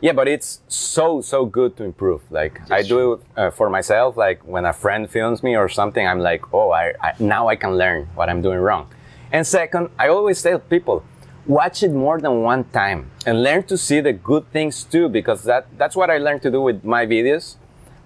Yeah, 0.00 0.12
but 0.12 0.28
it's 0.28 0.60
so 0.68 1.20
so 1.20 1.44
good 1.46 1.76
to 1.76 1.84
improve. 1.84 2.22
Like 2.30 2.60
I 2.70 2.82
do 2.82 3.14
it 3.14 3.20
uh, 3.36 3.50
for 3.50 3.68
myself. 3.70 4.16
Like 4.16 4.46
when 4.46 4.64
a 4.64 4.72
friend 4.72 5.10
films 5.10 5.42
me 5.42 5.56
or 5.56 5.68
something, 5.68 6.06
I'm 6.06 6.20
like, 6.20 6.42
oh, 6.54 6.70
I, 6.70 6.94
I 7.02 7.12
now 7.18 7.48
I 7.48 7.56
can 7.56 7.76
learn 7.76 8.06
what 8.14 8.28
I'm 8.28 8.42
doing 8.42 8.58
wrong. 8.58 8.88
And 9.32 9.46
second, 9.46 9.90
I 9.98 10.08
always 10.08 10.42
tell 10.42 10.58
people, 10.58 11.04
watch 11.46 11.82
it 11.82 11.92
more 11.92 12.20
than 12.20 12.42
one 12.42 12.64
time 12.64 13.10
and 13.24 13.42
learn 13.42 13.62
to 13.64 13.76
see 13.76 14.00
the 14.00 14.12
good 14.12 14.50
things 14.52 14.84
too, 14.84 15.08
because 15.08 15.44
that 15.44 15.66
that's 15.78 15.96
what 15.96 16.10
I 16.10 16.18
learned 16.18 16.42
to 16.42 16.50
do 16.50 16.60
with 16.60 16.84
my 16.84 17.06
videos, 17.06 17.56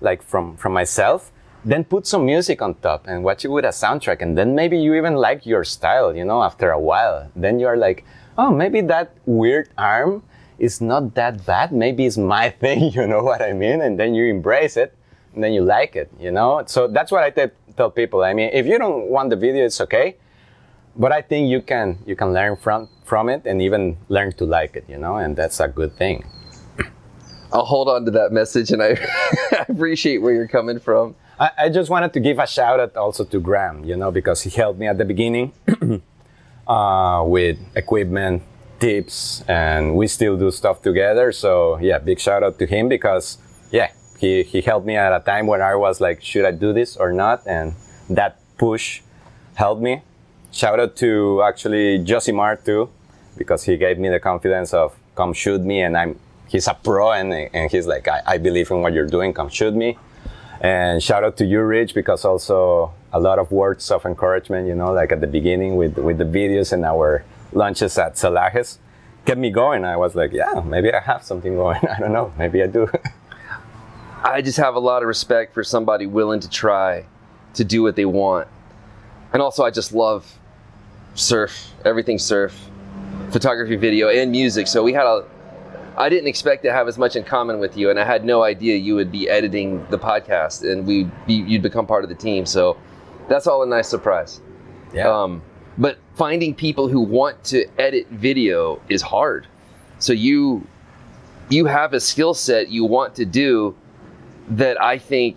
like 0.01 0.23
from 0.23 0.57
from 0.57 0.73
myself. 0.73 1.33
Then 1.63 1.85
put 1.85 2.07
some 2.07 2.25
music 2.25 2.63
on 2.63 2.75
top 2.77 3.07
and 3.07 3.23
watch 3.23 3.45
it 3.45 3.49
with 3.49 3.67
a 3.67 3.69
soundtrack, 3.69 4.23
and 4.23 4.37
then 4.37 4.55
maybe 4.55 4.79
you 4.79 4.95
even 4.95 5.15
like 5.15 5.45
your 5.45 5.63
style. 5.65 6.17
You 6.17 6.25
know, 6.25 6.43
after 6.43 6.71
a 6.71 6.81
while, 6.81 7.31
then 7.37 7.61
you're 7.61 7.77
like, 7.77 8.05
oh, 8.39 8.51
maybe 8.51 8.81
that 8.83 9.15
weird 9.27 9.69
arm 9.77 10.23
is 10.59 10.81
not 10.81 11.15
that 11.15 11.45
bad. 11.45 11.73
Maybe 11.73 12.07
it's 12.07 12.17
my 12.17 12.51
thing, 12.63 12.93
you 12.93 13.07
know 13.07 13.23
what 13.23 13.43
I 13.43 13.53
mean? 13.53 13.81
And 13.81 13.99
then 13.99 14.15
you 14.15 14.27
embrace 14.27 14.77
it 14.77 14.95
and 15.35 15.43
then 15.43 15.53
you 15.53 15.63
like 15.63 15.97
it, 15.97 16.11
you 16.21 16.31
know? 16.31 16.63
So 16.67 16.89
that's 16.89 17.11
what 17.13 17.23
I 17.23 17.31
te- 17.31 17.55
tell 17.77 17.91
people. 17.91 18.23
I 18.23 18.35
mean, 18.35 18.51
if 18.53 18.67
you 18.67 18.79
don't 18.79 19.09
want 19.09 19.31
the 19.31 19.37
video, 19.37 19.65
it's 19.65 19.81
okay. 19.81 20.17
But 20.97 21.13
I 21.13 21.23
think 21.23 21.49
you 21.49 21.63
can 21.63 21.99
you 22.07 22.17
can 22.17 22.33
learn 22.33 22.57
from 22.57 22.89
from 23.05 23.29
it 23.29 23.47
and 23.47 23.63
even 23.63 23.97
learn 24.09 24.33
to 24.33 24.45
like 24.45 24.77
it, 24.77 24.85
you 24.89 24.99
know, 24.99 25.17
and 25.17 25.37
that's 25.37 25.61
a 25.61 25.69
good 25.69 25.93
thing. 25.97 26.25
i'll 27.53 27.65
hold 27.65 27.89
on 27.89 28.05
to 28.05 28.13
that 28.13 28.31
message 28.31 28.71
and 28.71 28.81
i, 28.81 28.91
I 29.53 29.67
appreciate 29.69 30.19
where 30.23 30.33
you're 30.33 30.47
coming 30.47 30.79
from 30.79 31.17
I, 31.41 31.51
I 31.57 31.69
just 31.71 31.89
wanted 31.89 32.13
to 32.13 32.21
give 32.21 32.39
a 32.39 32.47
shout 32.47 32.79
out 32.81 32.97
also 32.97 33.25
to 33.25 33.41
Graham, 33.41 33.83
you 33.83 33.97
know, 33.97 34.11
because 34.11 34.43
he 34.43 34.51
helped 34.51 34.79
me 34.79 34.87
at 34.87 34.99
the 34.99 35.07
beginning 35.07 35.53
uh, 36.69 37.25
with 37.27 37.59
equipment, 37.75 38.43
tips, 38.79 39.43
and 39.49 39.97
we 39.97 40.07
still 40.07 40.37
do 40.37 40.51
stuff 40.51 40.83
together. 40.83 41.33
So 41.33 41.79
yeah, 41.79 41.99
big 41.99 42.21
shout 42.21 42.43
out 42.43 42.59
to 42.59 42.67
him 42.67 42.89
because 42.91 43.39
yeah, 43.73 43.91
he, 44.19 44.43
he 44.43 44.61
helped 44.61 44.87
me 44.87 44.97
at 44.97 45.13
a 45.15 45.21
time 45.25 45.47
when 45.47 45.63
I 45.63 45.75
was 45.77 45.99
like, 45.99 46.23
should 46.23 46.45
I 46.45 46.51
do 46.51 46.75
this 46.75 46.97
or 46.97 47.11
not? 47.11 47.47
And 47.47 47.75
that 48.11 48.39
push 48.59 49.01
helped 49.55 49.81
me. 49.81 50.03
Shout 50.53 50.81
out 50.81 50.97
to 50.97 51.43
actually 51.43 51.99
Josimar 52.01 52.65
too, 52.65 52.89
because 53.37 53.65
he 53.65 53.77
gave 53.77 53.99
me 53.99 54.09
the 54.09 54.21
confidence 54.21 54.75
of 54.75 54.97
come 55.15 55.33
shoot 55.33 55.61
me 55.61 55.83
and 55.83 55.97
I'm 55.97 56.19
he's 56.49 56.67
a 56.67 56.75
pro 56.75 57.13
and, 57.13 57.33
and 57.33 57.71
he's 57.71 57.87
like, 57.87 58.09
I, 58.09 58.23
I 58.27 58.39
believe 58.39 58.71
in 58.71 58.83
what 58.83 58.93
you're 58.93 59.07
doing, 59.07 59.33
come 59.33 59.49
shoot 59.49 59.75
me. 59.75 59.97
And 60.61 61.03
shout 61.03 61.25
out 61.25 61.37
to 61.39 61.47
you, 61.47 61.63
Rich, 61.63 61.95
because 61.95 62.25
also 62.25 62.93
a 63.13 63.21
lot 63.21 63.39
of 63.39 63.51
words 63.51 63.91
of 63.91 64.05
encouragement, 64.05 64.67
you 64.67 64.75
know, 64.75 64.93
like 64.93 65.13
at 65.13 65.21
the 65.21 65.27
beginning 65.27 65.77
with, 65.77 65.97
with 65.97 66.19
the 66.19 66.25
videos 66.25 66.73
and 66.73 66.85
our 66.85 67.25
lunches 67.53 67.97
at 67.99 68.15
Salajes 68.15 68.79
kept 69.25 69.39
me 69.39 69.51
going. 69.51 69.85
I 69.85 69.97
was 69.97 70.15
like, 70.15 70.33
yeah, 70.33 70.61
maybe 70.67 70.93
I 70.93 71.01
have 71.01 71.23
something 71.23 71.55
going. 71.55 71.79
I 71.89 71.99
don't 71.99 72.13
know. 72.13 72.33
Maybe 72.37 72.63
I 72.63 72.67
do. 72.67 72.91
I 74.23 74.43
just 74.43 74.59
have 74.59 74.75
a 74.75 74.81
lot 74.81 75.03
of 75.03 75.09
respect 75.09 75.55
for 75.55 75.65
somebody 75.65 76.07
willing 76.07 76.41
to 76.41 76.49
try 76.49 77.07
to 77.55 77.65
do 77.65 77.83
what 77.83 77.97
they 77.97 78.05
want. 78.05 78.49
And 79.33 79.41
also, 79.41 79.65
I 79.65 79.71
just 79.71 79.93
love 79.93 80.40
surf, 81.15 81.73
everything 81.85 82.19
surf, 82.19 82.71
photography, 83.31 83.77
video, 83.77 84.09
and 84.09 84.31
music. 84.31 84.67
So 84.67 84.83
we 84.83 84.93
had 84.93 85.05
a, 85.07 85.25
I 85.97 86.09
didn't 86.09 86.29
expect 86.29 86.63
to 86.65 86.73
have 86.73 86.89
as 86.89 86.99
much 86.99 87.17
in 87.17 87.25
common 87.25 87.59
with 87.59 87.77
you, 87.77 87.91
and 87.91 87.99
I 87.99 88.05
had 88.05 88.25
no 88.25 88.43
idea 88.43 88.77
you 88.77 88.95
would 88.95 89.13
be 89.13 89.29
editing 89.29 89.87
the 89.91 89.99
podcast 89.99 90.71
and 90.71 90.87
we 90.87 91.05
be, 91.27 91.35
you'd 91.35 91.63
become 91.63 91.87
part 91.87 92.05
of 92.05 92.09
the 92.11 92.17
team. 92.17 92.47
So 92.47 92.77
that's 93.29 93.47
all 93.47 93.63
a 93.63 93.67
nice 93.67 93.89
surprise. 93.89 94.41
yeah. 94.93 95.09
Um, 95.09 95.43
but 95.79 95.99
finding 96.15 96.55
people 96.55 96.89
who 96.89 97.01
want 97.01 97.43
to 97.45 97.67
edit 97.79 98.07
video 98.11 98.81
is 98.89 99.03
hard. 99.03 99.47
So 99.99 100.13
you 100.13 100.67
you 101.49 101.67
have 101.67 101.93
a 101.93 102.01
skill 102.01 102.35
set 102.35 102.69
you 102.69 102.85
want 102.85 103.15
to 103.17 103.25
do 103.25 103.77
that 104.51 104.81
I 104.83 104.99
think 104.99 105.37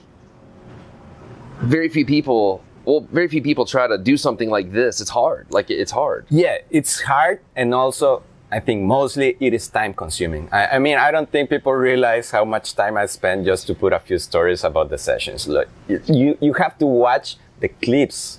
very 1.61 1.87
few 1.89 2.05
people 2.05 2.62
well 2.85 3.01
very 3.11 3.27
few 3.27 3.41
people 3.41 3.65
try 3.65 3.87
to 3.87 3.97
do 3.97 4.17
something 4.17 4.49
like 4.49 4.71
this. 4.71 5.01
It's 5.01 5.09
hard. 5.09 5.47
Like 5.49 5.69
it's 5.69 5.91
hard. 5.91 6.25
Yeah, 6.29 6.57
it's 6.69 7.01
hard, 7.01 7.39
and 7.55 7.73
also 7.73 8.23
I 8.51 8.59
think 8.59 8.83
mostly 8.83 9.35
it 9.39 9.53
is 9.53 9.67
time 9.67 9.93
consuming. 9.93 10.47
I, 10.51 10.75
I 10.75 10.79
mean, 10.79 10.97
I 10.97 11.09
don't 11.11 11.29
think 11.31 11.49
people 11.49 11.73
realize 11.73 12.29
how 12.29 12.45
much 12.45 12.75
time 12.75 12.97
I 12.97 13.07
spend 13.07 13.45
just 13.45 13.65
to 13.67 13.73
put 13.73 13.93
a 13.93 13.99
few 13.99 14.19
stories 14.19 14.63
about 14.63 14.89
the 14.89 14.97
sessions. 14.97 15.47
Like, 15.47 15.69
you 15.87 16.37
you 16.39 16.53
have 16.53 16.77
to 16.77 16.85
watch 16.85 17.37
the 17.59 17.69
clips. 17.69 18.37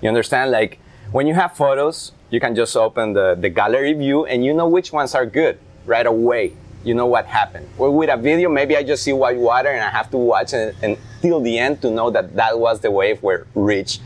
You 0.00 0.08
understand? 0.08 0.50
Like 0.50 0.80
when 1.12 1.26
you 1.26 1.34
have 1.34 1.56
photos, 1.56 2.12
you 2.30 2.40
can 2.40 2.54
just 2.56 2.74
open 2.76 3.12
the, 3.12 3.36
the 3.38 3.50
gallery 3.50 3.92
view 3.92 4.24
and 4.24 4.44
you 4.44 4.54
know 4.54 4.66
which 4.66 4.92
ones 4.92 5.14
are 5.14 5.26
good 5.26 5.58
right 5.86 6.06
away. 6.06 6.54
You 6.84 6.94
know 6.94 7.06
what 7.06 7.26
happened. 7.26 7.68
Or 7.78 7.90
with 7.90 8.10
a 8.10 8.16
video, 8.16 8.48
maybe 8.48 8.76
I 8.76 8.82
just 8.82 9.02
see 9.04 9.12
white 9.12 9.36
water 9.38 9.68
and 9.68 9.82
I 9.84 9.90
have 9.90 10.10
to 10.10 10.16
watch 10.16 10.52
it 10.52 10.74
until 10.82 11.40
the 11.40 11.58
end 11.58 11.80
to 11.82 11.90
know 11.90 12.10
that 12.10 12.34
that 12.36 12.58
was 12.58 12.80
the 12.80 12.90
wave 12.90 13.22
where 13.22 13.46
Rich 13.54 14.00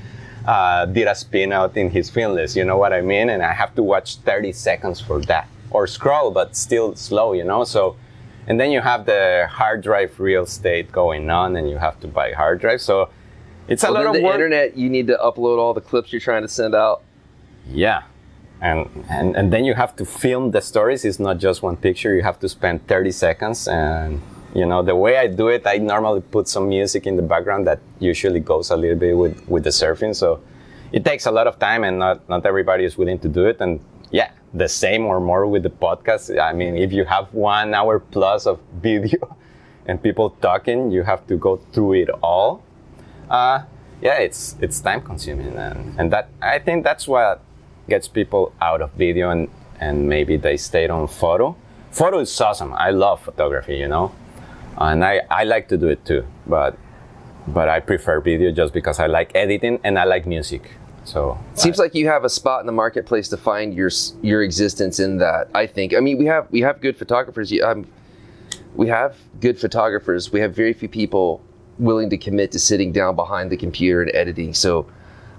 uh, 0.47 0.85
did 0.87 1.09
a 1.09 1.15
spin 1.15 1.53
out 1.53 1.77
in 1.77 1.91
his 1.91 2.11
finless. 2.11 2.55
You 2.55 2.65
know 2.65 2.77
what 2.77 2.93
I 2.93 3.01
mean? 3.01 3.31
And 3.31 3.43
I 3.43 3.53
have 3.53 3.75
to 3.77 3.83
watch 3.83 4.17
30 4.17 4.53
seconds 4.53 5.01
for 5.01 5.21
that. 5.23 5.49
Or 5.71 5.87
scroll, 5.87 6.31
but 6.31 6.55
still 6.55 6.95
slow, 6.97 7.33
you 7.33 7.45
know? 7.45 7.65
So, 7.65 7.97
and 8.47 8.61
then 8.61 8.71
you 8.71 8.81
have 8.81 9.07
the 9.07 9.49
hard 9.51 9.83
drive 9.83 10.21
real 10.21 10.45
estate 10.45 10.93
going 10.93 11.29
on 11.31 11.57
and 11.57 11.69
you 11.69 11.79
have 11.79 11.99
to 12.01 12.07
buy 12.07 12.33
hard 12.33 12.61
drive. 12.61 12.81
So 12.81 13.09
it's 13.69 13.83
a 13.83 13.87
Well, 13.87 13.95
lot 14.05 14.07
of 14.07 14.13
the 14.15 14.23
work. 14.23 14.35
internet 14.35 14.77
you 14.77 14.89
need 14.89 15.07
to 15.09 15.17
upload 15.17 15.59
all 15.59 15.75
the 15.75 15.81
clips 15.81 16.13
you're 16.13 16.21
trying 16.21 16.43
to 16.43 16.49
send 16.49 16.75
out. 16.75 17.03
Yeah. 17.69 18.03
And, 18.61 18.89
and 19.11 19.37
and 19.37 19.53
then 19.53 19.65
you 19.65 19.75
have 19.75 19.95
to 19.97 20.05
film 20.05 20.51
the 20.51 20.61
stories. 20.61 21.05
It's 21.05 21.19
not 21.19 21.39
just 21.39 21.63
one 21.63 21.77
picture. 21.77 22.15
You 22.15 22.23
have 22.23 22.39
to 22.41 22.49
spend 22.49 22.87
30 22.89 23.11
seconds. 23.13 23.69
And 23.69 24.23
you 24.55 24.65
know 24.65 24.83
the 24.83 24.97
way 24.97 25.19
I 25.19 25.27
do 25.27 25.49
it, 25.49 25.67
I 25.67 25.77
normally 25.77 26.23
put 26.23 26.49
some 26.49 26.69
music 26.69 27.07
in 27.07 27.17
the 27.17 27.23
background 27.23 27.67
that 27.67 27.81
usually 27.99 28.41
goes 28.41 28.71
a 28.71 28.77
little 28.77 28.99
bit 28.99 29.15
with 29.17 29.47
with 29.47 29.65
the 29.65 29.71
surfing. 29.71 30.15
So 30.17 30.41
it 30.93 31.05
takes 31.05 31.27
a 31.27 31.31
lot 31.31 31.47
of 31.47 31.59
time, 31.59 31.85
and 31.85 31.99
not 31.99 32.27
not 32.29 32.47
everybody 32.47 32.85
is 32.85 32.97
willing 32.97 33.19
to 33.19 33.29
do 33.29 33.45
it. 33.47 33.61
And 33.61 33.81
yeah, 34.11 34.31
the 34.55 34.69
same 34.69 35.05
or 35.05 35.21
more 35.21 35.47
with 35.47 35.63
the 35.63 35.71
podcast. 35.71 36.39
I 36.39 36.53
mean, 36.53 36.77
if 36.77 36.93
you 36.93 37.05
have 37.05 37.33
one 37.35 37.75
hour 37.75 37.99
plus 37.99 38.47
of 38.47 38.61
video 38.81 39.37
and 39.85 40.03
people 40.03 40.31
talking, 40.31 40.91
you 40.91 41.03
have 41.03 41.27
to 41.27 41.37
go 41.37 41.57
through 41.73 41.95
it 41.95 42.11
all. 42.23 42.63
Uh, 43.29 43.65
yeah, 44.01 44.19
it's 44.19 44.57
it's 44.61 44.81
time 44.81 45.03
consuming, 45.03 45.57
and 45.57 45.99
and 45.99 46.13
that 46.13 46.29
I 46.41 46.59
think 46.59 46.85
that's 46.85 47.07
what 47.09 47.43
gets 47.89 48.09
people 48.09 48.53
out 48.61 48.81
of 48.81 48.93
video, 48.93 49.31
and 49.31 49.49
and 49.81 50.09
maybe 50.09 50.37
they 50.37 50.57
stayed 50.57 50.91
on 50.91 51.07
photo. 51.09 51.57
Photo 51.91 52.19
is 52.19 52.41
awesome. 52.41 52.73
I 52.75 52.91
love 52.91 53.21
photography, 53.23 53.77
you 53.77 53.89
know, 53.89 54.13
and 54.79 55.05
I 55.05 55.23
I 55.31 55.45
like 55.45 55.69
to 55.69 55.77
do 55.77 55.89
it 55.89 56.05
too, 56.05 56.27
but 56.47 56.77
but 57.47 57.69
I 57.69 57.81
prefer 57.81 58.21
video 58.21 58.51
just 58.51 58.73
because 58.73 58.99
I 58.99 59.07
like 59.07 59.35
editing 59.35 59.81
and 59.85 59.99
I 59.99 60.05
like 60.05 60.27
music. 60.27 60.71
So 61.05 61.39
Seems 61.55 61.79
like 61.79 61.95
you 61.95 62.09
have 62.09 62.25
a 62.25 62.29
spot 62.29 62.61
in 62.61 62.67
the 62.67 62.73
marketplace 62.73 63.29
to 63.29 63.37
find 63.37 63.73
your 63.73 63.91
your 64.23 64.43
existence 64.43 64.99
in 64.99 65.19
that. 65.19 65.49
I 65.55 65.67
think. 65.67 65.95
I 65.95 66.01
mean, 66.01 66.19
we 66.19 66.27
have 66.27 66.51
we 66.51 66.61
have 66.63 66.81
good 66.81 66.97
photographers. 66.97 67.53
Um, 67.63 67.87
we 68.75 68.89
have 68.89 69.17
good 69.41 69.59
photographers. 69.59 70.33
We 70.33 70.41
have 70.41 70.55
very 70.55 70.73
few 70.73 70.89
people 70.89 71.43
willing 71.79 72.11
to 72.11 72.19
commit 72.19 72.53
to 72.53 72.59
sitting 72.59 72.93
down 72.93 73.15
behind 73.15 73.51
the 73.51 73.57
computer 73.57 74.03
and 74.03 74.15
editing. 74.15 74.53
So, 74.53 74.87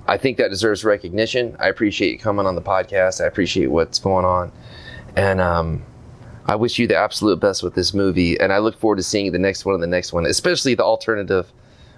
I 0.08 0.18
think 0.18 0.38
that 0.38 0.49
deserves 0.49 0.84
recognition. 0.84 1.55
I 1.60 1.68
appreciate 1.68 2.12
you 2.12 2.20
coming 2.20 2.45
on 2.45 2.55
the 2.55 2.62
podcast. 2.62 3.22
I 3.22 3.26
appreciate 3.26 3.68
what's 3.68 3.99
going 3.99 4.26
on, 4.26 4.51
and 5.16 5.41
um, 5.41 5.84
I 6.45 6.55
wish 6.55 6.80
you 6.80 6.88
the 6.88 6.95
absolute 6.95 7.39
best 7.39 7.62
with 7.62 7.76
this 7.76 7.93
movie. 7.93 8.39
And 8.39 8.53
I 8.53 8.60
look 8.60 8.78
forward 8.78 8.97
to 8.97 9.03
seeing 9.03 9.32
the 9.32 9.39
next 9.39 9.66
one 9.66 9.74
and 9.76 9.84
the 9.84 9.88
next 9.88 10.14
one, 10.14 10.26
especially 10.26 10.76
the 10.76 10.84
alternative 10.84 11.51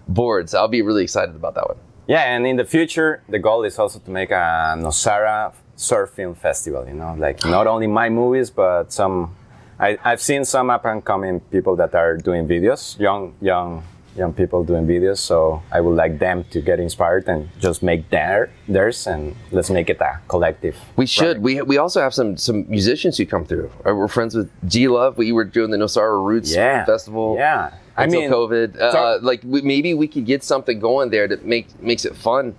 boards. 0.07 0.53
I'll 0.55 0.67
be 0.67 0.81
really 0.81 1.03
excited 1.03 1.35
about 1.35 1.53
that 1.55 1.67
one. 1.67 1.77
Yeah, 2.07 2.23
and 2.23 2.47
in 2.47 2.55
the 2.55 2.65
future, 2.65 3.21
the 3.29 3.37
goal 3.37 3.63
is 3.63 3.77
also 3.77 3.99
to 3.99 4.11
make 4.11 4.31
a 4.31 4.75
Nosara 4.77 5.53
surf 5.75 6.09
film 6.09 6.33
festival. 6.33 6.87
You 6.87 6.95
know, 6.95 7.15
like 7.17 7.45
not 7.45 7.67
only 7.67 7.87
my 7.87 8.09
movies, 8.09 8.49
but 8.49 8.91
some. 8.91 9.35
I, 9.79 9.97
I've 10.03 10.19
seen 10.19 10.43
some 10.43 10.69
up 10.69 10.83
and 10.85 11.05
coming 11.05 11.39
people 11.39 11.75
that 11.77 11.95
are 11.95 12.17
doing 12.17 12.47
videos, 12.47 12.99
young, 12.99 13.35
young, 13.39 13.83
young 14.19 14.33
people 14.33 14.63
doing 14.63 14.85
videos. 14.85 15.17
So 15.17 15.63
I 15.71 15.81
would 15.81 15.95
like 15.95 16.19
them 16.19 16.43
to 16.51 16.61
get 16.61 16.79
inspired 16.79 17.27
and 17.27 17.49
just 17.59 17.81
make 17.81 18.09
their 18.09 18.51
theirs, 18.67 19.07
and 19.07 19.35
let's 19.51 19.69
make 19.71 19.89
it 19.89 19.99
a 20.01 20.19
collective. 20.27 20.75
We 20.95 21.05
should. 21.07 21.41
We 21.41 21.61
we 21.63 21.77
also 21.77 22.01
have 22.01 22.13
some 22.13 22.37
some 22.37 22.65
musicians 22.69 23.17
who 23.17 23.25
come 23.25 23.45
through. 23.45 23.71
Uh, 23.85 23.95
We're 23.95 24.07
friends 24.07 24.35
with 24.35 24.49
G 24.69 24.87
Love. 24.87 25.17
We 25.17 25.31
were 25.31 25.45
doing 25.45 25.71
the 25.71 25.77
Nosara 25.77 26.23
Roots 26.23 26.53
Yeah, 26.53 26.85
Festival. 26.85 27.35
Yeah, 27.37 27.71
I 27.97 28.03
Until 28.03 28.21
mean, 28.21 28.29
COVID, 28.29 28.77
uh, 28.77 28.91
so- 28.91 28.97
uh, 28.99 29.19
like 29.21 29.41
we, 29.43 29.61
maybe 29.61 29.93
we 29.93 30.07
could 30.07 30.25
get 30.25 30.43
something 30.43 30.79
going 30.79 31.09
there 31.09 31.27
that 31.27 31.45
make 31.45 31.65
makes 31.81 32.05
it 32.05 32.15
fun. 32.15 32.55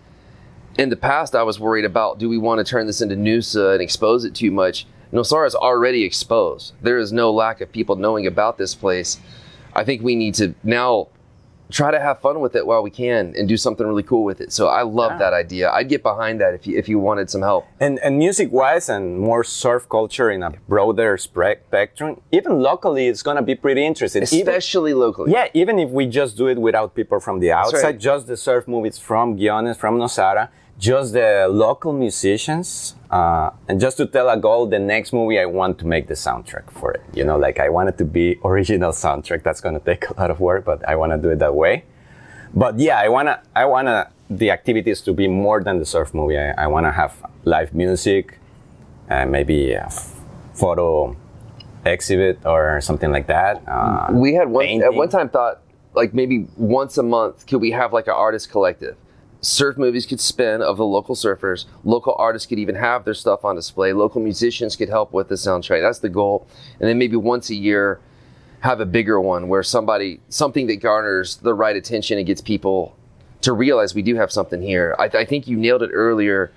In 0.78 0.88
the 0.88 0.96
past, 0.96 1.34
I 1.34 1.42
was 1.42 1.60
worried 1.60 1.84
about: 1.84 2.18
do 2.18 2.28
we 2.28 2.38
want 2.38 2.58
to 2.58 2.64
turn 2.64 2.86
this 2.86 3.00
into 3.02 3.14
Noosa 3.16 3.74
and 3.74 3.82
expose 3.82 4.24
it 4.24 4.34
too 4.34 4.50
much? 4.50 4.86
Nosara 5.12 5.46
is 5.46 5.56
already 5.56 6.04
exposed. 6.04 6.72
There 6.82 6.96
is 6.98 7.12
no 7.12 7.32
lack 7.32 7.60
of 7.60 7.72
people 7.72 7.96
knowing 7.96 8.26
about 8.28 8.56
this 8.58 8.74
place. 8.76 9.18
I 9.74 9.82
think 9.84 10.02
we 10.02 10.14
need 10.14 10.34
to 10.36 10.54
now 10.62 11.08
try 11.70 11.90
to 11.90 12.00
have 12.00 12.20
fun 12.20 12.40
with 12.40 12.54
it 12.56 12.66
while 12.66 12.82
we 12.82 12.90
can 12.90 13.34
and 13.36 13.48
do 13.48 13.56
something 13.56 13.86
really 13.86 14.02
cool 14.02 14.24
with 14.24 14.40
it. 14.40 14.52
So 14.52 14.68
I 14.68 14.82
love 14.82 15.12
Yeah. 15.12 15.18
that 15.18 15.32
idea. 15.32 15.70
I'd 15.70 15.88
get 15.88 16.02
behind 16.02 16.40
that 16.40 16.54
if 16.54 16.66
you 16.66 16.76
if 16.78 16.88
you 16.88 16.98
wanted 16.98 17.30
some 17.30 17.42
help. 17.42 17.66
And, 17.80 17.98
and 18.00 18.18
music 18.18 18.50
wise 18.52 18.88
and 18.88 19.18
more 19.18 19.42
surf 19.44 19.88
culture 19.88 20.30
in 20.30 20.42
a 20.42 20.50
broader 20.68 21.16
spectrum, 21.16 22.20
even 22.32 22.60
locally, 22.60 23.06
it's 23.08 23.22
going 23.22 23.36
to 23.36 23.42
be 23.42 23.54
pretty 23.54 23.84
interesting. 23.84 24.22
Even- 24.22 24.38
especially 24.48 24.94
locally. 24.94 25.32
yeah, 25.32 25.48
even 25.54 25.78
if 25.78 25.90
we 25.90 26.06
just 26.06 26.36
do 26.36 26.46
it 26.48 26.58
without 26.58 26.94
people 26.94 27.20
from 27.20 27.40
the 27.40 27.52
outside, 27.52 27.82
right. 27.82 27.98
just 27.98 28.26
the 28.26 28.36
surf 28.36 28.66
movies 28.68 28.98
from 28.98 29.36
Guiones, 29.36 29.76
from 29.76 29.98
Nosara, 29.98 30.48
just 30.80 31.12
the 31.12 31.46
local 31.48 31.92
musicians, 31.92 32.94
uh, 33.10 33.50
and 33.68 33.78
just 33.78 33.98
to 33.98 34.06
tell 34.06 34.30
a 34.30 34.36
goal, 34.36 34.66
the 34.66 34.78
next 34.78 35.12
movie 35.12 35.38
I 35.38 35.44
want 35.44 35.78
to 35.80 35.86
make 35.86 36.08
the 36.08 36.14
soundtrack 36.14 36.70
for 36.70 36.90
it. 36.92 37.02
You 37.14 37.22
know, 37.22 37.36
like 37.36 37.60
I 37.60 37.68
want 37.68 37.90
it 37.90 37.98
to 37.98 38.04
be 38.04 38.38
original 38.44 38.90
soundtrack. 38.90 39.42
That's 39.42 39.60
going 39.60 39.78
to 39.78 39.84
take 39.84 40.08
a 40.08 40.14
lot 40.18 40.30
of 40.30 40.40
work, 40.40 40.64
but 40.64 40.86
I 40.88 40.96
want 40.96 41.12
to 41.12 41.18
do 41.18 41.28
it 41.28 41.38
that 41.38 41.54
way. 41.54 41.84
But 42.54 42.80
yeah, 42.80 42.98
I 42.98 43.08
wanna, 43.08 43.40
I 43.54 43.66
wanna 43.66 44.10
the 44.28 44.50
activities 44.50 45.00
to 45.02 45.12
be 45.12 45.28
more 45.28 45.62
than 45.62 45.78
the 45.78 45.86
surf 45.86 46.12
movie. 46.14 46.36
I, 46.36 46.50
I 46.64 46.66
wanna 46.66 46.90
have 46.90 47.14
live 47.44 47.74
music, 47.74 48.40
uh, 49.08 49.26
maybe 49.26 49.72
a 49.72 49.84
f- 49.84 50.16
photo 50.54 51.16
exhibit 51.84 52.44
or 52.44 52.80
something 52.80 53.12
like 53.12 53.28
that. 53.28 53.62
Uh, 53.68 54.08
we 54.12 54.34
had 54.34 54.48
one 54.48 54.66
at 54.82 54.92
one 54.92 55.08
time 55.08 55.28
thought 55.28 55.60
like 55.94 56.12
maybe 56.12 56.46
once 56.56 56.98
a 56.98 57.02
month 57.02 57.46
could 57.46 57.60
we 57.60 57.70
have 57.70 57.92
like 57.92 58.06
an 58.06 58.14
artist 58.14 58.50
collective 58.50 58.96
surf 59.40 59.76
movies 59.76 60.06
could 60.06 60.20
spin 60.20 60.62
of 60.62 60.76
the 60.76 60.84
local 60.84 61.14
surfers. 61.14 61.66
Local 61.84 62.14
artists 62.18 62.46
could 62.46 62.58
even 62.58 62.74
have 62.74 63.04
their 63.04 63.14
stuff 63.14 63.44
on 63.44 63.56
display. 63.56 63.92
Local 63.92 64.20
musicians 64.20 64.76
could 64.76 64.88
help 64.88 65.12
with 65.12 65.28
the 65.28 65.34
soundtrack. 65.34 65.80
That's 65.80 66.00
the 66.00 66.08
goal. 66.08 66.46
And 66.78 66.88
then 66.88 66.98
maybe 66.98 67.16
once 67.16 67.50
a 67.50 67.54
year 67.54 68.00
have 68.60 68.80
a 68.80 68.86
bigger 68.86 69.20
one 69.20 69.48
where 69.48 69.62
somebody 69.62 70.20
something 70.28 70.66
that 70.66 70.76
garners 70.76 71.36
the 71.36 71.54
right 71.54 71.76
attention 71.76 72.18
and 72.18 72.26
gets 72.26 72.42
people 72.42 72.94
to 73.40 73.52
realize 73.52 73.94
we 73.94 74.02
do 74.02 74.16
have 74.16 74.30
something 74.30 74.60
here. 74.60 74.94
I, 74.98 75.04
I 75.04 75.24
think 75.24 75.48
you 75.48 75.56
nailed 75.56 75.82
it 75.82 75.90
earlier 75.92 76.52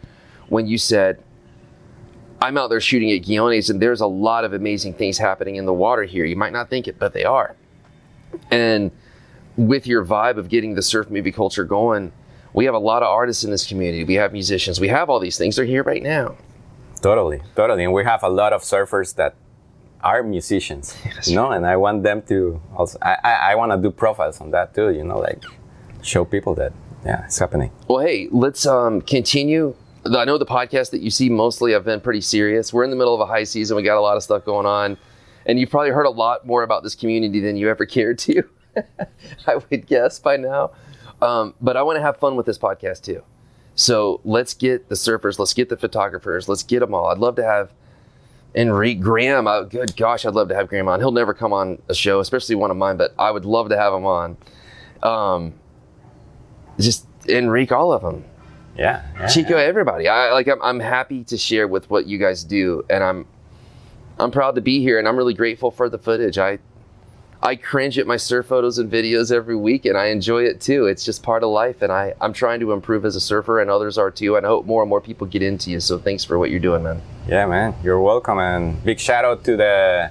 when 0.49 0.67
you 0.67 0.77
said 0.77 1.23
I'm 2.43 2.57
out 2.57 2.69
there 2.69 2.81
shooting 2.81 3.09
at 3.11 3.19
Guiones, 3.19 3.69
and 3.69 3.81
there's 3.81 4.01
a 4.01 4.05
lot 4.05 4.43
of 4.43 4.51
amazing 4.51 4.95
things 4.95 5.17
happening 5.17 5.55
in 5.55 5.65
the 5.65 5.73
water 5.73 6.03
here. 6.03 6.25
You 6.25 6.35
might 6.35 6.51
not 6.51 6.69
think 6.69 6.89
it, 6.89 6.99
but 6.99 7.13
they 7.13 7.23
are. 7.23 7.55
And 8.51 8.91
with 9.55 9.87
your 9.87 10.05
vibe 10.05 10.35
of 10.35 10.49
getting 10.49 10.75
the 10.75 10.81
surf 10.81 11.09
movie 11.09 11.31
culture 11.31 11.63
going, 11.63 12.11
we 12.53 12.65
have 12.65 12.73
a 12.73 12.79
lot 12.79 13.03
of 13.03 13.09
artists 13.09 13.43
in 13.43 13.51
this 13.51 13.67
community. 13.67 14.03
We 14.03 14.15
have 14.15 14.31
musicians. 14.31 14.79
We 14.79 14.87
have 14.89 15.09
all 15.09 15.19
these 15.19 15.37
things. 15.37 15.55
They're 15.55 15.65
here 15.65 15.83
right 15.83 16.03
now. 16.03 16.35
Totally, 17.01 17.41
totally. 17.55 17.83
And 17.83 17.93
we 17.93 18.03
have 18.05 18.23
a 18.23 18.29
lot 18.29 18.53
of 18.53 18.61
surfers 18.61 19.15
that 19.15 19.35
are 20.01 20.21
musicians, 20.21 20.95
you 21.25 21.35
know, 21.35 21.51
and 21.51 21.65
I 21.65 21.77
want 21.77 22.03
them 22.03 22.21
to 22.23 22.61
also, 22.75 22.97
I, 23.01 23.17
I, 23.23 23.33
I 23.51 23.55
want 23.55 23.71
to 23.71 23.77
do 23.77 23.91
profiles 23.91 24.39
on 24.41 24.51
that 24.51 24.73
too, 24.73 24.89
you 24.89 25.03
know, 25.03 25.19
like 25.19 25.43
show 26.01 26.25
people 26.25 26.53
that, 26.55 26.73
yeah, 27.05 27.25
it's 27.25 27.39
happening. 27.39 27.71
Well, 27.87 28.05
hey, 28.05 28.27
let's 28.31 28.65
um, 28.65 29.01
continue. 29.01 29.75
I 30.05 30.25
know 30.25 30.37
the 30.37 30.45
podcast 30.45 30.91
that 30.91 31.01
you 31.01 31.09
see 31.09 31.29
mostly 31.29 31.73
I've 31.73 31.85
been 31.85 32.01
pretty 32.01 32.21
serious. 32.21 32.73
We're 32.73 32.83
in 32.83 32.89
the 32.89 32.95
middle 32.95 33.15
of 33.15 33.21
a 33.21 33.25
high 33.25 33.45
season. 33.45 33.77
We 33.77 33.83
got 33.83 33.97
a 33.97 34.01
lot 34.01 34.17
of 34.17 34.23
stuff 34.23 34.45
going 34.45 34.65
on. 34.65 34.97
And 35.45 35.59
you've 35.59 35.69
probably 35.69 35.91
heard 35.91 36.05
a 36.05 36.09
lot 36.09 36.45
more 36.45 36.63
about 36.63 36.83
this 36.83 36.95
community 36.95 37.39
than 37.39 37.57
you 37.57 37.69
ever 37.69 37.85
cared 37.85 38.19
to, 38.19 38.43
I 39.47 39.55
would 39.55 39.87
guess 39.87 40.19
by 40.19 40.37
now. 40.37 40.71
Um, 41.23 41.53
but 41.61 41.77
I 41.77 41.83
want 41.83 41.97
to 41.97 42.01
have 42.01 42.17
fun 42.17 42.35
with 42.35 42.45
this 42.45 42.57
podcast 42.57 43.03
too. 43.03 43.23
So 43.75 44.21
let's 44.23 44.53
get 44.53 44.89
the 44.89 44.95
surfers, 44.95 45.39
let's 45.39 45.53
get 45.53 45.69
the 45.69 45.77
photographers, 45.77 46.47
let's 46.47 46.63
get 46.63 46.81
them 46.81 46.93
all. 46.93 47.07
I'd 47.07 47.17
love 47.17 47.35
to 47.37 47.43
have 47.43 47.71
Enrique 48.55 48.99
Graham. 48.99 49.47
Uh, 49.47 49.61
good 49.63 49.95
gosh, 49.95 50.25
I'd 50.25 50.35
love 50.35 50.49
to 50.49 50.55
have 50.55 50.67
Graham 50.67 50.87
on. 50.87 50.99
He'll 50.99 51.11
never 51.11 51.33
come 51.33 51.53
on 51.53 51.81
a 51.89 51.95
show, 51.95 52.19
especially 52.19 52.55
one 52.55 52.71
of 52.71 52.77
mine, 52.77 52.97
but 52.97 53.13
I 53.17 53.31
would 53.31 53.45
love 53.45 53.69
to 53.69 53.77
have 53.77 53.93
him 53.93 54.05
on. 54.05 54.37
Um, 55.01 55.53
just 56.79 57.07
Enrique, 57.27 57.73
all 57.73 57.93
of 57.93 58.01
them. 58.01 58.25
Yeah. 58.77 59.05
yeah, 59.19 59.27
Chico, 59.27 59.55
everybody. 59.55 60.07
I 60.07 60.31
like. 60.31 60.47
I'm, 60.47 60.61
I'm 60.61 60.79
happy 60.79 61.23
to 61.25 61.37
share 61.37 61.67
with 61.67 61.89
what 61.91 62.07
you 62.07 62.17
guys 62.17 62.43
do, 62.43 62.83
and 62.89 63.03
I'm 63.03 63.27
I'm 64.19 64.31
proud 64.31 64.55
to 64.55 64.61
be 64.61 64.79
here, 64.79 64.97
and 64.97 65.07
I'm 65.07 65.15
really 65.15 65.35
grateful 65.35 65.69
for 65.69 65.89
the 65.89 65.99
footage. 65.99 66.37
I 66.37 66.57
I 67.43 67.57
cringe 67.57 67.99
at 67.99 68.07
my 68.07 68.15
surf 68.15 68.45
photos 68.45 68.77
and 68.77 68.89
videos 68.89 69.29
every 69.29 69.57
week, 69.57 69.83
and 69.83 69.97
I 69.97 70.05
enjoy 70.05 70.43
it 70.43 70.61
too. 70.61 70.85
It's 70.85 71.03
just 71.03 71.21
part 71.23 71.43
of 71.43 71.49
life, 71.49 71.81
and 71.81 71.91
I 71.91 72.13
I'm 72.21 72.31
trying 72.31 72.61
to 72.61 72.71
improve 72.71 73.03
as 73.03 73.17
a 73.17 73.19
surfer, 73.19 73.59
and 73.59 73.69
others 73.69 73.97
are 73.97 74.09
too. 74.09 74.37
And 74.37 74.45
I 74.45 74.49
hope 74.49 74.65
more 74.65 74.81
and 74.81 74.89
more 74.89 75.01
people 75.01 75.27
get 75.27 75.41
into 75.43 75.69
you. 75.69 75.81
So 75.81 75.97
thanks 75.99 76.23
for 76.23 76.39
what 76.39 76.51
you're 76.51 76.61
doing, 76.61 76.83
man. 76.83 77.01
Yeah, 77.27 77.45
man, 77.45 77.75
you're 77.83 77.99
welcome, 77.99 78.39
and 78.39 78.81
big 78.85 78.97
shout 78.97 79.25
out 79.25 79.43
to 79.43 79.57
the 79.57 80.09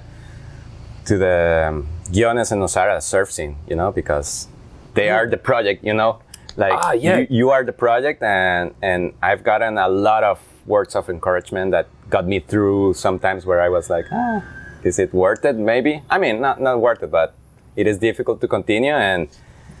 to 1.05 1.17
the 1.17 1.65
um, 1.69 1.87
Guiones 2.11 2.51
and 2.51 2.61
Nosara 2.61 3.01
surf 3.01 3.31
scene, 3.31 3.55
you 3.67 3.75
know, 3.75 3.91
because 3.91 4.47
they 4.93 5.09
are 5.09 5.27
the 5.27 5.37
project, 5.37 5.83
you 5.83 5.93
know, 5.95 6.19
like 6.55 6.73
Ah, 6.73 6.91
yeah. 6.91 7.17
you, 7.17 7.27
you 7.31 7.49
are 7.49 7.63
the 7.63 7.73
project, 7.73 8.21
and 8.21 8.75
and 8.83 9.11
I've 9.23 9.43
gotten 9.43 9.79
a 9.79 9.89
lot 9.89 10.23
of 10.23 10.39
words 10.67 10.95
of 10.95 11.09
encouragement 11.09 11.71
that 11.71 11.87
got 12.11 12.27
me 12.27 12.39
through 12.41 12.93
sometimes 12.93 13.43
where 13.43 13.59
I 13.59 13.69
was 13.69 13.89
like, 13.89 14.05
ah, 14.11 14.43
is 14.85 14.99
it 14.99 15.13
worth 15.13 15.45
it? 15.45 15.55
Maybe. 15.55 16.01
I 16.09 16.17
mean, 16.17 16.41
not 16.41 16.61
not 16.61 16.79
worth 16.79 17.03
it, 17.03 17.11
but 17.11 17.33
it 17.75 17.87
is 17.87 17.97
difficult 17.97 18.41
to 18.41 18.47
continue, 18.47 18.91
and 18.93 19.27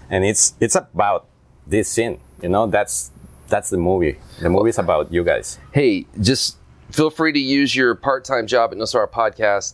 and 0.09 0.25
it's 0.25 0.53
it's 0.59 0.75
about 0.75 1.27
this 1.67 1.89
scene, 1.89 2.19
you 2.41 2.49
know. 2.49 2.67
That's 2.67 3.11
that's 3.47 3.69
the 3.69 3.77
movie. 3.77 4.17
The 4.41 4.49
movie 4.49 4.69
is 4.69 4.79
about 4.79 5.11
you 5.11 5.23
guys. 5.23 5.59
hey, 5.71 6.05
just 6.21 6.57
feel 6.91 7.09
free 7.09 7.31
to 7.31 7.39
use 7.39 7.75
your 7.75 7.95
part-time 7.95 8.47
job 8.47 8.71
at 8.71 8.77
Nosara 8.77 9.09
Podcast 9.09 9.73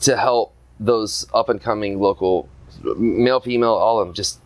to 0.00 0.16
help 0.16 0.54
those 0.80 1.26
up-and-coming 1.32 2.00
local 2.00 2.48
male, 2.96 3.40
female, 3.40 3.74
all 3.74 4.00
of 4.00 4.06
them. 4.06 4.14
Just 4.14 4.40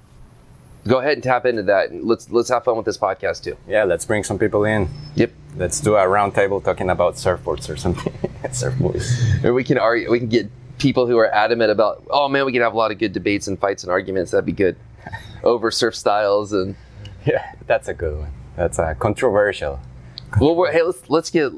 go 0.87 0.99
ahead 0.99 1.15
and 1.15 1.23
tap 1.23 1.47
into 1.47 1.63
that, 1.65 1.91
and 1.91 2.05
let's 2.05 2.31
let's 2.31 2.49
have 2.49 2.65
fun 2.65 2.77
with 2.77 2.87
this 2.87 2.99
podcast 2.99 3.43
too. 3.45 3.57
Yeah, 3.69 3.85
let's 3.85 4.05
bring 4.05 4.25
some 4.25 4.39
people 4.39 4.65
in. 4.65 4.89
Yep. 5.15 5.33
Let's 5.59 5.81
do 5.81 5.97
a 5.97 6.09
round 6.09 6.35
table 6.35 6.61
talking 6.61 6.89
about 6.89 7.15
surfboards 7.15 7.69
or 7.69 7.77
something. 7.77 8.13
Surf 8.53 8.79
movies. 8.79 9.45
Or 9.45 9.53
we 9.53 9.65
can 9.65 9.77
argue. 9.77 10.09
We 10.11 10.21
can 10.21 10.29
get 10.29 10.49
people 10.79 11.09
who 11.09 11.19
are 11.19 11.29
adamant 11.35 11.73
about. 11.73 12.05
Oh 12.11 12.29
man, 12.29 12.47
we 12.47 12.53
can 12.53 12.63
have 12.63 12.75
a 12.75 12.77
lot 12.77 12.93
of 12.93 12.99
good 12.99 13.13
debates 13.13 13.49
and 13.49 13.59
fights 13.59 13.83
and 13.83 13.91
arguments. 13.91 14.31
That'd 14.31 14.47
be 14.47 14.53
good 14.53 14.77
over 15.43 15.71
surf 15.73 15.97
styles 15.97 16.53
and 16.53 16.77
Yeah, 17.27 17.53
that's 17.67 17.89
a 17.89 17.95
good 17.95 18.19
one. 18.19 18.33
That's 18.57 18.79
uh, 18.79 18.95
controversial. 18.95 19.81
Well, 20.41 20.71
hey, 20.71 20.83
let's 20.83 21.11
let's 21.11 21.31
get 21.31 21.53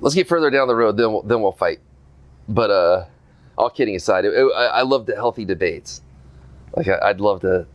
let's 0.00 0.14
get 0.14 0.26
further 0.26 0.50
down 0.50 0.68
the 0.68 0.74
road. 0.74 0.96
Then 0.96 1.12
we'll, 1.12 1.22
then 1.22 1.42
we'll 1.42 1.52
fight. 1.52 1.80
But 2.48 2.70
uh, 2.70 3.04
all 3.58 3.70
kidding 3.70 3.94
aside, 3.94 4.24
it, 4.24 4.32
it, 4.32 4.52
I, 4.56 4.66
I 4.66 4.82
love 4.82 5.06
the 5.06 5.14
healthy 5.14 5.44
debates. 5.44 6.00
Like 6.74 6.88
I, 6.88 6.98
I'd 7.10 7.20
love 7.20 7.42
to. 7.42 7.66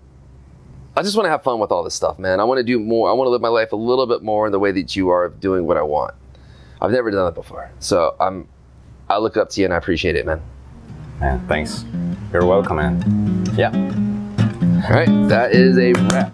I 0.97 1.03
just 1.03 1.15
want 1.15 1.27
to 1.27 1.29
have 1.29 1.43
fun 1.43 1.59
with 1.59 1.71
all 1.71 1.83
this 1.83 1.93
stuff, 1.93 2.17
man. 2.17 2.39
I 2.39 2.43
want 2.43 2.57
to 2.57 2.63
do 2.63 2.79
more. 2.79 3.07
I 3.07 3.13
want 3.13 3.27
to 3.27 3.29
live 3.29 3.39
my 3.39 3.49
life 3.49 3.71
a 3.71 3.75
little 3.75 4.07
bit 4.07 4.23
more 4.23 4.47
in 4.47 4.51
the 4.51 4.57
way 4.57 4.71
that 4.71 4.95
you 4.95 5.09
are 5.09 5.25
of 5.25 5.39
doing 5.39 5.67
what 5.67 5.77
I 5.77 5.83
want. 5.83 6.15
I've 6.81 6.89
never 6.89 7.11
done 7.11 7.23
that 7.25 7.35
before, 7.35 7.69
so 7.77 8.15
I'm. 8.19 8.47
I 9.07 9.19
look 9.19 9.37
up 9.37 9.51
to 9.51 9.61
you 9.61 9.65
and 9.65 9.75
I 9.75 9.77
appreciate 9.77 10.15
it, 10.15 10.25
man. 10.25 10.41
Man, 11.19 11.47
thanks. 11.47 11.85
You're 12.33 12.47
welcome, 12.47 12.77
man. 12.77 13.45
Yeah. 13.55 13.69
All 14.85 14.89
right, 14.89 15.29
that 15.29 15.51
is 15.51 15.77
a 15.77 15.93
wrap. 15.93 16.33